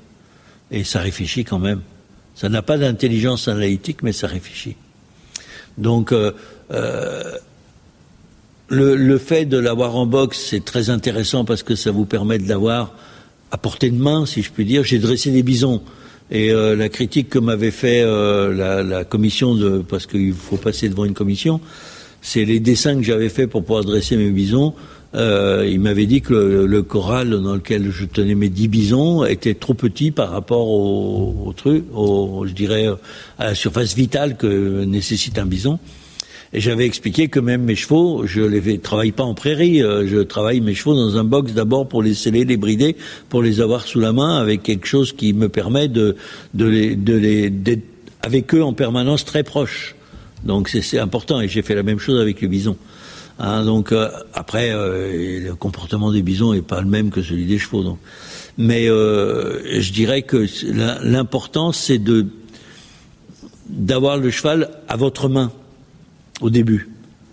Et 0.72 0.84
ça 0.84 1.00
réfléchit 1.00 1.44
quand 1.44 1.60
même. 1.60 1.82
Ça 2.36 2.50
n'a 2.50 2.62
pas 2.62 2.78
d'intelligence 2.78 3.48
analytique, 3.48 4.04
mais 4.04 4.12
ça 4.12 4.28
réfléchit. 4.28 4.76
Donc, 5.78 6.12
euh, 6.12 6.32
euh, 6.72 7.38
le, 8.70 8.96
le, 8.96 9.18
fait 9.18 9.46
de 9.46 9.58
l'avoir 9.58 9.96
en 9.96 10.06
boxe, 10.06 10.48
c'est 10.50 10.66
très 10.66 10.90
intéressant 10.90 11.46
parce 11.46 11.64
que 11.64 11.76
ça 11.76 11.92
vous 11.92 12.06
permet 12.06 12.38
de 12.38 12.48
l'avoir 12.50 12.94
à 13.52 13.58
portée 13.58 13.90
de 13.90 14.02
main, 14.02 14.26
si 14.26 14.42
je 14.42 14.52
puis 14.52 14.66
dire. 14.66 14.84
J'ai 14.84 15.00
dressé 15.00 15.32
des 15.32 15.44
bisons. 15.44 15.82
Et 16.30 16.52
euh, 16.52 16.76
la 16.76 16.90
critique 16.90 17.30
que 17.30 17.40
m'avait 17.40 17.72
fait 17.72 18.02
euh, 18.02 18.54
la, 18.54 18.84
la, 18.84 19.06
commission, 19.06 19.56
de, 19.56 19.80
parce 19.80 20.06
qu'il 20.06 20.34
faut 20.34 20.58
passer 20.58 20.90
devant 20.90 21.06
une 21.06 21.14
commission, 21.14 21.62
c'est 22.22 22.46
les 22.46 22.60
dessins 22.60 22.96
que 22.96 23.04
j'avais 23.04 23.30
faits 23.30 23.50
pour 23.50 23.64
pouvoir 23.64 23.84
dresser 23.84 24.18
mes 24.18 24.30
bisons. 24.30 24.74
Euh, 25.16 25.68
il 25.70 25.80
m'avait 25.80 26.06
dit 26.06 26.22
que 26.22 26.34
le, 26.34 26.84
corral 26.84 27.30
dans 27.30 27.56
lequel 27.56 27.92
je 27.92 28.06
tenais 28.06 28.36
mes 28.36 28.50
dix 28.50 28.68
bisons 28.68 29.26
était 29.26 29.54
trop 29.54 29.74
petit 29.74 30.12
par 30.12 30.32
rapport 30.32 30.68
au, 30.68 31.46
au 31.46 31.54
truc, 31.54 31.86
au, 31.94 32.46
je 32.46 32.54
dirais, 32.54 32.88
à 33.40 33.46
la 33.46 33.56
surface 33.56 33.96
vitale 33.96 34.36
que 34.36 34.84
nécessite 34.84 35.40
un 35.40 35.46
bison. 35.46 35.80
Et 36.54 36.62
j'avais 36.62 36.86
expliqué 36.86 37.28
que 37.28 37.40
même 37.40 37.64
mes 37.64 37.76
chevaux, 37.76 38.26
je 38.26 38.42
les 38.42 38.80
travaille 38.80 39.12
pas 39.12 39.24
en 39.24 39.34
prairie, 39.34 39.84
euh, 39.84 40.08
je 40.08 40.20
travaille 40.20 40.62
mes 40.62 40.76
chevaux 40.76 40.96
dans 40.96 41.18
un 41.18 41.24
box 41.24 41.54
d'abord 41.54 41.88
pour 41.88 42.02
les 42.02 42.14
sceller, 42.14 42.46
les 42.46 42.58
brider, 42.58 42.96
pour 43.30 43.42
les 43.42 43.60
avoir 43.60 43.86
sous 43.86 44.00
la 44.00 44.14
main 44.14 44.38
avec 44.38 44.64
quelque 44.64 44.88
chose 44.88 45.12
qui 45.12 45.34
me 45.34 45.50
permet 45.50 45.90
de, 45.90 46.16
de 46.54 46.66
les, 46.66 46.96
de 46.96 47.14
les, 47.16 47.50
d'être 47.50 47.84
avec 48.22 48.54
eux 48.56 48.64
en 48.64 48.74
permanence 48.74 49.26
très 49.26 49.44
proche. 49.44 49.97
Donc 50.44 50.70
c'est 50.70 51.00
important 51.00 51.42
et 51.42 51.48
j'ai 51.48 51.62
fait 51.62 51.76
la 51.76 51.84
même 51.84 52.00
chose 52.00 52.20
avec 52.20 52.42
les 52.42 52.48
bisons. 52.48 52.78
Hein, 53.40 53.66
donc 53.66 53.92
euh, 53.92 54.10
après, 54.34 54.72
euh, 54.72 55.42
le 55.44 55.56
comportement 55.56 56.12
des 56.12 56.24
bisons 56.24 56.54
est 56.54 56.62
pas 56.62 56.82
le 56.82 56.88
même 56.88 57.12
que 57.12 57.22
celui 57.22 57.46
des 57.46 57.60
chevaux. 57.60 57.84
Donc. 57.84 58.00
Mais 58.58 58.90
euh, 58.90 59.80
je 59.80 59.92
dirais 59.92 60.24
que 60.24 60.48
l'important 61.04 61.72
c'est 61.72 62.00
de 62.00 62.28
d'avoir 63.70 64.18
le 64.18 64.32
cheval 64.32 64.72
à 64.88 64.96
votre 64.96 65.28
main 65.28 65.52
au 66.42 66.50
début 66.50 66.90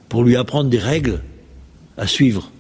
pour 0.08 0.24
lui 0.24 0.36
apprendre 0.36 0.68
des 0.68 0.78
règles 0.78 1.20
à 1.96 2.06
suivre. 2.06 2.50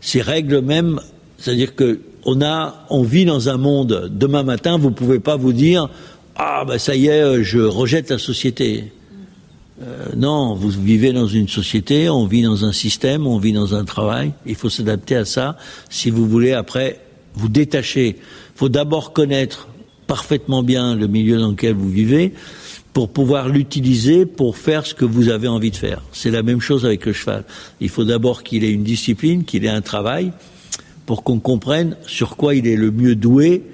Ces 0.00 0.20
règles 0.20 0.60
même, 0.60 1.00
c'est-à-dire 1.38 1.74
que 1.74 2.00
on 2.26 2.42
a, 2.42 2.86
on 2.90 3.02
vit 3.02 3.24
dans 3.24 3.48
un 3.48 3.56
monde. 3.56 4.10
Demain 4.12 4.42
matin, 4.42 4.78
vous 4.78 4.90
pouvez 4.90 5.20
pas 5.20 5.36
vous 5.36 5.52
dire 5.52 5.88
ah 6.36 6.64
ben 6.66 6.78
ça 6.78 6.96
y 6.96 7.06
est, 7.06 7.42
je 7.44 7.60
rejette 7.60 8.10
la 8.10 8.18
société. 8.18 8.92
Euh, 9.82 10.06
non, 10.16 10.54
vous 10.54 10.70
vivez 10.70 11.12
dans 11.12 11.26
une 11.26 11.48
société, 11.48 12.08
on 12.08 12.26
vit 12.26 12.42
dans 12.42 12.64
un 12.64 12.72
système, 12.72 13.26
on 13.26 13.38
vit 13.38 13.52
dans 13.52 13.74
un 13.74 13.84
travail. 13.84 14.32
Il 14.46 14.54
faut 14.54 14.70
s'adapter 14.70 15.16
à 15.16 15.24
ça. 15.24 15.56
Si 15.90 16.10
vous 16.10 16.28
voulez 16.28 16.52
après 16.52 17.00
vous 17.34 17.48
détacher, 17.48 18.16
il 18.18 18.56
faut 18.58 18.68
d'abord 18.68 19.12
connaître 19.12 19.68
parfaitement 20.06 20.62
bien 20.62 20.94
le 20.94 21.08
milieu 21.08 21.38
dans 21.38 21.50
lequel 21.50 21.74
vous 21.74 21.90
vivez 21.90 22.34
pour 22.92 23.08
pouvoir 23.08 23.48
l'utiliser 23.48 24.24
pour 24.24 24.56
faire 24.56 24.86
ce 24.86 24.94
que 24.94 25.04
vous 25.04 25.28
avez 25.28 25.48
envie 25.48 25.72
de 25.72 25.76
faire. 25.76 26.02
C'est 26.12 26.30
la 26.30 26.44
même 26.44 26.60
chose 26.60 26.86
avec 26.86 27.04
le 27.06 27.12
cheval. 27.12 27.44
Il 27.80 27.88
faut 27.88 28.04
d'abord 28.04 28.44
qu'il 28.44 28.62
ait 28.62 28.70
une 28.70 28.84
discipline, 28.84 29.44
qu'il 29.44 29.64
ait 29.64 29.68
un 29.68 29.82
travail, 29.82 30.30
pour 31.04 31.24
qu'on 31.24 31.40
comprenne 31.40 31.96
sur 32.06 32.36
quoi 32.36 32.54
il 32.54 32.68
est 32.68 32.76
le 32.76 32.92
mieux 32.92 33.16
doué 33.16 33.64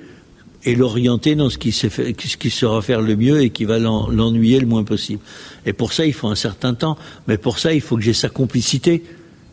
et 0.65 0.75
l'orienter 0.75 1.35
dans 1.35 1.51
ce 1.51 1.59
qui, 1.59 1.73
fait, 1.73 2.15
ce 2.21 2.37
qui 2.37 2.51
sera 2.51 2.83
faire 2.83 3.01
le 3.01 3.17
mieux 3.17 3.43
et 3.43 3.51
qui 3.51 3.65
va 3.65 3.79
l'ennuyer 3.79 4.61
le 4.61 4.67
moins 4.67 4.85
possible. 4.85 5.23
Et 5.67 5.73
pour 5.73 5.93
ça, 5.93 6.05
il 6.05 6.13
faut 6.13 6.29
un 6.29 6.35
certain 6.35 6.75
temps. 6.75 6.99
Mais 7.29 7.39
pour 7.39 7.59
ça, 7.59 7.73
il 7.73 7.81
faut 7.81 7.97
que 7.97 8.03
j'ai 8.03 8.13
sa 8.13 8.29
complicité. 8.29 9.03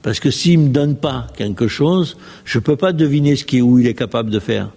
Parce 0.02 0.20
que 0.20 0.32
s'il 0.32 0.60
me 0.60 0.70
donne 0.70 0.96
pas 0.96 1.28
quelque 1.38 1.68
chose, 1.68 2.18
je 2.46 2.60
peux 2.60 2.76
pas 2.76 2.94
deviner 2.94 3.36
ce 3.36 3.46
qui, 3.46 3.62
où 3.62 3.80
il 3.80 3.88
est 3.88 3.94
capable 3.94 4.30
de 4.30 4.40
faire. 4.40 4.70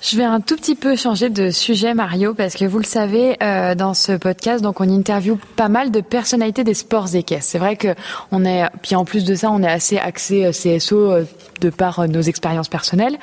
Je 0.00 0.16
vais 0.16 0.24
un 0.24 0.40
tout 0.40 0.54
petit 0.54 0.76
peu 0.76 0.94
changer 0.94 1.28
de 1.28 1.50
sujet, 1.50 1.92
Mario, 1.92 2.32
parce 2.32 2.54
que 2.54 2.64
vous 2.64 2.78
le 2.78 2.84
savez, 2.84 3.36
euh, 3.42 3.74
dans 3.74 3.94
ce 3.94 4.12
podcast, 4.12 4.62
donc 4.62 4.80
on 4.80 4.88
interviewe 4.88 5.36
pas 5.56 5.68
mal 5.68 5.90
de 5.90 6.00
personnalités 6.00 6.62
des 6.62 6.74
sports 6.74 7.16
équestres. 7.16 7.50
C'est 7.50 7.58
vrai 7.58 7.74
que 7.74 7.88
on 8.30 8.44
est, 8.44 8.62
puis 8.82 8.94
en 8.94 9.04
plus 9.04 9.24
de 9.24 9.34
ça, 9.34 9.50
on 9.50 9.60
est 9.60 9.68
assez 9.68 9.98
axé 9.98 10.44
euh, 10.44 10.52
CSO 10.52 11.10
euh, 11.10 11.24
de 11.60 11.70
par 11.70 12.06
nos 12.06 12.20
expériences 12.20 12.68
personnelles. 12.68 13.16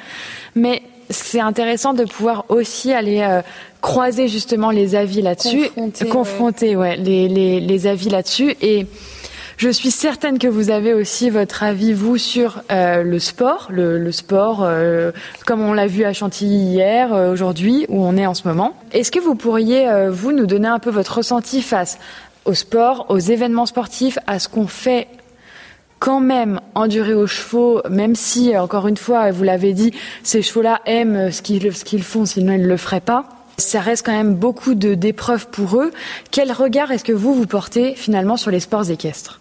Mais 0.55 0.81
c'est 1.09 1.39
intéressant 1.39 1.93
de 1.93 2.03
pouvoir 2.05 2.45
aussi 2.49 2.93
aller 2.93 3.41
croiser 3.81 4.27
justement 4.27 4.71
les 4.71 4.95
avis 4.95 5.21
là-dessus, 5.21 5.69
confronter, 6.09 6.75
ouais. 6.75 6.97
les, 6.97 7.27
les, 7.27 7.59
les 7.59 7.87
avis 7.87 8.09
là-dessus 8.09 8.55
et 8.61 8.87
je 9.57 9.69
suis 9.69 9.91
certaine 9.91 10.37
que 10.37 10.47
vous 10.47 10.69
avez 10.69 10.93
aussi 10.93 11.29
votre 11.29 11.63
avis, 11.63 11.93
vous, 11.93 12.17
sur 12.17 12.61
euh, 12.71 13.03
le 13.03 13.19
sport, 13.19 13.67
le, 13.69 13.97
le 13.97 14.11
sport, 14.11 14.63
euh, 14.63 15.11
comme 15.45 15.61
on 15.61 15.71
l'a 15.71 15.87
vu 15.87 16.03
à 16.03 16.11
Chantilly 16.11 16.57
hier, 16.57 17.13
euh, 17.13 17.31
aujourd'hui, 17.31 17.85
où 17.87 18.03
on 18.03 18.17
est 18.17 18.25
en 18.25 18.33
ce 18.33 18.47
moment. 18.47 18.75
Est-ce 18.91 19.11
que 19.11 19.19
vous 19.19 19.35
pourriez, 19.35 19.87
euh, 19.87 20.11
vous, 20.11 20.33
nous 20.33 20.45
donner 20.45 20.67
un 20.67 20.79
peu 20.79 20.89
votre 20.89 21.17
ressenti 21.17 21.61
face 21.61 21.99
au 22.43 22.53
sport, 22.53 23.05
aux 23.07 23.17
événements 23.17 23.65
sportifs, 23.65 24.19
à 24.27 24.39
ce 24.39 24.49
qu'on 24.49 24.67
fait 24.67 25.07
quand 25.99 26.19
même 26.19 26.59
endurer 26.75 27.13
aux 27.13 27.27
chevaux, 27.27 27.81
même 27.89 28.15
si, 28.15 28.57
encore 28.57 28.87
une 28.87 28.97
fois, 28.97 29.31
vous 29.31 29.43
l'avez 29.43 29.73
dit, 29.73 29.91
ces 30.23 30.41
chevaux-là 30.41 30.81
aiment 30.85 31.31
ce 31.31 31.41
qu'ils 31.41 32.03
font, 32.03 32.25
sinon 32.25 32.53
ils 32.53 32.61
ne 32.61 32.67
le 32.67 32.77
feraient 32.77 33.01
pas. 33.01 33.29
Ça 33.57 33.79
reste 33.79 34.05
quand 34.05 34.11
même 34.11 34.35
beaucoup 34.35 34.75
d'épreuves 34.75 35.47
pour 35.47 35.81
eux. 35.81 35.91
Quel 36.31 36.51
regard 36.51 36.91
est-ce 36.91 37.05
que 37.05 37.13
vous 37.13 37.33
vous 37.33 37.47
portez 37.47 37.95
finalement 37.95 38.35
sur 38.35 38.51
les 38.51 38.59
sports 38.59 38.89
équestres? 38.89 39.39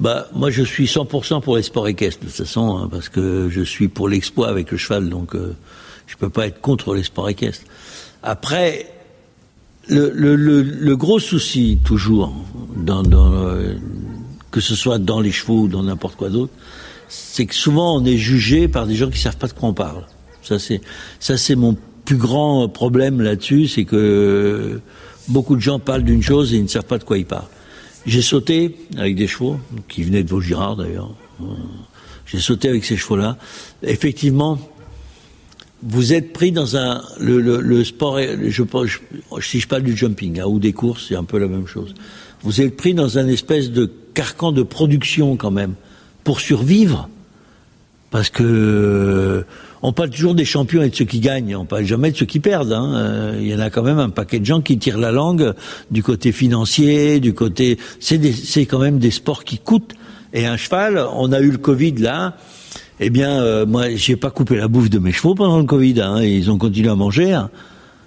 Bah, 0.00 0.26
moi, 0.32 0.50
je 0.50 0.62
suis 0.62 0.86
100% 0.86 1.40
pour 1.40 1.56
les 1.56 1.62
sports 1.62 1.86
équestres, 1.86 2.20
de 2.20 2.26
toute 2.26 2.34
façon, 2.34 2.76
hein, 2.76 2.88
parce 2.90 3.08
que 3.08 3.48
je 3.48 3.62
suis 3.62 3.86
pour 3.86 4.08
l'exploit 4.08 4.48
avec 4.48 4.72
le 4.72 4.76
cheval, 4.76 5.08
donc 5.08 5.36
euh, 5.36 5.54
je 6.08 6.16
peux 6.16 6.28
pas 6.28 6.48
être 6.48 6.60
contre 6.60 6.94
les 6.94 7.04
sports 7.04 7.28
équestres. 7.28 7.64
Après, 8.24 8.90
le, 9.86 10.94
gros 10.94 11.20
souci, 11.20 11.78
toujours, 11.84 12.34
dans, 12.76 13.04
dans, 13.04 13.32
euh, 13.32 13.74
que 14.54 14.60
ce 14.60 14.76
soit 14.76 15.00
dans 15.00 15.20
les 15.20 15.32
chevaux 15.32 15.62
ou 15.62 15.68
dans 15.68 15.82
n'importe 15.82 16.14
quoi 16.14 16.30
d'autre, 16.30 16.52
c'est 17.08 17.44
que 17.44 17.56
souvent 17.56 17.96
on 17.96 18.04
est 18.04 18.16
jugé 18.16 18.68
par 18.68 18.86
des 18.86 18.94
gens 18.94 19.10
qui 19.10 19.18
savent 19.18 19.36
pas 19.36 19.48
de 19.48 19.52
quoi 19.52 19.68
on 19.68 19.74
parle. 19.74 20.06
Ça, 20.42 20.60
c'est, 20.60 20.80
ça, 21.18 21.36
c'est 21.36 21.56
mon 21.56 21.76
plus 22.04 22.18
grand 22.18 22.68
problème 22.68 23.20
là-dessus, 23.20 23.66
c'est 23.66 23.84
que 23.84 24.80
beaucoup 25.26 25.56
de 25.56 25.60
gens 25.60 25.80
parlent 25.80 26.04
d'une 26.04 26.22
chose 26.22 26.54
et 26.54 26.58
ils 26.58 26.62
ne 26.62 26.68
savent 26.68 26.84
pas 26.84 26.98
de 26.98 27.02
quoi 27.02 27.18
ils 27.18 27.26
parlent. 27.26 27.48
J'ai 28.06 28.22
sauté 28.22 28.76
avec 28.96 29.16
des 29.16 29.26
chevaux, 29.26 29.58
qui 29.88 30.04
venaient 30.04 30.22
de 30.22 30.30
Vaugirard 30.30 30.76
d'ailleurs. 30.76 31.10
J'ai 32.24 32.38
sauté 32.38 32.68
avec 32.68 32.84
ces 32.84 32.96
chevaux-là. 32.96 33.36
Effectivement, 33.82 34.60
vous 35.82 36.12
êtes 36.12 36.32
pris 36.32 36.52
dans 36.52 36.76
un 36.76 37.02
le, 37.18 37.82
sport. 37.82 38.20
Je, 38.20 38.62
si 39.40 39.58
je 39.58 39.66
parle 39.66 39.82
du 39.82 39.96
jumping 39.96 40.38
hein, 40.38 40.46
ou 40.46 40.60
des 40.60 40.72
courses, 40.72 41.06
c'est 41.08 41.16
un 41.16 41.24
peu 41.24 41.38
la 41.38 41.48
même 41.48 41.66
chose. 41.66 41.92
Vous 42.44 42.60
êtes 42.60 42.76
pris 42.76 42.92
dans 42.92 43.18
un 43.18 43.26
espèce 43.26 43.70
de 43.70 43.90
carcan 44.12 44.52
de 44.52 44.62
production 44.62 45.36
quand 45.36 45.50
même. 45.50 45.74
pour 46.22 46.40
survivre. 46.40 47.08
Parce 48.10 48.30
que 48.30 49.44
on 49.82 49.92
parle 49.92 50.08
toujours 50.08 50.34
des 50.34 50.46
champions 50.46 50.82
et 50.82 50.88
de 50.88 50.94
ceux 50.94 51.04
qui 51.04 51.20
gagnent, 51.20 51.56
on 51.56 51.66
parle 51.66 51.84
jamais 51.84 52.10
de 52.10 52.16
ceux 52.16 52.24
qui 52.24 52.40
perdent. 52.40 52.72
Hein. 52.72 52.94
Euh, 52.94 53.38
il 53.38 53.48
y 53.48 53.54
en 53.54 53.60
a 53.60 53.68
quand 53.68 53.82
même 53.82 53.98
un 53.98 54.08
paquet 54.08 54.38
de 54.38 54.46
gens 54.46 54.62
qui 54.62 54.78
tirent 54.78 54.96
la 54.96 55.12
langue 55.12 55.52
du 55.90 56.02
côté 56.02 56.32
financier, 56.32 57.20
du 57.20 57.34
côté. 57.34 57.78
C'est 58.00 58.64
quand 58.64 58.78
même 58.78 58.98
des 58.98 59.10
sports 59.10 59.44
qui 59.44 59.58
coûtent. 59.58 59.94
Et 60.32 60.46
un 60.46 60.56
cheval, 60.56 61.04
on 61.14 61.32
a 61.32 61.40
eu 61.40 61.50
le 61.50 61.58
Covid 61.58 61.96
là. 61.98 62.36
Eh 63.00 63.10
bien, 63.10 63.42
euh, 63.42 63.66
moi, 63.66 63.94
j'ai 63.94 64.16
pas 64.16 64.30
coupé 64.30 64.56
la 64.56 64.68
bouffe 64.68 64.88
de 64.88 64.98
mes 64.98 65.12
chevaux 65.12 65.34
pendant 65.34 65.58
le 65.58 65.64
Covid. 65.64 66.00
Hein, 66.00 66.22
ils 66.22 66.50
ont 66.50 66.56
continué 66.56 66.88
à 66.88 66.94
manger. 66.94 67.34
Hein. 67.34 67.50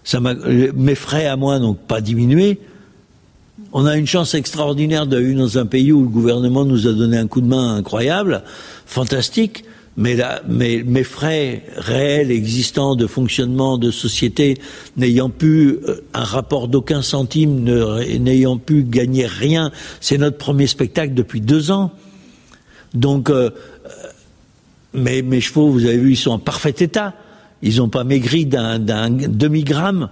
Ça 0.04 0.20
mes 0.20 0.96
frais 0.96 1.28
à 1.28 1.36
moi 1.36 1.60
n'ont 1.60 1.76
pas 1.76 2.02
diminué. 2.02 2.60
On 3.74 3.86
a 3.86 3.98
une 3.98 4.08
chance 4.08 4.34
extraordinaire 4.34 5.06
vivre 5.06 5.40
dans 5.40 5.58
un 5.58 5.66
pays 5.66 5.92
où 5.92 6.02
le 6.02 6.10
gouvernement 6.10 6.66
nous 6.66 6.88
a 6.88 6.94
donné 6.94 7.18
un 7.18 7.28
coup 7.28 7.42
de 7.42 7.48
main 7.48 7.76
incroyable, 7.76 8.44
fantastique. 8.86 9.66
Mais, 10.00 10.16
mes 10.48 11.04
frais 11.04 11.64
réels 11.76 12.30
existants 12.30 12.96
de 12.96 13.08
fonctionnement 13.08 13.80
de 13.80 13.90
société, 13.90 14.60
n'ayant 14.96 15.32
pu 15.32 15.80
euh, 15.88 16.02
un 16.14 16.24
rapport 16.24 16.68
d'aucun 16.68 17.02
centime, 17.02 17.64
n'ayant 17.64 18.60
pu 18.60 18.84
gagner 18.84 19.26
rien, 19.26 19.72
c'est 20.00 20.20
notre 20.20 20.38
premier 20.38 20.68
spectacle 20.68 21.16
depuis 21.16 21.42
deux 21.42 21.72
ans. 21.72 21.92
Donc, 22.94 23.32
euh, 23.32 23.50
mais 24.94 25.24
mes 25.24 25.42
chevaux, 25.42 25.70
vous 25.70 25.86
avez 25.86 25.98
vu, 25.98 26.12
ils 26.12 26.18
sont 26.18 26.32
en 26.32 26.40
parfait 26.40 26.76
état. 26.80 27.16
Ils 27.64 27.78
n'ont 27.78 27.90
pas 27.90 28.04
maigri 28.04 28.46
d'un 28.46 28.78
demi-gramme. 28.78 30.10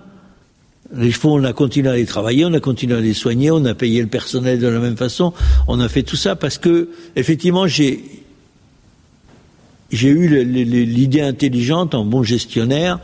Les 0.93 1.11
on 1.23 1.43
a 1.43 1.53
continué 1.53 1.89
à 1.89 1.95
les 1.95 2.05
travailler, 2.05 2.45
on 2.45 2.53
a 2.53 2.59
continué 2.59 2.95
à 2.95 3.01
les 3.01 3.15
soigner, 3.15 3.49
on 3.49 3.65
a 3.65 3.73
payé 3.73 4.01
le 4.01 4.07
personnel 4.07 4.59
de 4.59 4.67
la 4.67 4.79
même 4.79 4.97
façon. 4.97 5.33
On 5.67 5.79
a 5.79 5.89
fait 5.89 6.03
tout 6.03 6.15
ça 6.15 6.35
parce 6.35 6.57
que, 6.57 6.89
effectivement, 7.15 7.65
j'ai 7.67 8.03
j'ai 9.91 10.09
eu 10.09 10.43
l'idée 10.43 11.21
intelligente, 11.21 11.95
en 11.95 12.05
bon 12.05 12.23
gestionnaire, 12.23 12.99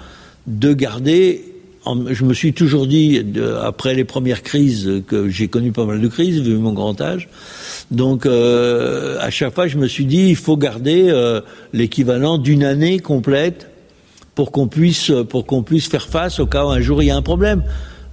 de 0.48 0.74
garder. 0.74 1.44
je 1.86 2.24
me 2.24 2.34
suis 2.34 2.54
toujours 2.54 2.86
dit, 2.86 3.24
après 3.64 3.94
les 3.94 4.04
premières 4.04 4.44
crises, 4.44 5.02
que 5.08 5.30
j'ai 5.30 5.48
connu 5.48 5.72
pas 5.72 5.86
mal 5.86 6.02
de 6.02 6.08
crises, 6.08 6.42
vu 6.42 6.56
mon 6.58 6.74
grand 6.74 7.00
âge, 7.00 7.30
donc 7.92 8.26
euh, 8.26 9.18
à 9.20 9.30
chaque 9.30 9.54
fois, 9.56 9.68
je 9.68 9.78
me 9.78 9.88
suis 9.88 10.06
dit, 10.06 10.30
il 10.30 10.36
faut 10.36 10.58
garder 10.58 11.06
euh, 11.10 11.42
l'équivalent 11.74 12.38
d'une 12.38 12.64
année 12.64 13.00
complète 13.00 13.71
pour 14.36 14.52
qu'on 14.52 14.68
puisse 14.68 15.12
puisse 15.66 15.88
faire 15.88 16.08
face 16.08 16.40
au 16.40 16.46
cas 16.46 16.66
où 16.66 16.70
un 16.70 16.82
jour 16.82 17.02
il 17.04 17.08
y 17.08 17.12
a 17.12 17.16
un 17.16 17.22
problème. 17.22 17.64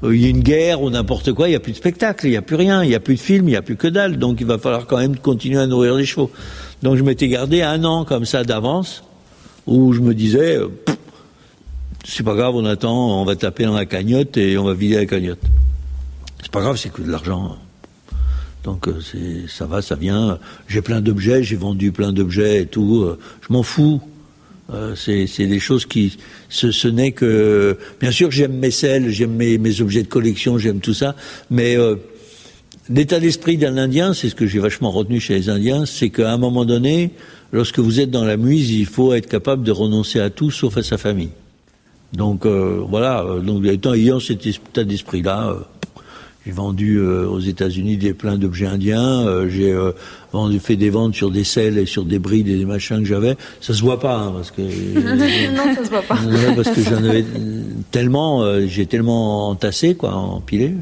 Euh, 0.04 0.14
il 0.14 0.22
y 0.22 0.26
a 0.26 0.28
une 0.28 0.42
guerre 0.42 0.82
ou 0.82 0.90
n'importe 0.90 1.32
quoi, 1.32 1.48
il 1.48 1.52
n'y 1.52 1.56
a 1.56 1.60
plus 1.60 1.72
de 1.72 1.76
spectacle, 1.76 2.26
il 2.26 2.30
n'y 2.30 2.36
a 2.36 2.42
plus 2.42 2.56
rien, 2.56 2.84
il 2.84 2.88
n'y 2.88 2.94
a 2.94 3.00
plus 3.00 3.16
de 3.16 3.20
film, 3.20 3.48
il 3.48 3.52
n'y 3.52 3.56
a 3.56 3.62
plus 3.62 3.76
que 3.76 3.88
dalle. 3.88 4.18
Donc 4.18 4.40
il 4.40 4.46
va 4.46 4.58
falloir 4.58 4.86
quand 4.86 4.98
même 4.98 5.16
continuer 5.16 5.60
à 5.60 5.66
nourrir 5.66 5.94
les 5.94 6.06
chevaux. 6.06 6.30
Donc 6.82 6.96
je 6.96 7.02
m'étais 7.02 7.28
gardé 7.28 7.62
un 7.62 7.84
an 7.84 8.04
comme 8.04 8.24
ça 8.24 8.44
d'avance, 8.44 9.02
où 9.66 9.92
je 9.92 10.00
me 10.00 10.14
disais, 10.14 10.58
c'est 12.04 12.22
pas 12.22 12.34
grave, 12.34 12.54
on 12.54 12.64
attend, 12.64 13.20
on 13.20 13.24
va 13.24 13.36
taper 13.36 13.64
dans 13.64 13.74
la 13.74 13.86
cagnotte 13.86 14.36
et 14.36 14.56
on 14.56 14.64
va 14.64 14.74
vider 14.74 14.96
la 14.96 15.06
cagnotte. 15.06 15.40
C'est 16.40 16.52
pas 16.52 16.60
grave, 16.60 16.76
c'est 16.76 16.92
que 16.92 17.02
de 17.02 17.10
l'argent. 17.10 17.56
Donc 18.64 18.88
euh, 18.88 19.00
ça 19.48 19.66
va, 19.66 19.82
ça 19.82 19.94
vient. 19.94 20.38
J'ai 20.68 20.82
plein 20.82 21.00
d'objets, 21.00 21.42
j'ai 21.42 21.56
vendu 21.56 21.90
plein 21.90 22.12
d'objets 22.12 22.62
et 22.62 22.66
tout. 22.66 23.02
Euh, 23.02 23.18
je 23.46 23.52
m'en 23.52 23.62
fous. 23.62 24.00
Euh, 24.70 24.94
c'est, 24.94 25.46
des 25.46 25.60
choses 25.60 25.86
qui, 25.86 26.18
ce, 26.50 26.70
ce, 26.70 26.88
n'est 26.88 27.12
que, 27.12 27.78
bien 28.00 28.10
sûr, 28.10 28.30
j'aime 28.30 28.52
mes 28.52 28.70
selles, 28.70 29.10
j'aime 29.10 29.32
mes, 29.32 29.56
mes, 29.56 29.80
objets 29.80 30.02
de 30.02 30.08
collection, 30.08 30.58
j'aime 30.58 30.80
tout 30.80 30.92
ça, 30.92 31.16
mais 31.50 31.76
l'état 32.90 33.18
d'esprit 33.18 33.56
d'un 33.56 33.78
Indien, 33.78 34.12
c'est 34.12 34.28
ce 34.28 34.34
que 34.34 34.46
j'ai 34.46 34.58
vachement 34.58 34.90
retenu 34.90 35.20
chez 35.20 35.34
les 35.36 35.48
Indiens, 35.48 35.86
c'est 35.86 36.10
qu'à 36.10 36.30
un 36.30 36.36
moment 36.36 36.66
donné, 36.66 37.12
lorsque 37.52 37.78
vous 37.78 37.98
êtes 37.98 38.10
dans 38.10 38.24
la 38.24 38.36
muse, 38.36 38.70
il 38.70 38.84
faut 38.84 39.14
être 39.14 39.26
capable 39.26 39.62
de 39.62 39.72
renoncer 39.72 40.20
à 40.20 40.28
tout 40.28 40.50
sauf 40.50 40.76
à 40.76 40.82
sa 40.82 40.98
famille. 40.98 41.30
Donc 42.12 42.46
voilà, 42.46 43.24
donc 43.42 43.64
ayant 43.64 44.20
cet 44.20 44.46
état 44.46 44.84
d'esprit-là, 44.84 45.56
j'ai 46.46 46.52
vendu 46.52 46.96
euh, 46.96 47.26
aux 47.26 47.40
États-Unis 47.40 47.96
des 47.96 48.14
plein 48.14 48.36
d'objets 48.36 48.66
indiens. 48.66 49.26
Euh, 49.26 49.48
j'ai 49.48 49.72
euh, 49.72 49.92
vendu, 50.32 50.60
fait 50.60 50.76
des 50.76 50.88
ventes 50.88 51.14
sur 51.14 51.30
des 51.30 51.44
selles 51.44 51.78
et 51.78 51.86
sur 51.86 52.04
des 52.04 52.18
brides 52.18 52.48
et 52.48 52.56
des 52.56 52.64
machins 52.64 53.00
que 53.00 53.04
j'avais. 53.04 53.36
Ça 53.60 53.74
se 53.74 53.82
voit 53.82 54.00
pas 54.00 54.16
hein, 54.16 54.32
parce 54.34 54.50
que 54.50 54.62
non, 55.50 55.74
ça 55.74 55.84
se 55.84 55.90
voit 55.90 56.02
pas. 56.02 56.18
parce 56.54 56.70
que 56.70 56.82
j'en 56.82 57.04
avais 57.04 57.24
tellement, 57.90 58.66
j'ai 58.66 58.86
tellement 58.86 59.48
entassé 59.48 59.94
quoi, 59.94 60.14
empilé. 60.14 60.74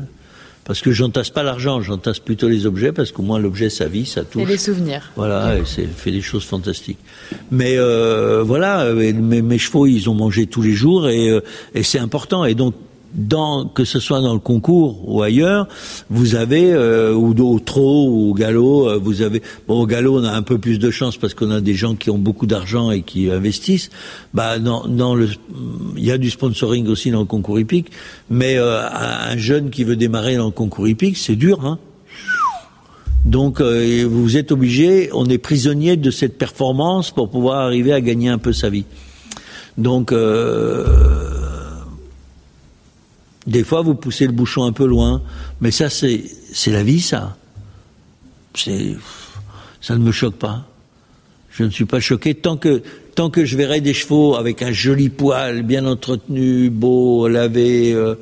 Parce 0.64 0.80
que 0.80 0.90
j'entasse 0.90 1.30
pas 1.30 1.44
l'argent, 1.44 1.80
j'entasse 1.80 2.18
plutôt 2.18 2.48
les 2.48 2.66
objets 2.66 2.92
parce 2.92 3.12
qu'au 3.12 3.22
moins 3.22 3.38
l'objet 3.38 3.70
sa 3.70 3.86
vie, 3.86 4.04
ça 4.04 4.24
touche. 4.24 4.42
Et 4.42 4.46
les 4.46 4.59
souvenirs. 4.59 5.12
Voilà, 5.14 5.57
et 5.59 5.62
c'est 5.64 5.86
fait 5.86 6.11
des 6.11 6.20
choses 6.20 6.44
fantastiques. 6.44 6.98
Mais 7.50 7.76
voilà, 8.42 8.92
mes, 8.92 9.12
mes, 9.42 9.59
chevaux, 9.59 9.86
ils 9.86 10.11
ont 10.11 10.14
mangé 10.14 10.46
tous 10.46 10.62
les 10.62 10.72
jours 10.72 11.09
et, 11.09 11.40
et 11.74 11.82
c'est 11.82 12.00
important. 12.00 12.44
Et 12.44 12.54
donc 12.54 12.74
dans, 13.16 13.64
que 13.66 13.84
ce 13.84 13.98
soit 13.98 14.20
dans 14.20 14.34
le 14.34 14.38
concours 14.38 15.08
ou 15.08 15.22
ailleurs, 15.22 15.66
vous 16.10 16.34
avez 16.34 16.72
euh, 16.72 17.14
ou 17.14 17.34
au 17.40 17.58
trot 17.58 18.08
ou 18.08 18.30
au 18.30 18.34
galop, 18.34 18.88
euh, 18.88 18.98
vous 19.02 19.22
avez 19.22 19.42
bon 19.66 19.80
au 19.80 19.86
galop 19.86 20.18
on 20.18 20.24
a 20.24 20.32
un 20.32 20.42
peu 20.42 20.58
plus 20.58 20.78
de 20.78 20.90
chance 20.90 21.16
parce 21.16 21.34
qu'on 21.34 21.50
a 21.50 21.60
des 21.60 21.74
gens 21.74 21.94
qui 21.94 22.10
ont 22.10 22.18
beaucoup 22.18 22.46
d'argent 22.46 22.90
et 22.90 23.02
qui 23.02 23.30
investissent. 23.30 23.90
Bah 24.34 24.58
dans, 24.58 24.86
dans 24.86 25.14
le 25.14 25.28
il 25.96 26.04
y 26.04 26.12
a 26.12 26.18
du 26.18 26.30
sponsoring 26.30 26.86
aussi 26.88 27.10
dans 27.10 27.20
le 27.20 27.26
concours 27.26 27.58
hippique, 27.58 27.90
mais 28.28 28.58
euh, 28.58 28.80
un 28.86 29.36
jeune 29.38 29.70
qui 29.70 29.84
veut 29.84 29.96
démarrer 29.96 30.36
dans 30.36 30.46
le 30.46 30.50
concours 30.50 30.86
hippique, 30.86 31.16
c'est 31.16 31.36
dur 31.36 31.64
hein. 31.64 31.78
Donc 33.24 33.60
vous 33.60 34.36
êtes 34.36 34.52
obligé, 34.52 35.10
on 35.12 35.26
est 35.26 35.38
prisonnier 35.38 35.96
de 35.96 36.12
cette 36.12 36.38
performance 36.38 37.10
pour 37.10 37.28
pouvoir 37.28 37.58
arriver 37.58 37.92
à 37.92 38.00
gagner 38.00 38.28
un 38.28 38.38
peu 38.38 38.52
sa 38.52 38.70
vie. 38.70 38.84
Donc 39.78 40.12
des 43.47 43.64
fois, 43.64 43.82
vous 43.82 43.94
poussez 43.94 44.26
le 44.26 44.32
bouchon 44.32 44.64
un 44.64 44.72
peu 44.72 44.86
loin, 44.86 45.22
mais 45.61 45.70
ça, 45.70 45.88
c'est 45.88 46.22
la 46.66 46.82
vie, 46.82 47.01
ça. 47.01 47.36
C'est 48.55 48.97
ça 49.80 49.94
ne 49.94 50.03
me 50.03 50.11
choque 50.11 50.34
pas. 50.34 50.64
Je 51.51 51.62
ne 51.62 51.70
suis 51.70 51.84
pas 51.84 52.01
choqué 52.01 52.34
tant 52.34 52.57
que 52.57 52.82
tant 53.14 53.30
que 53.30 53.44
je 53.44 53.57
verrai 53.57 53.80
des 53.80 53.94
chevaux 53.94 54.34
avec 54.34 54.62
un 54.62 54.72
joli 54.72 55.09
poil, 55.11 55.62
bien 55.62 55.86
entretenu, 55.86 56.70
beau, 56.70 57.28
lavé. 57.28 57.92
Euh, 57.92 58.16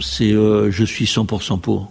c'est 0.00 0.32
euh, 0.32 0.70
je 0.70 0.84
suis 0.84 1.06
100% 1.06 1.60
pour. 1.60 1.90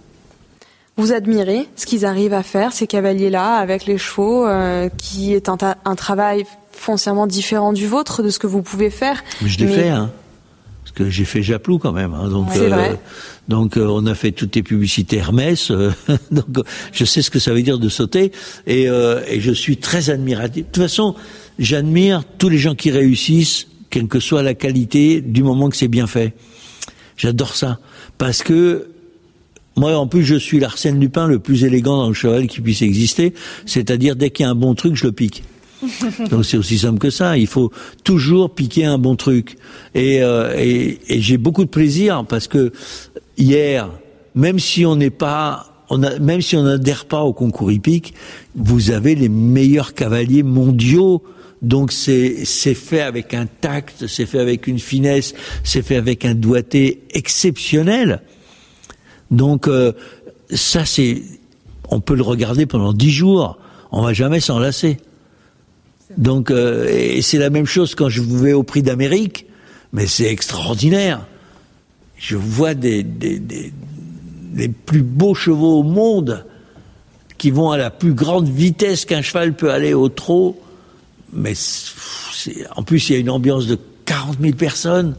Vous 0.96 1.12
admirez 1.12 1.68
ce 1.76 1.86
qu'ils 1.86 2.06
arrivent 2.06 2.34
à 2.34 2.44
faire, 2.44 2.72
ces 2.72 2.88
cavaliers-là, 2.88 3.56
avec 3.56 3.86
les 3.86 3.98
chevaux, 3.98 4.48
euh, 4.48 4.90
qui 4.98 5.34
est 5.34 5.50
un, 5.50 5.58
un, 5.86 5.96
travail 5.96 6.46
foncièrement 6.72 7.28
différent 7.28 7.74
du 7.74 7.88
vôtre, 7.88 8.24
de 8.24 8.30
ce 8.30 8.40
que 8.40 8.48
vous 8.48 8.62
pouvez 8.62 8.90
faire. 8.90 9.24
Je 9.46 9.58
l'ai 9.58 9.68
fait, 9.68 9.90
hein 9.90 10.12
que 11.00 11.10
j'ai 11.10 11.24
fait 11.24 11.42
Japlou 11.42 11.78
quand 11.78 11.94
même. 11.94 12.14
Hein, 12.14 12.28
donc, 12.28 12.50
euh, 12.58 12.94
donc 13.48 13.78
euh, 13.78 13.88
on 13.88 14.06
a 14.06 14.16
fait 14.16 14.34
toutes 14.34 14.56
les 14.56 14.64
publicités 14.64 15.18
Hermès. 15.18 15.72
Euh, 15.72 15.92
donc 16.32 16.46
je 16.92 17.06
sais 17.06 17.22
ce 17.22 17.30
que 17.30 17.40
ça 17.40 17.54
veut 17.54 17.62
dire 17.62 17.80
de 17.80 17.88
sauter 17.88 18.34
et, 18.68 18.84
et 18.84 19.40
je 19.40 19.52
suis 19.52 19.78
très 19.78 20.10
admiratif. 20.10 20.66
De 20.66 20.72
toute 20.72 20.84
façon, 20.84 21.16
j'admire 21.58 22.24
tous 22.38 22.50
les 22.50 22.58
gens 22.58 22.76
qui 22.76 22.92
réussissent, 22.92 23.68
quelle 23.90 24.08
que 24.08 24.20
soit 24.20 24.44
la 24.44 24.54
qualité, 24.54 25.22
du 25.22 25.42
moment 25.42 25.70
que 25.70 25.78
c'est 25.78 25.88
bien 25.88 26.08
fait. 26.08 26.34
J'adore 27.16 27.56
ça 27.56 27.80
parce 28.18 28.44
que 28.44 28.90
moi, 29.78 29.96
en 29.98 30.08
plus, 30.08 30.26
je 30.26 30.36
suis 30.36 30.60
l'Arsène 30.60 31.00
Lupin 31.00 31.28
le 31.28 31.40
plus 31.40 31.64
élégant 31.64 31.98
dans 31.98 32.10
le 32.10 32.14
cheval 32.14 32.48
qui 32.48 32.60
puisse 32.60 32.82
exister. 32.82 33.34
C'est-à-dire, 33.66 34.18
dès 34.18 34.30
qu'il 34.30 34.44
y 34.44 34.48
a 34.48 34.52
un 34.52 34.56
bon 34.56 34.76
truc, 34.76 34.96
je 34.96 35.06
le 35.06 35.14
pique. 35.14 35.44
Donc 36.30 36.46
c'est 36.46 36.58
aussi 36.58 36.78
simple 36.78 37.00
que 37.00 37.10
ça. 37.10 37.38
Il 37.38 37.48
faut 37.48 37.72
toujours 38.04 38.54
piquer 38.54 38.86
un 38.86 38.98
bon 38.98 39.16
truc. 39.16 39.58
Et, 39.96 40.22
euh, 40.22 40.54
et, 40.58 41.00
et 41.08 41.22
j'ai 41.22 41.38
beaucoup 41.38 41.64
de 41.64 41.70
plaisir 41.70 42.26
parce 42.28 42.48
que 42.48 42.72
hier, 43.38 43.90
même 44.36 44.60
si 44.60 44.86
on 44.86 44.96
n'est 44.96 45.10
pas, 45.10 45.86
on 45.90 46.04
a, 46.04 46.20
même 46.20 46.42
si 46.42 46.56
on 46.56 46.64
n'adhère 46.64 47.06
pas 47.06 47.22
au 47.22 47.34
concours 47.34 47.72
hippique, 47.72 48.14
vous 48.56 48.92
avez 48.92 49.16
les 49.16 49.30
meilleurs 49.30 49.94
cavaliers 49.94 50.44
mondiaux. 50.44 51.24
Donc 51.62 51.92
c'est 51.92 52.46
c'est 52.46 52.74
fait 52.74 53.02
avec 53.02 53.34
un 53.34 53.46
tact, 53.46 54.08
c'est 54.08 54.26
fait 54.26 54.40
avec 54.40 54.68
une 54.68 54.80
finesse, 54.80 55.34
c'est 55.64 55.82
fait 55.82 55.98
avec 55.98 56.24
un 56.24 56.34
doigté 56.34 57.04
exceptionnel. 57.12 58.22
Donc 59.30 59.68
euh, 59.68 59.92
ça 60.52 60.86
c'est, 60.86 61.22
on 61.90 62.00
peut 62.00 62.16
le 62.16 62.24
regarder 62.24 62.66
pendant 62.66 62.94
dix 62.94 63.12
jours, 63.12 63.58
on 63.92 64.02
va 64.02 64.14
jamais 64.14 64.40
s'en 64.40 64.58
lasser. 64.58 64.98
Donc, 66.18 66.52
euh, 66.52 66.88
et 66.90 67.22
c'est 67.22 67.38
la 67.38 67.50
même 67.50 67.66
chose 67.66 67.96
quand 67.96 68.10
je 68.10 68.22
vais 68.22 68.54
au 68.54 68.64
Prix 68.64 68.82
d'Amérique, 68.82 69.46
mais 69.94 70.08
c'est 70.08 70.26
extraordinaire. 70.26 71.26
Je 72.18 72.36
vois 72.36 72.74
des, 72.74 73.04
des, 73.04 73.40
des, 73.40 73.72
les 74.56 74.70
plus 74.70 75.04
beaux 75.04 75.36
chevaux 75.36 75.80
au 75.80 75.84
monde 75.84 76.46
qui 77.38 77.52
vont 77.52 77.72
à 77.72 77.78
la 77.78 77.90
plus 77.90 78.14
grande 78.14 78.50
vitesse 78.50 79.06
qu'un 79.06 79.22
cheval 79.22 79.56
peut 79.56 79.72
aller 79.72 79.94
au 79.94 80.10
trot. 80.10 80.60
Mais 81.32 81.54
en 82.76 82.84
plus, 82.84 83.10
il 83.10 83.14
y 83.14 83.16
a 83.16 83.20
une 83.20 83.30
ambiance 83.30 83.68
de 83.68 83.78
40 84.06 84.38
000 84.42 84.54
personnes. 84.56 85.16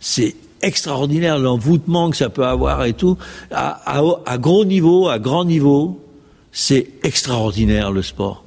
C'est 0.00 0.34
extraordinaire 0.60 1.38
l'envoûtement 1.38 2.10
que 2.10 2.16
ça 2.16 2.28
peut 2.28 2.46
avoir 2.46 2.84
et 2.84 2.92
tout. 2.92 3.16
À, 3.50 3.98
à, 3.98 4.02
à 4.26 4.38
gros 4.38 4.64
niveau, 4.64 5.08
à 5.08 5.18
grand 5.18 5.44
niveau, 5.44 6.00
c'est 6.50 6.88
extraordinaire 7.02 7.90
le 7.90 8.02
sport. 8.02 8.44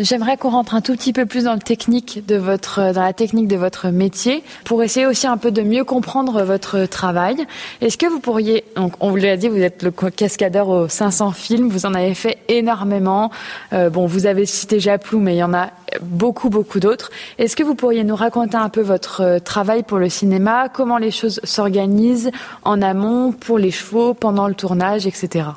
J'aimerais 0.00 0.38
qu'on 0.38 0.48
rentre 0.48 0.74
un 0.74 0.80
tout 0.80 0.94
petit 0.94 1.12
peu 1.12 1.26
plus 1.26 1.44
dans 1.44 1.52
le 1.52 1.60
technique 1.60 2.24
de 2.26 2.36
votre, 2.36 2.94
dans 2.94 3.02
la 3.02 3.12
technique 3.12 3.48
de 3.48 3.56
votre 3.56 3.90
métier, 3.90 4.42
pour 4.64 4.82
essayer 4.82 5.06
aussi 5.06 5.26
un 5.26 5.36
peu 5.36 5.50
de 5.50 5.60
mieux 5.60 5.84
comprendre 5.84 6.42
votre 6.42 6.86
travail. 6.86 7.36
Est-ce 7.82 7.98
que 7.98 8.06
vous 8.06 8.18
pourriez, 8.18 8.64
donc 8.76 8.94
on 9.00 9.10
vous 9.10 9.16
l'a 9.16 9.36
dit, 9.36 9.48
vous 9.48 9.60
êtes 9.60 9.82
le 9.82 9.90
cascadeur 9.90 10.70
aux 10.70 10.88
500 10.88 11.32
films, 11.32 11.68
vous 11.68 11.84
en 11.84 11.92
avez 11.92 12.14
fait 12.14 12.38
énormément. 12.48 13.30
Euh, 13.74 13.90
bon, 13.90 14.06
vous 14.06 14.24
avez 14.24 14.46
cité 14.46 14.80
Japlou, 14.80 15.20
mais 15.20 15.34
il 15.34 15.38
y 15.38 15.42
en 15.42 15.52
a 15.52 15.68
beaucoup, 16.00 16.48
beaucoup 16.48 16.80
d'autres. 16.80 17.10
Est-ce 17.36 17.54
que 17.54 17.62
vous 17.62 17.74
pourriez 17.74 18.02
nous 18.02 18.16
raconter 18.16 18.56
un 18.56 18.70
peu 18.70 18.80
votre 18.80 19.20
euh, 19.20 19.38
travail 19.38 19.82
pour 19.82 19.98
le 19.98 20.08
cinéma, 20.08 20.70
comment 20.70 20.96
les 20.96 21.10
choses 21.10 21.40
s'organisent 21.44 22.30
en 22.64 22.80
amont 22.80 23.32
pour 23.32 23.58
les 23.58 23.70
chevaux, 23.70 24.14
pendant 24.14 24.48
le 24.48 24.54
tournage, 24.54 25.06
etc. 25.06 25.48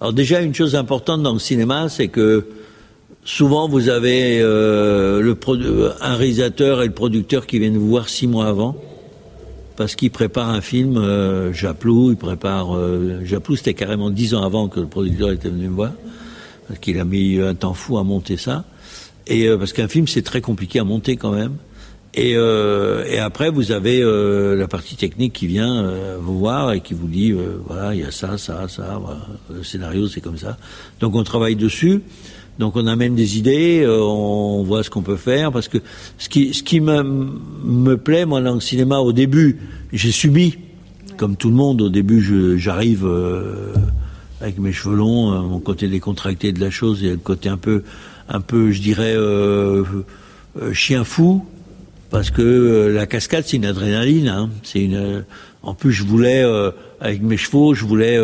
Alors 0.00 0.12
déjà, 0.12 0.40
une 0.40 0.52
chose 0.52 0.74
importante 0.74 1.22
dans 1.22 1.32
le 1.32 1.38
cinéma, 1.38 1.88
c'est 1.88 2.08
que 2.08 2.48
souvent 3.24 3.68
vous 3.68 3.88
avez 3.88 4.40
euh, 4.40 5.20
le 5.20 5.36
un 6.00 6.16
réalisateur 6.16 6.82
et 6.82 6.86
le 6.86 6.92
producteur 6.92 7.46
qui 7.46 7.58
viennent 7.58 7.76
vous 7.76 7.88
voir 7.88 8.08
six 8.08 8.26
mois 8.26 8.46
avant 8.46 8.76
parce 9.76 9.94
qu'il 9.94 10.10
prépare 10.10 10.50
un 10.50 10.60
film. 10.60 10.96
Euh, 10.96 11.52
Japlou, 11.52 12.14
prépare. 12.16 12.76
Euh, 12.76 13.24
Japlou, 13.24 13.56
c'était 13.56 13.74
carrément 13.74 14.10
dix 14.10 14.34
ans 14.34 14.42
avant 14.42 14.68
que 14.68 14.80
le 14.80 14.86
producteur 14.86 15.30
était 15.30 15.48
venu 15.48 15.68
me 15.68 15.74
voir 15.74 15.92
parce 16.68 16.78
qu'il 16.78 16.98
a 16.98 17.04
mis 17.04 17.40
un 17.40 17.54
temps 17.54 17.74
fou 17.74 17.98
à 17.98 18.04
monter 18.04 18.36
ça. 18.36 18.64
Et 19.26 19.48
euh, 19.48 19.56
parce 19.56 19.72
qu'un 19.72 19.88
film, 19.88 20.06
c'est 20.06 20.22
très 20.22 20.40
compliqué 20.40 20.78
à 20.78 20.84
monter 20.84 21.16
quand 21.16 21.32
même. 21.32 21.56
Et, 22.14 22.34
euh, 22.36 23.04
et 23.06 23.18
après, 23.18 23.48
vous 23.48 23.72
avez 23.72 24.02
euh, 24.02 24.54
la 24.54 24.68
partie 24.68 24.96
technique 24.96 25.32
qui 25.32 25.46
vient 25.46 25.82
euh, 25.82 26.18
vous 26.20 26.38
voir 26.38 26.72
et 26.72 26.80
qui 26.80 26.92
vous 26.92 27.06
dit, 27.06 27.34
voilà, 27.66 27.94
il 27.94 28.00
y 28.00 28.04
a 28.04 28.10
ça, 28.10 28.36
ça, 28.36 28.68
ça, 28.68 28.98
voilà, 29.02 29.26
le 29.50 29.64
scénario, 29.64 30.08
c'est 30.08 30.20
comme 30.20 30.36
ça. 30.36 30.58
Donc 31.00 31.14
on 31.14 31.24
travaille 31.24 31.56
dessus. 31.56 32.02
Donc 32.58 32.76
on 32.76 32.86
amène 32.86 33.14
des 33.14 33.38
idées, 33.38 33.86
on 33.88 34.62
voit 34.62 34.82
ce 34.82 34.90
qu'on 34.90 35.02
peut 35.02 35.16
faire, 35.16 35.52
parce 35.52 35.68
que 35.68 35.78
ce 36.18 36.28
qui, 36.28 36.52
ce 36.52 36.62
qui 36.62 36.80
me, 36.80 37.02
me 37.02 37.96
plaît, 37.96 38.26
moi, 38.26 38.40
dans 38.40 38.54
le 38.54 38.60
cinéma, 38.60 38.98
au 38.98 39.12
début, 39.12 39.58
j'ai 39.92 40.12
subi, 40.12 40.58
comme 41.16 41.36
tout 41.36 41.48
le 41.48 41.56
monde, 41.56 41.80
au 41.80 41.88
début, 41.88 42.58
j'arrive 42.58 43.08
avec 44.40 44.58
mes 44.58 44.72
cheveux 44.72 44.96
longs, 44.96 45.42
mon 45.42 45.60
côté 45.60 45.88
décontracté 45.88 46.52
de 46.52 46.60
la 46.60 46.70
chose, 46.70 47.02
et 47.02 47.10
le 47.10 47.16
côté 47.16 47.48
un 47.48 47.56
peu, 47.56 47.84
un 48.28 48.40
peu, 48.40 48.70
je 48.70 48.82
dirais, 48.82 49.16
chien 50.74 51.04
fou, 51.04 51.44
parce 52.12 52.30
que 52.30 52.42
euh, 52.42 52.92
la 52.92 53.06
cascade 53.06 53.44
c'est 53.46 53.56
une 53.56 53.64
adrénaline. 53.64 54.28
Hein. 54.28 54.50
C'est 54.62 54.84
une. 54.84 54.94
Euh, 54.94 55.20
en 55.62 55.74
plus, 55.74 55.92
je 55.92 56.04
voulais 56.04 56.44
euh, 56.44 56.70
avec 57.00 57.22
mes 57.22 57.38
chevaux, 57.38 57.72
je 57.72 57.84
voulais 57.84 58.18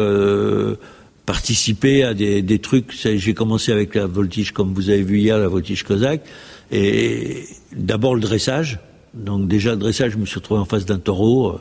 participer 1.29 2.05
à 2.05 2.15
des, 2.15 2.41
des 2.41 2.59
trucs. 2.59 2.91
J'ai 3.05 3.35
commencé 3.35 3.71
avec 3.71 3.95
la 3.95 4.07
voltige, 4.07 4.53
comme 4.53 4.73
vous 4.73 4.89
avez 4.89 5.03
vu 5.03 5.19
hier, 5.19 5.37
la 5.37 5.47
voltige 5.47 5.83
cosaque, 5.83 6.23
et 6.73 7.45
d'abord 7.77 8.15
le 8.15 8.23
dressage. 8.23 8.79
Donc 9.13 9.47
déjà 9.47 9.73
le 9.73 9.77
dressage, 9.77 10.13
je 10.13 10.17
me 10.17 10.25
suis 10.25 10.37
retrouvé 10.37 10.59
en 10.59 10.65
face 10.65 10.87
d'un 10.87 10.99
taureau. 10.99 11.61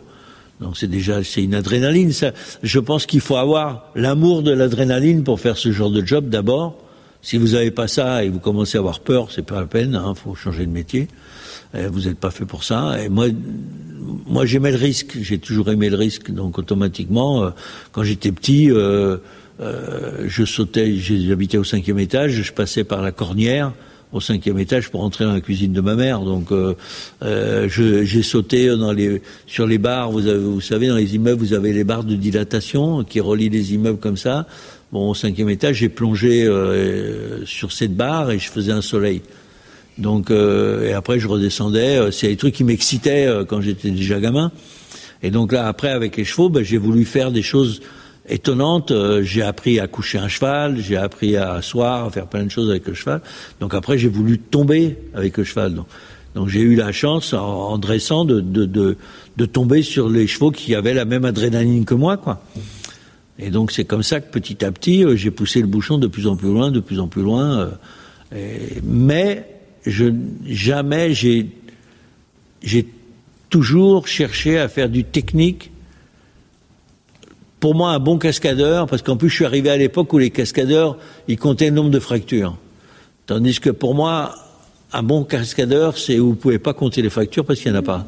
Donc 0.62 0.78
c'est 0.78 0.88
déjà 0.88 1.22
c'est 1.22 1.44
une 1.44 1.54
adrénaline. 1.54 2.14
Ça, 2.14 2.32
je 2.64 2.80
pense 2.80 3.06
qu'il 3.06 3.20
faut 3.20 3.36
avoir 3.36 3.92
l'amour 3.94 4.42
de 4.42 4.52
l'adrénaline 4.52 5.26
pour 5.26 5.42
faire 5.42 5.58
ce 5.58 5.74
genre 5.74 5.92
de 5.92 6.06
job 6.06 6.30
d'abord. 6.30 6.82
Si 7.22 7.38
vous 7.38 7.50
n'avez 7.50 7.72
pas 7.72 7.90
ça 7.90 8.24
et 8.24 8.30
vous 8.30 8.40
commencez 8.40 8.78
à 8.78 8.80
avoir 8.80 9.02
peur, 9.02 9.32
c'est 9.34 9.46
pas 9.46 9.60
la 9.60 9.68
peine. 9.68 9.92
Il 9.92 9.96
hein, 9.98 10.14
faut 10.16 10.34
changer 10.34 10.66
de 10.66 10.72
métier. 10.72 11.10
Vous 11.74 12.08
n'êtes 12.08 12.18
pas 12.18 12.32
fait 12.32 12.46
pour 12.46 12.64
ça. 12.64 13.04
Et 13.04 13.10
moi, 13.10 13.28
moi 14.26 14.46
j'aimais 14.46 14.72
le 14.72 14.78
risque. 14.78 15.18
J'ai 15.20 15.40
toujours 15.40 15.70
aimé 15.70 15.90
le 15.90 15.98
risque. 15.98 16.32
Donc 16.32 16.58
automatiquement, 16.58 17.44
euh, 17.44 17.50
quand 17.92 18.04
j'étais 18.04 18.32
petit, 18.32 18.72
euh, 18.72 19.18
je 19.60 20.46
sautais. 20.46 20.96
J'habitais 20.96 21.58
au 21.58 21.64
cinquième 21.64 22.00
étage. 22.00 22.42
Je 22.42 22.54
passais 22.54 22.84
par 22.84 23.02
la 23.02 23.12
cornière 23.12 23.74
au 24.14 24.22
cinquième 24.22 24.58
étage 24.58 24.90
pour 24.90 25.04
entrer 25.04 25.26
dans 25.26 25.34
la 25.34 25.42
cuisine 25.42 25.74
de 25.74 25.82
ma 25.82 25.96
mère. 25.96 26.22
Donc, 26.22 26.54
j'ai 27.22 28.24
sauté 28.24 28.68
dans 28.68 28.92
les, 28.92 29.22
sur 29.48 29.68
les 29.68 29.78
barres. 29.78 30.12
Vous, 30.12 30.28
avez, 30.28 30.40
vous 30.40 30.62
savez, 30.62 30.88
dans 30.88 30.96
les 30.96 31.16
immeubles, 31.16 31.40
vous 31.40 31.54
avez 31.54 31.74
les 31.74 31.84
barres 31.84 32.04
de 32.04 32.16
dilatation 32.16 33.04
qui 33.04 33.20
relient 33.20 33.50
les 33.50 33.74
immeubles 33.74 34.00
comme 34.00 34.18
ça. 34.18 34.46
Bon, 34.92 35.10
au 35.10 35.14
cinquième 35.14 35.50
étage, 35.50 35.78
j'ai 35.78 35.90
plongé 35.90 36.50
sur 37.46 37.72
cette 37.72 37.96
barre 37.96 38.32
et 38.32 38.40
je 38.40 38.50
faisais 38.50 38.72
un 38.72 38.82
soleil. 38.82 39.22
Donc, 39.98 40.30
euh, 40.30 40.88
et 40.88 40.94
après, 40.94 41.20
je 41.20 41.28
redescendais. 41.28 41.98
Euh, 41.98 42.12
c'est 42.12 42.28
des 42.28 42.38
trucs 42.38 42.54
qui 42.54 42.64
m'excitaient 42.64 43.26
euh, 43.26 43.46
quand 43.46 43.62
j'étais 43.62 43.90
déjà 43.90 44.20
gamin. 44.20 44.52
Et 45.24 45.32
donc 45.32 45.52
là, 45.52 45.68
après, 45.68 45.90
avec 45.90 46.18
les 46.18 46.26
chevaux, 46.26 46.50
ben, 46.50 46.64
j'ai 46.64 46.78
voulu 46.78 47.04
faire 47.04 47.32
des 47.32 47.42
choses 47.42 47.82
étonnantes. 48.28 48.92
j'ai 49.22 49.42
appris 49.42 49.80
à 49.80 49.88
coucher 49.88 50.18
un 50.18 50.28
cheval, 50.28 50.78
j'ai 50.80 50.98
appris 50.98 51.38
à 51.38 51.54
asseoir, 51.54 52.06
à 52.06 52.10
faire 52.10 52.28
plein 52.28 52.44
de 52.44 52.52
choses 52.52 52.70
avec 52.70 52.88
le 52.88 52.94
cheval. 52.94 53.22
Donc 53.60 53.74
après, 53.74 53.98
j'ai 53.98 54.10
voulu 54.10 54.38
tomber 54.40 54.98
avec 55.14 55.38
le 55.38 55.44
cheval. 55.44 55.76
Donc, 56.36 56.50
j'ai 56.50 56.62
eu 56.62 56.76
la 56.76 56.92
chance, 56.92 57.34
en, 57.34 57.80
dressant, 57.80 58.24
de, 58.24 58.42
de, 58.42 58.66
de, 58.66 58.96
de, 59.38 59.46
tomber 59.48 59.82
sur 59.82 60.08
les 60.08 60.28
chevaux 60.28 60.52
qui 60.52 60.76
avaient 60.76 60.94
la 60.94 61.06
même 61.06 61.26
adrénaline 61.26 61.84
que 61.84 61.96
moi, 61.96 62.18
quoi. 62.18 62.44
Et 63.40 63.50
donc 63.50 63.72
c'est 63.72 63.86
comme 63.86 64.04
ça 64.04 64.20
que 64.20 64.32
petit 64.32 64.64
à 64.66 64.72
petit, 64.72 65.04
j'ai 65.16 65.32
poussé 65.32 65.62
le 65.62 65.68
bouchon 65.68 65.98
de 65.98 66.08
plus 66.08 66.28
en 66.28 66.36
plus 66.36 66.50
loin, 66.50 66.72
de 66.72 66.80
plus 66.80 67.00
en 67.00 67.08
plus 67.08 67.22
loin. 67.22 67.72
Et, 68.36 68.82
mais 68.84 69.48
je, 69.86 70.06
jamais 70.46 71.14
j'ai 71.14 71.50
toujours 73.50 74.08
cherché 74.08 74.58
à 74.60 74.68
faire 74.68 74.90
du 74.90 75.04
technique. 75.04 75.72
Pour 77.60 77.74
moi, 77.74 77.92
un 77.92 78.00
bon 78.00 78.18
cascadeur, 78.18 78.88
parce 78.88 79.02
qu'en 79.02 79.18
plus, 79.18 79.30
je 79.30 79.36
suis 79.36 79.46
arrivé 79.46 79.70
à 79.70 79.78
l'époque 79.78 80.14
où 80.14 80.18
les 80.18 80.30
cascadeurs, 80.30 80.98
ils 81.28 81.38
comptaient 81.38 81.70
le 81.70 81.76
nombre 81.76 81.90
de 81.90 82.00
fractures. 82.00 82.56
Tandis 83.26 83.60
que 83.60 83.72
pour 83.72 83.96
moi, 83.96 84.36
un 84.94 85.04
bon 85.04 85.24
cascadeur, 85.24 85.98
c'est 85.98 86.20
où 86.20 86.30
vous 86.30 86.36
pouvez 86.36 86.60
pas 86.60 86.74
compter 86.74 87.02
les 87.02 87.10
fractures 87.10 87.46
parce 87.46 87.60
qu'il 87.60 87.72
n'y 87.72 87.78
en 87.78 87.82
a 87.82 87.84
pas. 87.84 88.06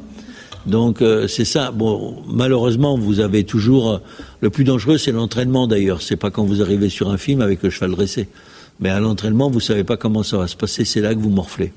Donc 0.65 1.01
euh, 1.01 1.27
c'est 1.27 1.45
ça. 1.45 1.71
Bon, 1.71 2.21
malheureusement, 2.27 2.97
vous 2.97 3.19
avez 3.19 3.43
toujours 3.43 3.89
euh, 3.89 3.97
le 4.41 4.49
plus 4.49 4.63
dangereux, 4.63 4.97
c'est 4.97 5.11
l'entraînement 5.11 5.67
d'ailleurs. 5.67 6.01
C'est 6.01 6.15
pas 6.15 6.31
quand 6.31 6.43
vous 6.43 6.61
arrivez 6.61 6.89
sur 6.89 7.09
un 7.09 7.17
film 7.17 7.41
avec 7.41 7.63
le 7.63 7.69
cheval 7.69 7.91
dressé. 7.91 8.29
Mais 8.79 8.89
à 8.89 8.99
l'entraînement, 8.99 9.49
vous 9.49 9.59
savez 9.59 9.83
pas 9.83 9.97
comment 9.97 10.23
ça 10.23 10.37
va 10.37 10.47
se 10.47 10.55
passer, 10.55 10.85
c'est 10.85 11.01
là 11.01 11.13
que 11.13 11.19
vous 11.19 11.29
morflez. 11.29 11.73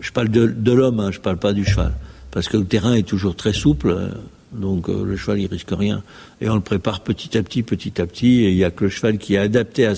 Je 0.00 0.12
parle 0.12 0.28
de, 0.28 0.46
de 0.46 0.72
l'homme, 0.72 1.00
hein, 1.00 1.10
je 1.10 1.20
parle 1.20 1.36
pas 1.36 1.52
du 1.52 1.64
cheval. 1.64 1.92
Parce 2.30 2.48
que 2.48 2.56
le 2.56 2.64
terrain 2.64 2.94
est 2.94 3.06
toujours 3.06 3.34
très 3.34 3.52
souple, 3.52 3.90
euh, 3.90 4.08
donc 4.52 4.88
euh, 4.88 5.04
le 5.04 5.16
cheval 5.16 5.40
il 5.40 5.46
risque 5.46 5.70
rien. 5.70 6.02
Et 6.40 6.48
on 6.48 6.54
le 6.54 6.60
prépare 6.60 7.00
petit 7.00 7.36
à 7.36 7.42
petit, 7.42 7.62
petit 7.62 8.00
à 8.00 8.06
petit, 8.06 8.44
et 8.44 8.50
il 8.50 8.56
y 8.56 8.64
a 8.64 8.70
que 8.70 8.84
le 8.84 8.90
cheval 8.90 9.18
qui 9.18 9.34
est 9.34 9.38
adapté 9.38 9.86
à 9.86 9.94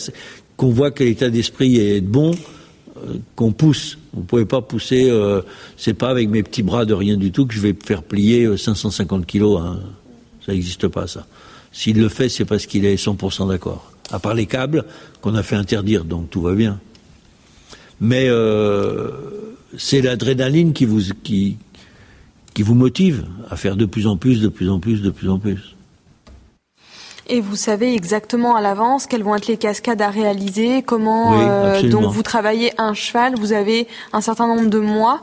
qu'on 0.57 0.71
voit 0.71 0.91
que 0.91 1.05
l'état 1.05 1.31
d'esprit 1.31 1.77
est 1.77 2.01
bon, 2.01 2.33
euh, 2.97 3.15
qu'on 3.37 3.53
pousse. 3.53 3.99
Vous 4.13 4.23
pouvez 4.23 4.45
pas 4.45 4.61
pousser, 4.61 5.13
c'est 5.77 5.95
pas 5.95 6.09
avec 6.09 6.29
mes 6.29 6.43
petits 6.43 6.65
bras 6.65 6.85
de 6.85 6.95
rien 6.95 7.17
du 7.17 7.31
tout 7.31 7.47
que 7.47 7.55
je 7.55 7.61
vais 7.61 7.77
faire 7.85 8.03
plier 8.03 8.57
550 8.57 9.27
kilos. 9.27 9.61
Hein. 9.61 9.79
Ça 10.45 10.53
n'existe 10.53 10.89
pas 10.89 11.07
ça. 11.07 11.27
S'il 11.71 12.01
le 12.01 12.09
fait, 12.09 12.29
c'est 12.29 12.47
parce 12.47 12.67
qu'il 12.67 12.85
est 12.85 12.97
100% 12.97 13.49
d'accord 13.49 13.93
à 14.11 14.19
part 14.19 14.35
les 14.35 14.47
câbles 14.47 14.85
qu'on 15.21 15.35
a 15.35 15.43
fait 15.43 15.57
interdire, 15.57 16.05
donc 16.05 16.31
tout 16.31 16.41
va 16.41 16.55
bien. 16.55 16.81
Mais 18.01 18.29
euh, 18.29 19.11
c'est 19.77 20.01
l'adrénaline 20.01 20.73
qui 20.73 20.85
vous, 20.85 21.01
qui, 21.23 21.57
qui 22.59 22.65
vous 22.65 22.75
motive 22.75 23.25
à 23.51 23.55
faire 23.55 23.77
de 23.77 23.85
plus 23.85 24.09
en 24.09 24.17
plus, 24.17 24.41
de 24.41 24.49
plus 24.49 24.69
en 24.69 24.81
plus, 24.81 25.01
de 25.01 25.11
plus 25.11 25.31
en 25.31 25.39
plus. 25.39 25.77
Et 27.29 27.41
vous 27.41 27.55
savez 27.55 27.95
exactement 27.95 28.57
à 28.57 28.61
l'avance 28.61 29.07
quelles 29.07 29.23
vont 29.23 29.37
être 29.37 29.47
les 29.47 29.59
cascades 29.59 30.03
à 30.03 30.11
réaliser, 30.11 30.83
comment 30.83 31.39
euh, 31.41 31.89
donc 31.89 32.07
vous 32.07 32.25
travaillez 32.25 32.73
un 32.77 32.95
cheval, 32.95 33.37
vous 33.37 33.53
avez 33.53 33.87
un 34.13 34.21
certain 34.21 34.49
nombre 34.49 34.69
de 34.69 34.81
mois 34.81 35.21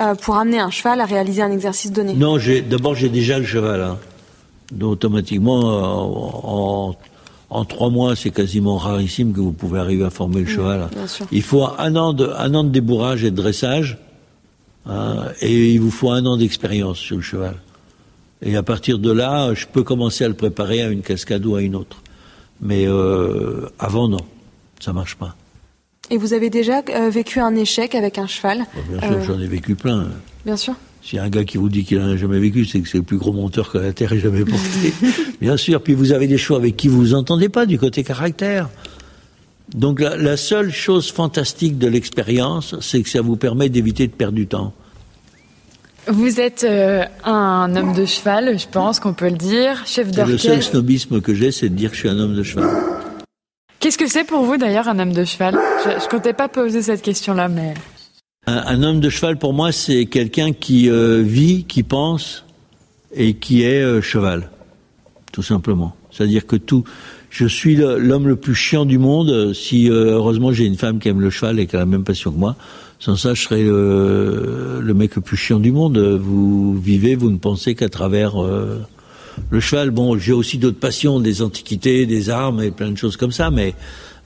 euh, 0.00 0.14
pour 0.14 0.36
amener 0.36 0.60
un 0.60 0.70
cheval 0.70 1.02
à 1.02 1.04
réaliser 1.04 1.42
un 1.42 1.52
exercice 1.52 1.92
donné. 1.92 2.14
Non, 2.14 2.38
d'abord 2.70 2.94
j'ai 2.94 3.10
déjà 3.10 3.38
le 3.38 3.44
cheval, 3.44 3.82
hein. 3.82 3.98
donc 4.72 4.92
automatiquement 4.92 5.60
en 6.88 6.96
en 7.50 7.64
trois 7.64 7.90
mois, 7.90 8.16
c'est 8.16 8.30
quasiment 8.30 8.76
rarissime 8.76 9.34
que 9.34 9.40
vous 9.40 9.52
pouvez 9.52 9.78
arriver 9.78 10.04
à 10.04 10.10
former 10.10 10.40
le 10.40 10.46
cheval. 10.46 10.88
Il 11.32 11.42
faut 11.42 11.66
un 11.78 11.96
an 11.96 12.12
de, 12.12 12.30
un 12.36 12.54
an 12.54 12.64
de 12.64 12.68
débourrage 12.68 13.24
et 13.24 13.30
de 13.30 13.36
dressage, 13.36 13.98
hein, 14.88 15.26
et 15.40 15.72
il 15.72 15.80
vous 15.80 15.90
faut 15.90 16.10
un 16.10 16.24
an 16.26 16.36
d'expérience 16.36 16.98
sur 16.98 17.16
le 17.16 17.22
cheval. 17.22 17.56
Et 18.42 18.56
à 18.56 18.62
partir 18.62 18.98
de 18.98 19.10
là, 19.10 19.52
je 19.54 19.66
peux 19.66 19.82
commencer 19.82 20.24
à 20.24 20.28
le 20.28 20.34
préparer 20.34 20.82
à 20.82 20.88
une 20.88 21.02
cascade 21.02 21.44
ou 21.44 21.56
à 21.56 21.62
une 21.62 21.74
autre. 21.74 22.02
Mais 22.60 22.86
euh, 22.86 23.68
avant, 23.78 24.08
non, 24.08 24.20
ça 24.80 24.92
marche 24.92 25.16
pas. 25.16 25.36
Et 26.10 26.16
vous 26.16 26.32
avez 26.32 26.48
déjà 26.50 26.82
euh, 26.88 27.10
vécu 27.10 27.40
un 27.40 27.54
échec 27.54 27.94
avec 27.94 28.18
un 28.18 28.26
cheval? 28.26 28.64
Bien 28.88 29.00
sûr, 29.00 29.10
euh, 29.10 29.24
j'en 29.24 29.40
ai 29.40 29.46
vécu 29.46 29.74
plein. 29.74 30.08
Bien 30.44 30.56
sûr. 30.56 30.74
S'il 31.02 31.16
y 31.16 31.20
a 31.20 31.24
un 31.24 31.28
gars 31.28 31.44
qui 31.44 31.58
vous 31.58 31.68
dit 31.68 31.84
qu'il 31.84 31.98
n'en 31.98 32.12
a 32.12 32.16
jamais 32.16 32.38
vécu, 32.38 32.64
c'est 32.64 32.80
que 32.80 32.88
c'est 32.88 32.98
le 32.98 33.04
plus 33.04 33.18
gros 33.18 33.32
monteur 33.32 33.70
que 33.70 33.78
la 33.78 33.92
Terre 33.92 34.12
ait 34.12 34.18
jamais 34.18 34.44
porté. 34.44 34.92
Bien 35.40 35.56
sûr. 35.56 35.82
Puis 35.82 35.94
vous 35.94 36.12
avez 36.12 36.26
des 36.26 36.38
choix 36.38 36.56
avec 36.56 36.76
qui 36.76 36.88
vous 36.88 36.98
vous 36.98 37.14
entendez 37.14 37.48
pas 37.48 37.66
du 37.66 37.78
côté 37.78 38.02
caractère. 38.04 38.68
Donc 39.74 40.00
la, 40.00 40.36
seule 40.36 40.72
chose 40.72 41.10
fantastique 41.10 41.78
de 41.78 41.86
l'expérience, 41.86 42.74
c'est 42.80 43.02
que 43.02 43.08
ça 43.08 43.20
vous 43.20 43.36
permet 43.36 43.68
d'éviter 43.68 44.06
de 44.06 44.12
perdre 44.12 44.34
du 44.34 44.46
temps. 44.46 44.72
Vous 46.06 46.40
êtes 46.40 46.64
euh, 46.64 47.04
un 47.24 47.76
homme 47.76 47.92
de 47.92 48.06
cheval, 48.06 48.58
je 48.58 48.66
pense 48.66 48.98
qu'on 48.98 49.12
peut 49.12 49.28
le 49.28 49.36
dire, 49.36 49.82
chef 49.86 50.10
d'orchestre. 50.10 50.48
Le 50.48 50.54
seul 50.54 50.62
snobisme 50.62 51.20
que 51.20 51.34
j'ai, 51.34 51.52
c'est 51.52 51.68
de 51.68 51.74
dire 51.74 51.90
que 51.90 51.96
je 51.96 52.00
suis 52.00 52.08
un 52.08 52.18
homme 52.18 52.34
de 52.34 52.42
cheval. 52.42 52.70
Qu'est-ce 53.78 53.98
que 53.98 54.08
c'est 54.08 54.24
pour 54.24 54.42
vous 54.42 54.56
d'ailleurs 54.56 54.88
un 54.88 54.98
homme 54.98 55.12
de 55.12 55.24
cheval? 55.24 55.58
Je, 55.84 55.90
ne 55.90 56.08
comptais 56.08 56.32
pas 56.32 56.48
poser 56.48 56.80
cette 56.80 57.02
question-là, 57.02 57.48
mais 57.48 57.74
un, 58.46 58.82
homme 58.82 59.00
de 59.00 59.10
cheval 59.10 59.38
pour 59.38 59.52
moi 59.52 59.70
c'est 59.72 60.06
quelqu'un 60.06 60.52
qui 60.52 60.88
euh, 60.88 61.22
vit, 61.22 61.64
qui 61.64 61.82
pense 61.82 62.44
et 63.14 63.34
qui 63.34 63.62
est 63.62 63.82
euh, 63.82 64.00
cheval, 64.00 64.50
tout 65.32 65.42
simplement. 65.42 65.94
C'est-à-dire 66.10 66.46
que 66.46 66.56
tout, 66.56 66.84
je 67.30 67.46
suis 67.46 67.76
l'homme 67.76 68.28
le 68.28 68.36
plus 68.36 68.54
chiant 68.54 68.84
du 68.84 68.98
monde. 68.98 69.52
Si 69.52 69.90
euh, 69.90 70.12
heureusement 70.12 70.52
j'ai 70.52 70.64
une 70.64 70.76
femme 70.76 70.98
qui 70.98 71.08
aime 71.08 71.20
le 71.20 71.30
cheval 71.30 71.58
et 71.60 71.66
qui 71.66 71.76
a 71.76 71.80
la 71.80 71.86
même 71.86 72.04
passion 72.04 72.32
que 72.32 72.38
moi, 72.38 72.56
sans 72.98 73.16
ça 73.16 73.34
je 73.34 73.42
serais 73.42 73.62
le 73.62 74.92
mec 74.94 75.16
le 75.16 75.22
plus 75.22 75.36
chiant 75.36 75.60
du 75.60 75.72
monde. 75.72 75.98
Vous 75.98 76.78
vivez, 76.78 77.14
vous 77.14 77.30
ne 77.30 77.38
pensez 77.38 77.74
qu'à 77.74 77.88
travers 77.88 78.34
le 79.50 79.60
cheval, 79.60 79.90
bon, 79.90 80.18
j'ai 80.18 80.32
aussi 80.32 80.58
d'autres 80.58 80.78
passions, 80.78 81.20
des 81.20 81.42
antiquités, 81.42 82.06
des 82.06 82.30
armes 82.30 82.62
et 82.62 82.70
plein 82.70 82.90
de 82.90 82.96
choses 82.96 83.16
comme 83.16 83.32
ça, 83.32 83.50
mais 83.50 83.74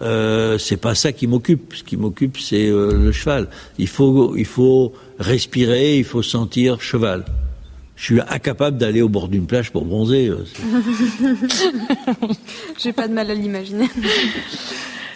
euh, 0.02 0.58
c'est 0.58 0.76
pas 0.76 0.94
ça 0.94 1.12
qui 1.12 1.26
m'occupe. 1.26 1.74
Ce 1.74 1.84
qui 1.84 1.96
m'occupe, 1.96 2.38
c'est 2.38 2.68
euh, 2.68 2.92
le 2.92 3.12
cheval. 3.12 3.48
Il 3.78 3.88
faut, 3.88 4.36
il 4.36 4.46
faut 4.46 4.92
respirer, 5.18 5.98
il 5.98 6.04
faut 6.04 6.22
sentir 6.22 6.80
cheval. 6.80 7.24
Je 7.96 8.04
suis 8.04 8.20
incapable 8.20 8.78
d'aller 8.78 9.02
au 9.02 9.08
bord 9.08 9.28
d'une 9.28 9.46
plage 9.46 9.70
pour 9.70 9.84
bronzer. 9.84 10.28
Euh, 10.28 10.44
j'ai 12.78 12.92
pas 12.92 13.06
de 13.06 13.12
mal 13.12 13.30
à 13.30 13.34
l'imaginer. 13.34 13.88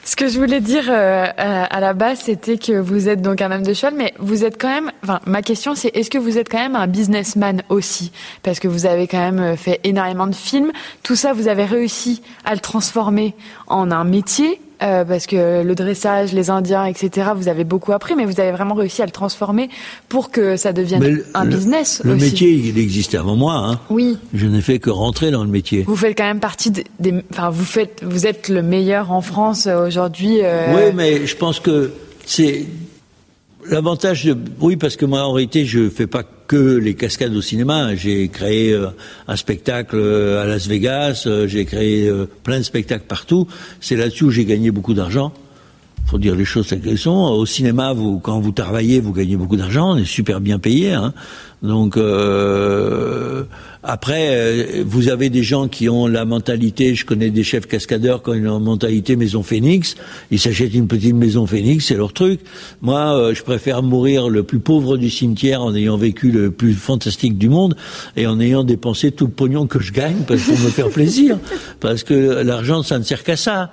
Ce 0.07 0.15
que 0.15 0.29
je 0.29 0.39
voulais 0.39 0.61
dire 0.61 0.85
euh, 0.89 1.27
à 1.37 1.81
la 1.81 1.93
base, 1.93 2.21
c'était 2.21 2.59
que 2.59 2.79
vous 2.79 3.09
êtes 3.09 3.23
donc 3.23 3.43
un 3.43 3.51
homme 3.51 3.65
de 3.65 3.75
cheval, 3.75 3.95
mais 3.97 4.15
vous 4.21 4.45
êtes 4.45 4.57
quand 4.57 4.69
même. 4.69 4.93
Enfin, 5.03 5.21
ma 5.27 5.43
question, 5.43 5.75
c'est 5.75 5.89
est-ce 5.97 6.11
que 6.11 6.19
vous 6.19 6.39
êtes 6.39 6.49
quand 6.49 6.61
même 6.61 6.77
un 6.77 6.87
businessman 6.87 7.65
aussi? 7.71 8.13
Parce 8.45 8.61
que 8.61 8.69
vous 8.69 8.87
avez 8.87 9.09
quand 9.09 9.19
même 9.19 9.41
euh, 9.41 9.57
fait 9.57 9.81
énormément 9.83 10.29
de 10.29 10.35
films. 10.35 10.71
Tout 11.03 11.17
ça, 11.17 11.33
vous 11.33 11.49
avez 11.49 11.65
réussi 11.65 12.23
à 12.45 12.55
le 12.55 12.61
transformer 12.61 13.35
en 13.67 13.91
un 13.91 14.05
métier. 14.05 14.61
Euh, 14.83 15.05
parce 15.05 15.27
que 15.27 15.63
le 15.63 15.75
dressage, 15.75 16.33
les 16.33 16.51
Indiens, 16.51 16.85
etc., 16.85 17.31
vous 17.35 17.49
avez 17.49 17.65
beaucoup 17.65 17.93
appris, 17.93 18.15
mais 18.15 18.25
vous 18.27 18.41
avez 18.41 18.53
vraiment 18.53 18.75
réussi 18.75 19.01
à 19.03 19.07
le 19.07 19.11
transformer 19.11 19.71
pour 20.09 20.31
que 20.31 20.57
ça 20.57 20.73
devienne 20.73 21.23
un 21.35 21.47
business. 21.47 22.03
Le 22.05 22.15
métier, 22.17 22.51
il 22.51 22.79
existait 22.79 23.17
avant 23.17 23.37
moi. 23.37 23.55
Hein. 23.55 23.81
Oui. 23.89 24.19
Je 24.35 24.47
n'ai 24.47 24.61
fait 24.61 24.79
que 24.79 24.91
rentrer 24.91 25.31
dans 25.31 25.45
le 25.45 25.51
métier. 25.51 25.85
Vous 25.87 25.97
faites 25.97 26.17
quand 26.17 26.25
même 26.25 26.41
partie 26.41 26.71
des. 26.71 26.85
Enfin, 27.31 27.51
vous 27.51 27.65
faites, 27.65 28.03
vous 28.05 28.27
êtes 28.27 28.49
le 28.49 28.63
meilleur 28.63 29.13
en 29.13 29.23
France 29.23 29.67
euh, 29.67 29.87
aujourd'hui. 29.87 30.41
Euh... 30.43 30.75
Oui, 30.75 30.93
mais 30.95 31.27
je 31.27 31.37
pense 31.37 31.59
que 31.61 31.93
c'est 32.27 32.67
L'avantage, 33.69 34.25
de... 34.25 34.37
oui, 34.61 34.77
parce 34.77 34.97
que 34.97 35.05
moi 35.05 35.23
en 35.23 35.33
réalité 35.33 35.65
je 35.65 35.89
fais 35.89 36.07
pas 36.07 36.23
que 36.47 36.77
les 36.77 36.95
cascades 36.95 37.35
au 37.35 37.43
cinéma. 37.43 37.95
J'ai 37.95 38.29
créé 38.29 38.73
euh, 38.73 38.89
un 39.29 39.37
spectacle 39.37 39.97
euh, 39.97 40.43
à 40.43 40.47
Las 40.47 40.67
Vegas, 40.67 41.25
euh, 41.27 41.47
j'ai 41.47 41.65
créé 41.65 42.11
plein 42.43 42.59
de 42.59 42.65
spectacles 42.65 43.07
partout. 43.07 43.47
C'est 43.81 43.97
là-dessus 43.97 44.25
où 44.25 44.31
j'ai 44.31 44.45
gagné 44.45 44.71
beaucoup 44.71 44.95
d'argent. 44.95 45.33
Faut 46.07 46.19
dire 46.19 46.37
les 46.37 46.45
choses 46.45 46.69
telles 46.69 46.81
qu'elles 46.81 46.99
sont. 46.99 47.11
Au 47.11 47.45
cinéma, 47.47 47.93
vous, 47.93 48.21
quand 48.21 48.39
vous 48.39 48.53
travaillez, 48.53 49.01
vous 49.01 49.13
gagnez 49.13 49.37
beaucoup 49.37 49.57
d'argent. 49.57 49.95
On 49.95 49.97
est 49.97 50.05
super 50.05 50.41
bien 50.41 50.61
payé. 50.61 50.93
Hein. 50.93 51.13
Donc 51.63 51.97
euh, 51.97 53.45
après, 53.83 54.29
euh, 54.29 54.85
vous 54.87 55.09
avez 55.09 55.31
des 55.31 55.43
gens 55.43 55.69
qui 55.69 55.89
ont 55.89 56.07
la 56.07 56.25
mentalité. 56.25 56.95
Je 56.95 57.05
connais 57.05 57.31
des 57.31 57.43
chefs 57.43 57.67
cascadeurs 57.67 58.23
qui 58.23 58.31
ont 58.31 58.35
une 58.35 58.59
mentalité 58.59 59.17
maison 59.17 59.43
phénix. 59.43 59.97
Ils 60.31 60.39
s'achètent 60.39 60.75
une 60.75 60.87
petite 60.87 61.15
maison 61.15 61.47
phénix, 61.47 61.87
c'est 61.87 61.97
leur 61.97 62.13
truc. 62.13 62.41
Moi, 62.83 63.19
euh, 63.19 63.35
je 63.35 63.43
préfère 63.43 63.83
mourir 63.83 64.29
le 64.29 64.45
plus 64.45 64.61
pauvre 64.61 64.97
du 64.97 65.11
cimetière 65.11 65.63
en 65.63 65.75
ayant 65.75 65.97
vécu 65.97 66.31
le 66.31 66.53
plus 66.53 66.75
fantastique 66.75 67.37
du 67.39 67.49
monde 67.49 67.75
et 68.17 68.27
en 68.27 68.39
ayant 68.39 68.63
dépensé 68.63 69.11
tout 69.11 69.27
le 69.27 69.33
pognon 69.33 69.67
que 69.67 69.81
je 69.81 69.93
gagne 69.93 70.19
parce 70.27 70.43
pour 70.43 70.59
me 70.59 70.69
faire 70.69 70.91
plaisir. 70.91 71.39
Parce 71.81 72.05
que 72.05 72.43
l'argent, 72.43 72.83
ça 72.83 72.99
ne 72.99 73.05
sert 73.05 73.23
qu'à 73.23 73.37
ça. 73.37 73.71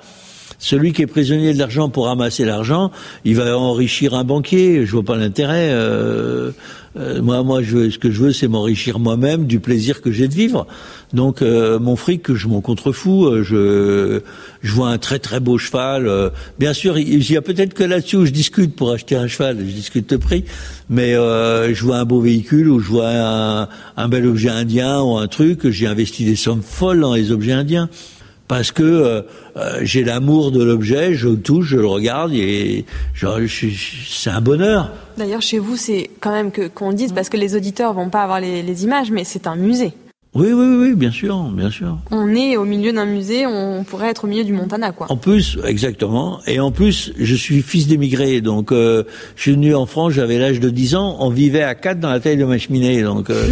Celui 0.63 0.93
qui 0.93 1.01
est 1.01 1.07
prisonnier 1.07 1.53
de 1.53 1.59
l'argent 1.59 1.89
pour 1.89 2.05
ramasser 2.05 2.45
l'argent, 2.45 2.89
il 3.25 3.35
va 3.35 3.57
enrichir 3.57 4.13
un 4.13 4.23
banquier. 4.23 4.85
Je 4.85 4.91
vois 4.93 5.03
pas 5.03 5.17
l'intérêt. 5.17 5.71
Euh, 5.73 6.51
euh, 6.95 7.21
moi, 7.21 7.43
moi, 7.43 7.61
je, 7.61 7.89
ce 7.89 7.97
que 7.97 8.09
je 8.09 8.21
veux, 8.21 8.31
c'est 8.31 8.47
m'enrichir 8.47 8.97
moi-même 8.97 9.45
du 9.45 9.59
plaisir 9.59 10.01
que 10.01 10.09
j'ai 10.09 10.29
de 10.29 10.33
vivre. 10.33 10.65
Donc, 11.11 11.41
euh, 11.41 11.79
mon 11.79 11.97
fric, 11.97 12.31
je 12.33 12.47
m'en 12.47 12.61
contrefous. 12.61 13.43
Je, 13.43 14.21
je 14.61 14.71
vois 14.71 14.87
un 14.87 14.97
très 14.97 15.19
très 15.19 15.41
beau 15.41 15.57
cheval. 15.57 16.09
bien 16.59 16.71
sûr, 16.71 16.97
il 16.97 17.29
y 17.29 17.35
a 17.35 17.41
peut-être 17.41 17.73
que 17.73 17.83
là-dessus 17.83 18.15
où 18.15 18.25
je 18.25 18.31
discute 18.31 18.73
pour 18.73 18.93
acheter 18.93 19.17
un 19.17 19.27
cheval. 19.27 19.57
Je 19.59 19.65
discute 19.65 20.09
le 20.13 20.17
prix, 20.17 20.45
mais 20.89 21.11
je 21.11 21.83
vois 21.83 21.97
un 21.97 22.05
beau 22.05 22.21
véhicule 22.21 22.69
ou 22.69 22.79
je 22.79 22.87
vois 22.87 23.09
un, 23.09 23.67
un 23.97 24.07
bel 24.07 24.25
objet 24.25 24.49
indien 24.49 25.01
ou 25.01 25.17
un 25.17 25.27
truc. 25.27 25.69
J'ai 25.71 25.87
investi 25.87 26.23
des 26.23 26.37
sommes 26.37 26.63
folles 26.63 27.01
dans 27.01 27.15
les 27.15 27.31
objets 27.33 27.51
indiens 27.51 27.89
parce 28.53 28.71
que 28.71 28.83
euh, 28.83 29.21
euh, 29.57 29.79
j'ai 29.81 30.03
l'amour 30.03 30.51
de 30.51 30.63
l'objet, 30.63 31.15
je 31.15 31.29
le 31.29 31.39
touche, 31.39 31.69
je 31.69 31.77
le 31.77 31.87
regarde 31.87 32.33
et 32.33 32.85
c'est 33.15 34.29
un 34.29 34.41
bonheur. 34.41 34.91
D'ailleurs, 35.17 35.41
chez 35.41 35.57
vous, 35.57 35.75
c'est 35.75 36.11
quand 36.19 36.31
même 36.31 36.51
qu'on 36.51 36.93
dise 36.93 37.13
parce 37.13 37.29
que 37.29 37.37
les 37.37 37.55
auditeurs 37.55 37.93
vont 37.93 38.09
pas 38.09 38.21
avoir 38.21 38.39
les 38.39 38.83
images, 38.83 39.09
mais 39.09 39.23
c'est 39.23 39.47
un 39.47 39.55
musée. 39.55 39.93
Oui, 40.35 40.51
oui, 40.51 40.65
oui, 40.79 40.95
bien 40.95 41.11
sûr, 41.11 41.43
bien 41.51 41.69
sûr. 41.69 41.95
On 42.09 42.33
est 42.33 42.57
au 42.57 42.65
milieu 42.65 42.91
d'un 42.91 43.05
musée, 43.05 43.45
on 43.45 43.83
pourrait 43.83 44.09
être 44.09 44.23
au 44.23 44.27
milieu 44.27 44.43
du 44.43 44.51
Montana, 44.51 44.91
quoi. 44.91 45.05
En 45.11 45.15
plus, 45.15 45.59
exactement. 45.63 46.39
Et 46.47 46.59
en 46.59 46.71
plus, 46.71 47.13
je 47.19 47.35
suis 47.35 47.61
fils 47.61 47.85
d'émigré, 47.85 48.41
donc 48.41 48.71
euh, 48.71 49.03
je 49.35 49.43
suis 49.43 49.51
venu 49.51 49.75
en 49.75 49.85
France, 49.85 50.13
j'avais 50.13 50.39
l'âge 50.39 50.59
de 50.59 50.71
10 50.71 50.95
ans, 50.95 51.17
on 51.19 51.29
vivait 51.29 51.61
à 51.61 51.75
4 51.75 51.99
dans 51.99 52.09
la 52.09 52.19
taille 52.19 52.37
de 52.37 52.45
ma 52.45 52.57
cheminée, 52.57 53.03
donc... 53.03 53.29
Euh... 53.29 53.47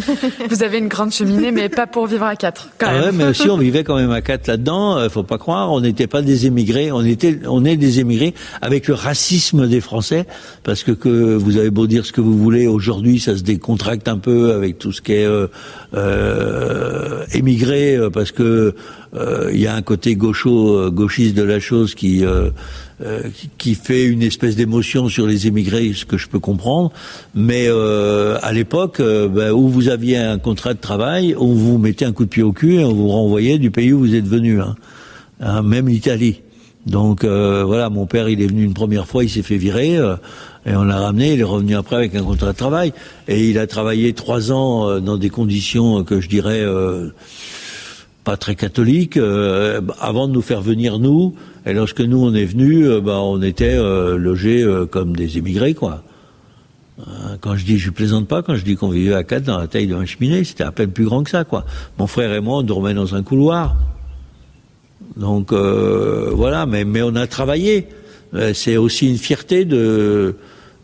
Vous 0.50 0.62
avez 0.62 0.76
une 0.76 0.88
grande 0.88 1.10
cheminée, 1.10 1.52
mais 1.52 1.70
pas 1.70 1.86
pour 1.86 2.06
vivre 2.06 2.24
à 2.24 2.36
4, 2.36 2.68
quand 2.76 2.86
ah 2.86 2.92
même. 2.92 3.02
Ouais, 3.04 3.12
mais 3.12 3.24
aussi 3.24 3.48
on 3.48 3.56
vivait 3.56 3.82
quand 3.82 3.96
même 3.96 4.10
à 4.10 4.20
4 4.20 4.46
là-dedans, 4.46 4.98
euh, 4.98 5.08
faut 5.08 5.22
pas 5.22 5.38
croire, 5.38 5.72
on 5.72 5.80
n'était 5.80 6.06
pas 6.06 6.20
des 6.20 6.44
émigrés, 6.44 6.92
on 6.92 7.02
était, 7.02 7.40
on 7.48 7.64
est 7.64 7.78
des 7.78 8.00
émigrés 8.00 8.34
avec 8.60 8.88
le 8.88 8.94
racisme 8.94 9.66
des 9.68 9.80
Français, 9.80 10.26
parce 10.64 10.82
que, 10.82 10.92
que 10.92 11.34
vous 11.34 11.56
avez 11.56 11.70
beau 11.70 11.86
dire 11.86 12.04
ce 12.04 12.12
que 12.12 12.20
vous 12.20 12.36
voulez, 12.36 12.66
aujourd'hui 12.66 13.20
ça 13.20 13.38
se 13.38 13.42
décontracte 13.42 14.06
un 14.06 14.18
peu 14.18 14.52
avec 14.52 14.78
tout 14.78 14.92
ce 14.92 15.00
qui 15.00 15.14
est... 15.14 15.26
Euh, 16.26 17.06
euh, 17.16 17.24
émigrer 17.32 17.96
euh, 17.96 18.10
parce 18.10 18.30
que 18.30 18.74
euh, 19.14 19.50
il 19.52 19.60
y 19.60 19.66
a 19.66 19.74
un 19.74 19.82
côté 19.82 20.16
gaucho, 20.16 20.90
gauchiste 20.90 21.34
de 21.34 21.42
la 21.42 21.60
chose 21.60 21.94
qui 21.94 22.24
qui 23.58 23.74
fait 23.74 24.06
une 24.06 24.22
espèce 24.22 24.56
d'émotion 24.56 25.08
sur 25.08 25.26
les 25.26 25.46
émigrés, 25.46 25.92
ce 25.94 26.06
que 26.06 26.16
je 26.16 26.28
peux 26.28 26.38
comprendre. 26.38 26.92
Mais 27.34 27.68
à 27.68 28.52
l'époque, 28.52 29.00
ben, 29.00 29.52
où 29.52 29.68
vous 29.68 29.88
aviez 29.88 30.16
un 30.16 30.38
contrat 30.38 30.72
de 30.72 30.80
travail, 30.80 31.34
on 31.38 31.52
vous 31.52 31.76
mettait 31.78 32.06
un 32.06 32.12
coup 32.12 32.24
de 32.24 32.30
pied 32.30 32.42
au 32.42 32.52
cul 32.52 32.76
et 32.76 32.84
on 32.84 32.94
vous 32.94 33.08
renvoyait 33.08 33.58
du 33.58 33.70
pays 33.70 33.92
où 33.92 33.98
vous 33.98 34.14
êtes 34.14 34.26
venu, 34.26 34.60
hein. 34.60 34.76
Hein, 35.40 35.60
même 35.62 35.88
l'Italie. 35.88 36.40
Donc 36.86 37.24
voilà, 37.24 37.90
mon 37.90 38.06
père, 38.06 38.28
il 38.30 38.40
est 38.40 38.46
venu 38.46 38.64
une 38.64 38.74
première 38.74 39.06
fois, 39.06 39.24
il 39.24 39.30
s'est 39.30 39.42
fait 39.42 39.58
virer. 39.58 39.98
Et 40.66 40.74
on 40.74 40.82
l'a 40.82 40.98
ramené, 40.98 41.34
il 41.34 41.40
est 41.40 41.44
revenu 41.44 41.76
après 41.76 41.94
avec 41.94 42.14
un 42.16 42.24
contrat 42.24 42.52
de 42.52 42.56
travail. 42.56 42.92
Et 43.28 43.48
il 43.48 43.58
a 43.58 43.68
travaillé 43.68 44.12
trois 44.14 44.50
ans 44.50 44.88
euh, 44.88 45.00
dans 45.00 45.16
des 45.16 45.30
conditions 45.30 46.02
que 46.02 46.20
je 46.20 46.28
dirais 46.28 46.60
euh, 46.60 47.10
pas 48.24 48.36
très 48.36 48.56
catholiques, 48.56 49.16
euh, 49.16 49.80
avant 50.00 50.26
de 50.26 50.32
nous 50.32 50.42
faire 50.42 50.60
venir 50.60 50.98
nous. 50.98 51.36
Et 51.66 51.72
lorsque 51.72 52.00
nous 52.00 52.18
on 52.18 52.34
est 52.34 52.44
venus, 52.44 52.88
bah, 53.00 53.20
on 53.20 53.40
était 53.42 53.76
logés 53.76 54.64
comme 54.90 55.16
des 55.16 55.36
émigrés, 55.36 55.74
quoi. 55.74 56.04
Quand 57.40 57.56
je 57.56 57.64
dis, 57.64 57.78
je 57.78 57.90
plaisante 57.90 58.28
pas, 58.28 58.42
quand 58.42 58.54
je 58.54 58.64
dis 58.64 58.76
qu'on 58.76 58.88
vivait 58.88 59.14
à 59.14 59.24
quatre 59.24 59.42
dans 59.42 59.58
la 59.58 59.66
taille 59.66 59.88
d'un 59.88 60.06
cheminée, 60.06 60.44
c'était 60.44 60.62
à 60.62 60.70
peine 60.70 60.92
plus 60.92 61.04
grand 61.04 61.24
que 61.24 61.30
ça, 61.30 61.42
quoi. 61.42 61.66
Mon 61.98 62.06
frère 62.06 62.32
et 62.32 62.40
moi, 62.40 62.58
on 62.58 62.62
dormait 62.62 62.94
dans 62.94 63.16
un 63.16 63.24
couloir. 63.24 63.76
Donc 65.16 65.52
voilà, 65.52 66.66
mais 66.66 66.84
mais 66.84 67.02
on 67.02 67.16
a 67.16 67.26
travaillé. 67.26 67.88
C'est 68.54 68.76
aussi 68.76 69.08
une 69.08 69.18
fierté 69.18 69.64
de 69.64 70.36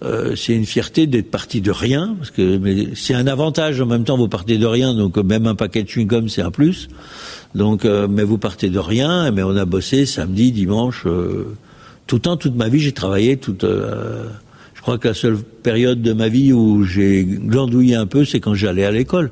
euh, 0.04 0.34
c'est 0.34 0.54
une 0.54 0.66
fierté 0.66 1.06
d'être 1.06 1.30
parti 1.30 1.60
de 1.60 1.70
rien, 1.70 2.16
parce 2.18 2.30
que 2.30 2.60
c'est 2.94 3.14
un 3.14 3.26
avantage 3.26 3.80
en 3.80 3.86
même 3.86 4.04
temps. 4.04 4.16
Vous 4.16 4.28
partez 4.28 4.58
de 4.58 4.66
rien, 4.66 4.94
donc 4.94 5.16
même 5.16 5.46
un 5.46 5.54
paquet 5.54 5.84
de 5.84 5.88
chewing-gum 5.88 6.28
c'est 6.28 6.42
un 6.42 6.50
plus. 6.50 6.88
Donc, 7.54 7.84
euh, 7.84 8.08
mais 8.10 8.24
vous 8.24 8.38
partez 8.38 8.68
de 8.68 8.78
rien. 8.78 9.30
Mais 9.30 9.42
on 9.42 9.56
a 9.56 9.64
bossé 9.64 10.06
samedi, 10.06 10.50
dimanche, 10.50 11.04
euh, 11.06 11.54
tout 12.06 12.16
le 12.16 12.22
temps, 12.22 12.36
toute 12.36 12.56
ma 12.56 12.68
vie, 12.68 12.80
j'ai 12.80 12.92
travaillé. 12.92 13.38
Je 13.44 14.82
crois 14.82 14.98
que 14.98 15.08
la 15.08 15.14
seule 15.14 15.38
période 15.38 16.02
de 16.02 16.12
ma 16.12 16.28
vie 16.28 16.52
où 16.52 16.82
j'ai 16.84 17.24
glandouillé 17.24 17.94
un 17.94 18.06
peu, 18.06 18.24
c'est 18.24 18.40
quand 18.40 18.54
j'allais 18.54 18.84
à 18.84 18.90
l'école. 18.90 19.30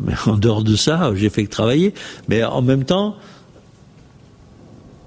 Mais 0.00 0.14
en 0.26 0.36
dehors 0.36 0.64
de 0.64 0.74
ça, 0.74 1.12
j'ai 1.14 1.30
fait 1.30 1.44
que 1.44 1.50
travailler. 1.50 1.94
Mais 2.28 2.42
en 2.42 2.62
même 2.62 2.84
temps, 2.84 3.16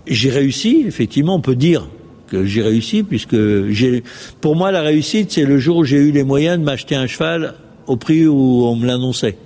j'ai 0.08 0.30
réussi. 0.30 0.86
Effectivement, 0.88 1.36
on 1.36 1.42
peut 1.42 1.58
dire 1.58 1.88
que 2.30 2.46
j'ai 2.46 2.62
réussi, 2.62 3.04
puisque 3.04 3.36
j'ai, 3.70 4.04
pour 4.42 4.56
moi, 4.56 4.72
la 4.72 4.82
réussite, 4.82 5.32
c'est 5.32 5.46
le 5.46 5.58
jour 5.60 5.78
où 5.78 5.84
j'ai 5.84 5.98
eu 5.98 6.12
les 6.12 6.24
moyens 6.24 6.58
de 6.58 6.64
m'acheter 6.64 6.96
un 6.96 7.08
cheval 7.08 7.56
au 7.88 7.98
prix 7.98 8.28
où 8.28 8.66
on 8.66 8.76
me 8.76 8.86
l'annonçait. 8.86 9.38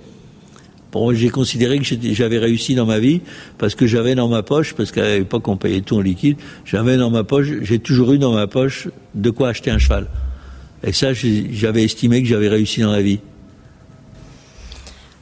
Pour 0.90 1.02
moi, 1.04 1.14
j'ai 1.14 1.28
considéré 1.28 1.80
que 1.80 1.84
j'avais 2.12 2.38
réussi 2.38 2.76
dans 2.76 2.86
ma 2.86 3.00
vie 3.00 3.20
parce 3.58 3.74
que 3.74 3.84
j'avais 3.86 4.14
dans 4.14 4.28
ma 4.28 4.44
poche, 4.44 4.74
parce 4.74 4.92
qu'à 4.92 5.16
l'époque 5.16 5.48
on 5.48 5.56
payait 5.56 5.80
tout 5.80 5.96
en 5.96 6.00
liquide, 6.00 6.36
j'avais 6.64 6.96
dans 6.96 7.10
ma 7.10 7.24
poche, 7.24 7.48
j'ai 7.62 7.80
toujours 7.80 8.12
eu 8.12 8.18
dans 8.18 8.32
ma 8.32 8.46
poche 8.46 8.86
de 9.14 9.30
quoi 9.30 9.48
acheter 9.48 9.72
un 9.72 9.78
cheval. 9.78 10.06
Et 10.86 10.92
ça, 10.92 11.08
j'avais 11.12 11.82
estimé 11.82 12.22
que 12.22 12.28
j'avais 12.28 12.48
réussi 12.48 12.80
dans 12.82 12.92
la 12.92 13.02
vie. 13.02 13.18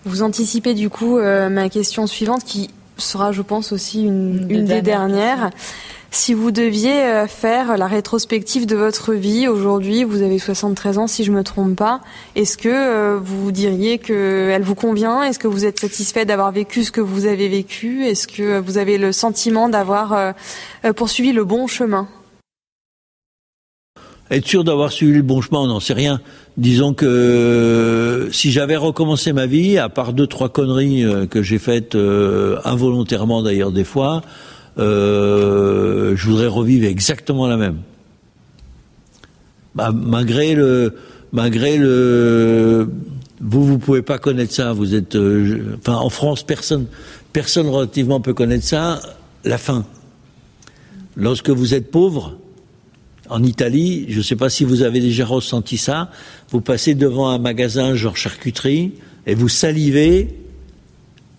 Vous 0.05 0.23
anticipez 0.23 0.75
du 0.75 0.91
coup 0.91 1.19
euh, 1.19 1.49
ma 1.49 1.69
question 1.69 2.07
suivante 2.07 2.45
qui 2.45 2.69
sera, 2.99 3.33
je 3.33 3.43
pense, 3.43 3.73
aussi 3.73 4.03
une, 4.03 4.47
des 4.47 4.83
dernières. 4.83 5.51
Si 6.15 6.35
vous 6.35 6.51
deviez 6.51 7.05
euh, 7.05 7.27
faire 7.27 7.79
la 7.79 7.87
rétrospective 7.87 8.67
de 8.67 8.77
votre 8.77 9.15
vie 9.15 9.49
aujourd'hui, 9.49 10.05
vous 10.05 10.21
avez 10.21 10.39
73 10.39 10.99
ans 10.99 11.07
si 11.07 11.25
je 11.25 11.33
me 11.33 11.43
trompe 11.43 11.75
pas, 11.75 12.03
est-ce 12.37 12.59
que 12.59 12.69
euh, 12.69 13.19
vous 13.19 13.51
diriez 13.51 13.97
qu'elle 13.97 14.63
vous 14.63 14.75
convient? 14.75 15.23
Est-ce 15.23 15.39
que 15.39 15.49
vous 15.49 15.65
êtes 15.65 15.81
satisfait 15.81 16.27
d'avoir 16.27 16.53
vécu 16.53 16.85
ce 16.85 16.93
que 16.93 17.01
vous 17.01 17.25
avez 17.25 17.49
vécu? 17.49 18.05
Est-ce 18.05 18.29
que 18.29 18.61
vous 18.61 18.77
avez 18.77 18.99
le 18.99 19.11
sentiment 19.11 19.71
d'avoir 19.71 20.13
euh, 20.13 20.93
poursuivi 20.93 21.33
le 21.33 21.47
bon 21.47 21.67
chemin? 21.67 22.07
Être 24.31 24.47
sûr 24.47 24.65
d'avoir 24.65 24.93
suivi 24.93 25.15
le 25.15 25.23
bon 25.23 25.41
chemin, 25.41 25.61
on 25.61 25.67
n'en 25.67 25.81
sait 25.81 25.95
rien. 25.95 26.21
Disons 26.59 26.93
que 26.93 28.29
si 28.33 28.53
j'avais 28.53 28.77
recommencé 28.77 29.33
ma 29.33 29.47
vie, 29.47 29.79
à 29.79 29.89
part 29.89 30.13
deux 30.13 30.27
trois 30.27 30.51
conneries 30.51 31.05
que 31.31 31.43
j'ai 31.43 31.59
faites 31.59 31.95
involontairement 32.65 33.43
d'ailleurs 33.43 33.73
des 33.73 33.85
fois, 33.85 34.23
euh, 34.79 36.17
je 36.17 36.27
voudrais 36.27 36.47
revivre 36.47 36.87
exactement 36.87 37.47
la 37.47 37.57
même. 37.57 37.79
Bah, 39.75 39.93
malgré 39.93 40.55
le, 40.55 40.95
malgré 41.33 41.79
le, 41.79 42.91
vous 43.41 43.65
vous 43.65 43.79
pouvez 43.79 44.03
pas 44.03 44.19
connaître 44.19 44.53
ça. 44.53 44.73
Vous 44.73 44.95
êtes, 44.95 45.17
euh, 45.17 45.77
enfin 45.79 45.97
en 45.97 46.11
France 46.11 46.43
personne, 46.43 46.87
personne 47.33 47.69
relativement 47.69 48.21
peut 48.21 48.35
connaître 48.35 48.65
ça. 48.65 49.01
La 49.45 49.59
faim. 49.59 49.85
Lorsque 51.17 51.51
vous 51.51 51.75
êtes 51.75 51.91
pauvre, 51.91 52.39
en 53.29 53.43
Italie, 53.43 54.07
je 54.09 54.19
ne 54.19 54.23
sais 54.23 54.37
pas 54.37 54.51
si 54.51 54.65
vous 54.65 54.83
avez 54.83 55.01
déjà 55.01 55.25
ressenti 55.25 55.79
ça. 55.79 56.11
Vous 56.51 56.61
passez 56.61 56.95
devant 56.95 57.31
un 57.31 57.39
magasin 57.39 57.95
genre 57.95 58.17
charcuterie 58.17 58.93
et 59.27 59.35
vous 59.35 59.49
salivez 59.49 60.42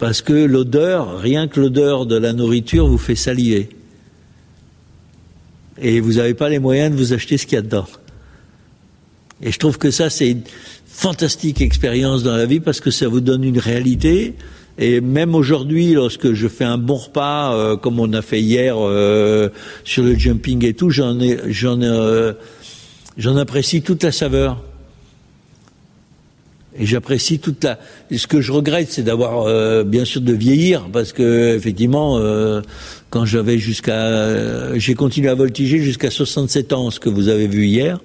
parce 0.03 0.21
que 0.21 0.33
l'odeur, 0.33 1.17
rien 1.17 1.47
que 1.47 1.61
l'odeur 1.61 2.05
de 2.05 2.17
la 2.17 2.33
nourriture 2.33 2.85
vous 2.87 2.97
fait 2.97 3.15
saliver. 3.15 3.69
Et 5.81 6.01
vous 6.01 6.15
n'avez 6.15 6.33
pas 6.33 6.49
les 6.49 6.59
moyens 6.59 6.91
de 6.91 6.97
vous 6.97 7.13
acheter 7.13 7.37
ce 7.37 7.45
qu'il 7.45 7.55
y 7.55 7.59
a 7.59 7.61
dedans. 7.61 7.87
Et 9.41 9.53
je 9.53 9.57
trouve 9.57 9.77
que 9.77 9.91
ça, 9.91 10.09
c'est 10.09 10.31
une 10.31 10.41
fantastique 10.85 11.61
expérience 11.61 12.21
dans 12.21 12.35
la 12.35 12.45
vie 12.45 12.59
parce 12.59 12.81
que 12.81 12.91
ça 12.91 13.07
vous 13.07 13.21
donne 13.21 13.45
une 13.45 13.59
réalité. 13.59 14.33
Et 14.77 14.99
même 14.99 15.35
aujourd'hui, 15.35 15.93
lorsque 15.93 16.33
je 16.33 16.49
fais 16.49 16.65
un 16.65 16.77
bon 16.77 16.97
repas, 16.97 17.55
euh, 17.55 17.77
comme 17.77 17.97
on 18.01 18.11
a 18.11 18.21
fait 18.21 18.41
hier 18.41 18.75
euh, 18.77 19.47
sur 19.85 20.03
le 20.03 20.19
jumping 20.19 20.65
et 20.65 20.73
tout, 20.73 20.89
j'en 20.89 21.17
euh, 21.17 22.33
j'en 23.15 23.37
apprécie 23.37 23.81
toute 23.81 24.03
la 24.03 24.11
saveur. 24.11 24.61
Et 26.77 26.85
j'apprécie 26.85 27.39
toute 27.39 27.63
la. 27.63 27.79
Ce 28.15 28.27
que 28.27 28.41
je 28.41 28.51
regrette, 28.51 28.91
c'est 28.91 29.03
d'avoir, 29.03 29.43
euh, 29.43 29.83
bien 29.83 30.05
sûr, 30.05 30.21
de 30.21 30.33
vieillir, 30.33 30.87
parce 30.91 31.13
que 31.13 31.55
effectivement, 31.55 32.17
euh, 32.17 32.61
quand 33.09 33.25
j'avais 33.25 33.59
jusqu'à, 33.59 34.77
j'ai 34.77 34.95
continué 34.95 35.29
à 35.29 35.35
voltiger 35.35 35.79
jusqu'à 35.79 36.09
67 36.09 36.73
ans, 36.73 36.89
ce 36.89 36.99
que 36.99 37.09
vous 37.09 37.29
avez 37.29 37.47
vu 37.47 37.65
hier. 37.65 37.99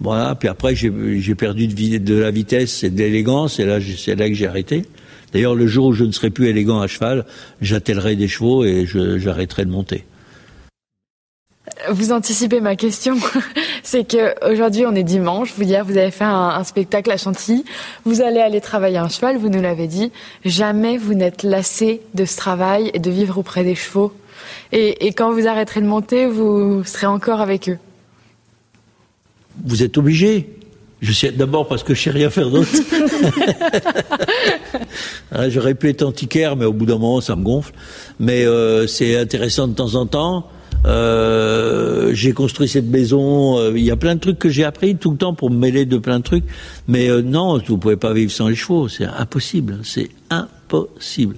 Voilà. 0.00 0.34
Puis 0.34 0.48
après, 0.48 0.74
j'ai 0.74 1.34
perdu 1.34 1.68
de, 1.68 1.98
de, 1.98 2.14
la 2.14 2.30
vitesse 2.30 2.84
et 2.84 2.90
de 2.90 2.98
l'élégance, 2.98 3.58
et 3.58 3.64
là, 3.64 3.78
c'est 3.80 4.14
là 4.14 4.28
que 4.28 4.34
j'ai 4.34 4.46
arrêté. 4.46 4.84
D'ailleurs, 5.32 5.54
le 5.54 5.66
jour 5.66 5.86
où 5.86 5.92
je 5.92 6.04
ne 6.04 6.12
serai 6.12 6.30
plus 6.30 6.48
élégant 6.48 6.80
à 6.80 6.86
cheval, 6.86 7.26
j'attellerai 7.60 8.16
des 8.16 8.28
chevaux 8.28 8.64
et 8.64 8.86
j'arrêterai 8.86 9.64
de 9.64 9.70
monter. 9.70 10.04
Vous 11.90 12.12
anticipez 12.12 12.60
ma 12.60 12.76
question, 12.76 13.16
c'est 13.86 14.06
que 14.06 14.34
aujourd'hui 14.52 14.84
on 14.84 14.94
est 14.96 15.04
dimanche. 15.04 15.52
Vous 15.56 15.62
hier 15.62 15.84
vous 15.84 15.96
avez 15.96 16.10
fait 16.10 16.24
un, 16.24 16.64
spectacle 16.64 17.10
à 17.12 17.16
Chantilly. 17.16 17.64
Vous 18.04 18.20
allez 18.20 18.40
aller 18.40 18.60
travailler 18.60 18.98
un 18.98 19.08
cheval. 19.08 19.38
Vous 19.38 19.48
nous 19.48 19.62
l'avez 19.62 19.86
dit. 19.86 20.10
Jamais 20.44 20.98
vous 20.98 21.14
n'êtes 21.14 21.44
lassé 21.44 22.00
de 22.14 22.24
ce 22.24 22.36
travail 22.36 22.90
et 22.94 22.98
de 22.98 23.10
vivre 23.10 23.38
auprès 23.38 23.62
des 23.62 23.76
chevaux. 23.76 24.12
Et, 24.72 25.12
quand 25.12 25.32
vous 25.32 25.46
arrêterez 25.46 25.80
de 25.80 25.86
monter, 25.86 26.26
vous 26.26 26.82
serez 26.84 27.06
encore 27.06 27.40
avec 27.40 27.68
eux. 27.68 27.78
Vous 29.64 29.84
êtes 29.84 29.96
obligé. 29.96 30.50
Je 31.00 31.12
sais 31.12 31.30
d'abord 31.30 31.68
parce 31.68 31.84
que 31.84 31.94
je 31.94 32.02
sais 32.02 32.10
rien 32.10 32.28
faire 32.28 32.50
d'autre. 32.50 32.70
Hein, 35.32 35.48
j'aurais 35.48 35.74
pu 35.74 35.88
être 35.88 36.02
antiquaire, 36.02 36.54
mais 36.54 36.64
au 36.64 36.72
bout 36.72 36.86
d'un 36.86 36.98
moment, 36.98 37.20
ça 37.20 37.34
me 37.34 37.42
gonfle. 37.42 37.72
Mais 38.20 38.44
euh, 38.44 38.86
c'est 38.86 39.16
intéressant 39.16 39.66
de 39.66 39.74
temps 39.74 39.96
en 39.96 40.06
temps. 40.06 40.48
Euh, 40.86 42.14
j'ai 42.14 42.32
construit 42.32 42.68
cette 42.68 42.86
maison. 42.86 43.58
Euh, 43.58 43.72
il 43.76 43.84
y 43.84 43.90
a 43.90 43.96
plein 43.96 44.14
de 44.14 44.20
trucs 44.20 44.38
que 44.38 44.48
j'ai 44.48 44.64
appris 44.64 44.96
tout 44.96 45.10
le 45.10 45.16
temps 45.16 45.34
pour 45.34 45.50
me 45.50 45.56
mêler 45.56 45.84
de 45.84 45.98
plein 45.98 46.18
de 46.18 46.24
trucs. 46.24 46.44
Mais 46.86 47.10
euh, 47.10 47.22
non, 47.22 47.58
vous 47.66 47.78
pouvez 47.78 47.96
pas 47.96 48.12
vivre 48.12 48.30
sans 48.30 48.48
les 48.48 48.54
chevaux. 48.54 48.88
C'est 48.88 49.04
impossible. 49.04 49.80
C'est 49.82 50.10
impossible. 50.30 51.36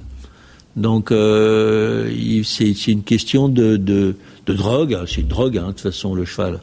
Donc 0.77 1.09
c'est 1.11 2.87
une 2.87 3.03
question 3.03 3.49
de, 3.49 4.15
drogue. 4.47 4.97
Ah, 5.01 5.05
c'est 5.07 5.23
une 5.23 5.29
drogue, 5.29 5.59
hein, 5.59 5.69
de 5.69 5.73
toute 5.73 5.81
façon, 5.81 6.15
le 6.15 6.25
cheval. 6.25 6.61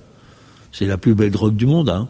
C'est 0.71 0.85
la 0.85 0.97
plus 0.97 1.15
belle 1.15 1.31
drogue 1.31 1.55
du 1.55 1.65
monde. 1.65 1.89
Hein. 1.89 2.07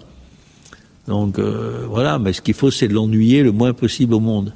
Donc 1.08 1.40
voilà, 1.40 2.20
mais 2.20 2.34
ce 2.34 2.42
qu'il 2.42 2.54
faut, 2.54 2.70
c'est 2.70 2.88
l'ennuyer 2.88 3.42
le 3.42 3.52
moins 3.52 3.74
possible 3.74 4.14
au 4.14 4.20
monde. 4.20 4.54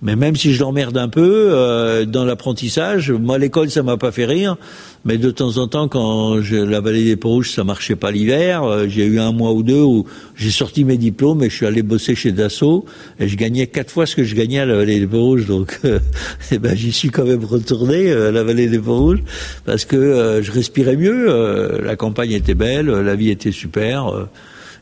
Mais 0.00 0.14
même 0.14 0.36
si 0.36 0.54
je 0.54 0.60
l'emmerde 0.60 0.96
un 0.96 1.08
peu 1.08 1.48
euh, 1.52 2.04
dans 2.04 2.24
l'apprentissage, 2.24 3.10
moi 3.10 3.36
l'école 3.36 3.68
ça 3.68 3.82
m'a 3.82 3.96
pas 3.96 4.12
fait 4.12 4.26
rire, 4.26 4.56
mais 5.04 5.18
de 5.18 5.32
temps 5.32 5.56
en 5.56 5.66
temps 5.66 5.88
quand 5.88 6.40
je, 6.40 6.54
la 6.54 6.80
vallée 6.80 7.02
des 7.02 7.16
Paux-Rouges 7.16 7.50
ça 7.50 7.64
marchait 7.64 7.96
pas 7.96 8.12
l'hiver, 8.12 8.62
euh, 8.62 8.86
j'ai 8.88 9.06
eu 9.06 9.18
un 9.18 9.32
mois 9.32 9.52
ou 9.52 9.64
deux 9.64 9.82
où 9.82 10.06
j'ai 10.36 10.52
sorti 10.52 10.84
mes 10.84 10.98
diplômes 10.98 11.42
et 11.42 11.50
je 11.50 11.56
suis 11.56 11.66
allé 11.66 11.82
bosser 11.82 12.14
chez 12.14 12.30
Dassault 12.30 12.84
et 13.18 13.26
je 13.26 13.36
gagnais 13.36 13.66
quatre 13.66 13.90
fois 13.90 14.06
ce 14.06 14.14
que 14.14 14.22
je 14.22 14.36
gagnais 14.36 14.60
à 14.60 14.66
la 14.66 14.76
vallée 14.76 15.00
des 15.00 15.08
Paux-Rouges, 15.08 15.46
donc 15.46 15.80
euh, 15.84 15.98
eh 16.52 16.58
ben 16.58 16.76
j'y 16.76 16.92
suis 16.92 17.10
quand 17.10 17.24
même 17.24 17.44
retourné 17.44 18.12
à 18.12 18.30
la 18.30 18.44
vallée 18.44 18.68
des 18.68 18.78
Paux-Rouges 18.78 19.24
parce 19.64 19.84
que 19.84 20.40
je 20.42 20.52
respirais 20.52 20.96
mieux, 20.96 21.80
la 21.82 21.96
campagne 21.96 22.30
était 22.30 22.54
belle, 22.54 22.86
la 22.86 23.16
vie 23.16 23.30
était 23.30 23.50
super, 23.50 24.28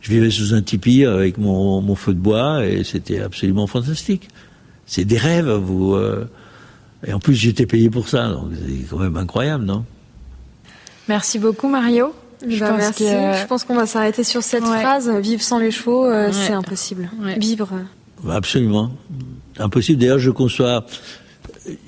je 0.02 0.10
vivais 0.10 0.30
sous 0.30 0.52
un 0.52 0.60
tipi 0.60 1.06
avec 1.06 1.38
mon, 1.38 1.80
mon 1.80 1.94
feu 1.94 2.12
de 2.12 2.18
bois 2.18 2.66
et 2.66 2.84
c'était 2.84 3.20
absolument 3.20 3.66
fantastique 3.66 4.28
c'est 4.86 5.04
des 5.04 5.18
rêves, 5.18 5.50
vous. 5.50 5.94
Euh, 5.94 6.28
et 7.06 7.12
en 7.12 7.18
plus, 7.18 7.34
j'étais 7.34 7.66
payé 7.66 7.90
pour 7.90 8.08
ça, 8.08 8.28
donc 8.28 8.52
c'est 8.54 8.88
quand 8.88 8.98
même 8.98 9.16
incroyable, 9.16 9.64
non? 9.64 9.84
Merci 11.08 11.38
beaucoup, 11.38 11.68
Mario. 11.68 12.12
Je, 12.46 12.60
bah, 12.60 12.70
pense 12.70 12.78
merci. 12.78 13.04
Je 13.04 13.46
pense 13.46 13.64
qu'on 13.64 13.76
va 13.76 13.86
s'arrêter 13.86 14.24
sur 14.24 14.42
cette 14.42 14.64
phrase. 14.64 15.10
Vivre 15.20 15.42
sans 15.42 15.58
les 15.58 15.70
chevaux, 15.70 16.06
euh, 16.06 16.30
c'est 16.32 16.52
impossible. 16.52 17.10
Vivre. 17.38 17.68
Absolument. 18.28 18.90
Impossible. 19.58 20.00
D'ailleurs, 20.00 20.18
je 20.18 20.30
conçois. 20.30 20.84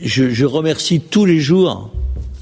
Je, 0.00 0.30
je, 0.30 0.44
remercie 0.44 1.00
tous 1.00 1.24
les 1.24 1.38
jours 1.38 1.92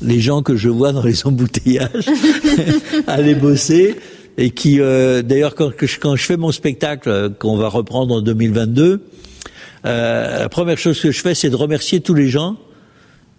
les 0.01 0.21
gens 0.21 0.43
que 0.43 0.57
je 0.57 0.69
vois 0.69 0.93
dans 0.93 1.03
les 1.03 1.27
embouteillages 1.27 2.09
aller 3.07 3.35
bosser 3.35 3.97
et 4.39 4.51
qui, 4.51 4.81
euh, 4.81 5.23
d'ailleurs, 5.23 5.55
quand, 5.55 5.71
quand 6.01 6.17
je 6.17 6.25
fais 6.25 6.37
mon 6.37 6.53
spectacle 6.53 7.33
qu'on 7.39 7.57
va 7.57 7.69
reprendre 7.69 8.15
en 8.15 8.21
2022, 8.21 9.03
euh, 9.87 10.41
la 10.41 10.49
première 10.49 10.79
chose 10.79 11.01
que 11.01 11.11
je 11.11 11.21
fais, 11.21 11.35
c'est 11.35 11.51
de 11.51 11.57
remercier 11.57 12.01
tous 12.01 12.15
les 12.15 12.29
gens 12.29 12.57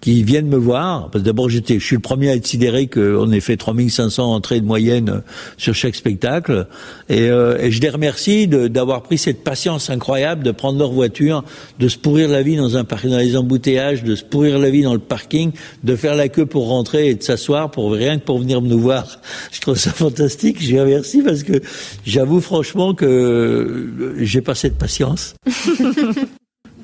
qui 0.01 0.23
viennent 0.23 0.47
me 0.47 0.57
voir. 0.57 1.09
Parce 1.09 1.23
d'abord, 1.23 1.49
j'étais, 1.49 1.79
je 1.79 1.85
suis 1.85 1.95
le 1.95 2.01
premier 2.01 2.29
à 2.29 2.35
être 2.35 2.45
sidéré 2.45 2.87
qu'on 2.87 3.31
ait 3.31 3.39
fait 3.39 3.57
3500 3.57 4.33
entrées 4.33 4.61
de 4.61 4.65
moyenne 4.65 5.23
sur 5.57 5.73
chaque 5.73 5.95
spectacle. 5.95 6.67
Et, 7.09 7.29
euh, 7.29 7.57
et 7.59 7.71
je 7.71 7.81
les 7.81 7.89
remercie 7.89 8.47
d'avoir 8.47 9.03
pris 9.03 9.17
cette 9.17 9.43
patience 9.43 9.89
incroyable 9.89 10.43
de 10.43 10.51
prendre 10.51 10.77
leur 10.79 10.91
voiture, 10.91 11.43
de 11.79 11.87
se 11.87 11.97
pourrir 11.97 12.29
la 12.29 12.43
vie 12.43 12.57
dans 12.57 12.77
un 12.77 12.83
dans 12.83 13.17
les 13.17 13.35
embouteillages, 13.35 14.03
de 14.03 14.15
se 14.15 14.23
pourrir 14.23 14.59
la 14.59 14.69
vie 14.69 14.83
dans 14.83 14.93
le 14.93 14.99
parking, 14.99 15.51
de 15.83 15.95
faire 15.95 16.15
la 16.15 16.29
queue 16.29 16.45
pour 16.45 16.67
rentrer 16.67 17.09
et 17.09 17.15
de 17.15 17.23
s'asseoir 17.23 17.71
pour 17.71 17.91
rien 17.91 18.17
que 18.17 18.23
pour 18.23 18.39
venir 18.39 18.61
nous 18.61 18.79
voir. 18.79 19.19
Je 19.51 19.61
trouve 19.61 19.77
ça 19.77 19.91
fantastique. 19.91 20.61
Je 20.61 20.71
les 20.71 20.81
remercie 20.81 21.21
parce 21.21 21.43
que 21.43 21.61
j'avoue 22.05 22.41
franchement 22.41 22.93
que 22.93 24.15
j'ai 24.19 24.41
pas 24.41 24.55
cette 24.55 24.77
patience. 24.77 25.35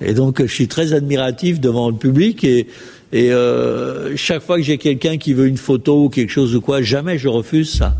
Et 0.03 0.13
donc, 0.13 0.41
je 0.41 0.53
suis 0.53 0.67
très 0.67 0.93
admiratif 0.93 1.59
devant 1.59 1.89
le 1.89 1.95
public 1.95 2.43
et, 2.43 2.67
et 3.13 3.31
euh, 3.31 4.17
chaque 4.17 4.41
fois 4.41 4.57
que 4.57 4.63
j'ai 4.63 4.79
quelqu'un 4.79 5.17
qui 5.17 5.33
veut 5.33 5.45
une 5.45 5.57
photo 5.57 6.05
ou 6.05 6.09
quelque 6.09 6.31
chose 6.31 6.55
ou 6.55 6.61
quoi, 6.61 6.81
jamais 6.81 7.19
je 7.19 7.27
refuse 7.27 7.71
ça. 7.71 7.95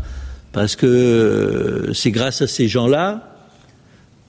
Parce 0.52 0.74
que 0.74 0.86
euh, 0.86 1.92
c'est 1.94 2.10
grâce 2.10 2.42
à 2.42 2.48
ces 2.48 2.66
gens-là 2.66 3.36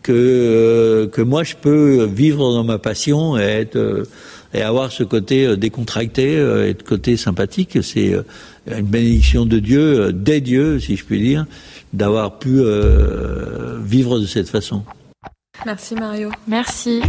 que, 0.03 0.11
euh, 0.13 1.07
que 1.07 1.23
moi 1.23 1.43
je 1.43 1.55
peux 1.55 2.05
vivre 2.05 2.53
dans 2.53 2.63
ma 2.63 2.77
passion 2.77 3.35
et, 3.35 3.41
être, 3.41 4.05
et 4.53 4.61
avoir 4.61 4.91
ce 4.91 5.03
côté 5.03 5.57
décontracté 5.57 6.33
et 6.33 6.75
ce 6.79 6.83
côté 6.83 7.17
sympathique. 7.17 7.79
C'est 7.81 8.13
une 8.67 8.85
bénédiction 8.85 9.47
de 9.47 9.57
Dieu, 9.57 10.13
des 10.13 10.39
dieux, 10.39 10.79
si 10.79 10.97
je 10.97 11.03
puis 11.03 11.19
dire, 11.19 11.47
d'avoir 11.93 12.37
pu 12.37 12.61
vivre 13.83 14.19
de 14.19 14.27
cette 14.27 14.49
façon. 14.49 14.83
Merci 15.65 15.95
Mario. 15.95 16.29
Merci. 16.47 17.01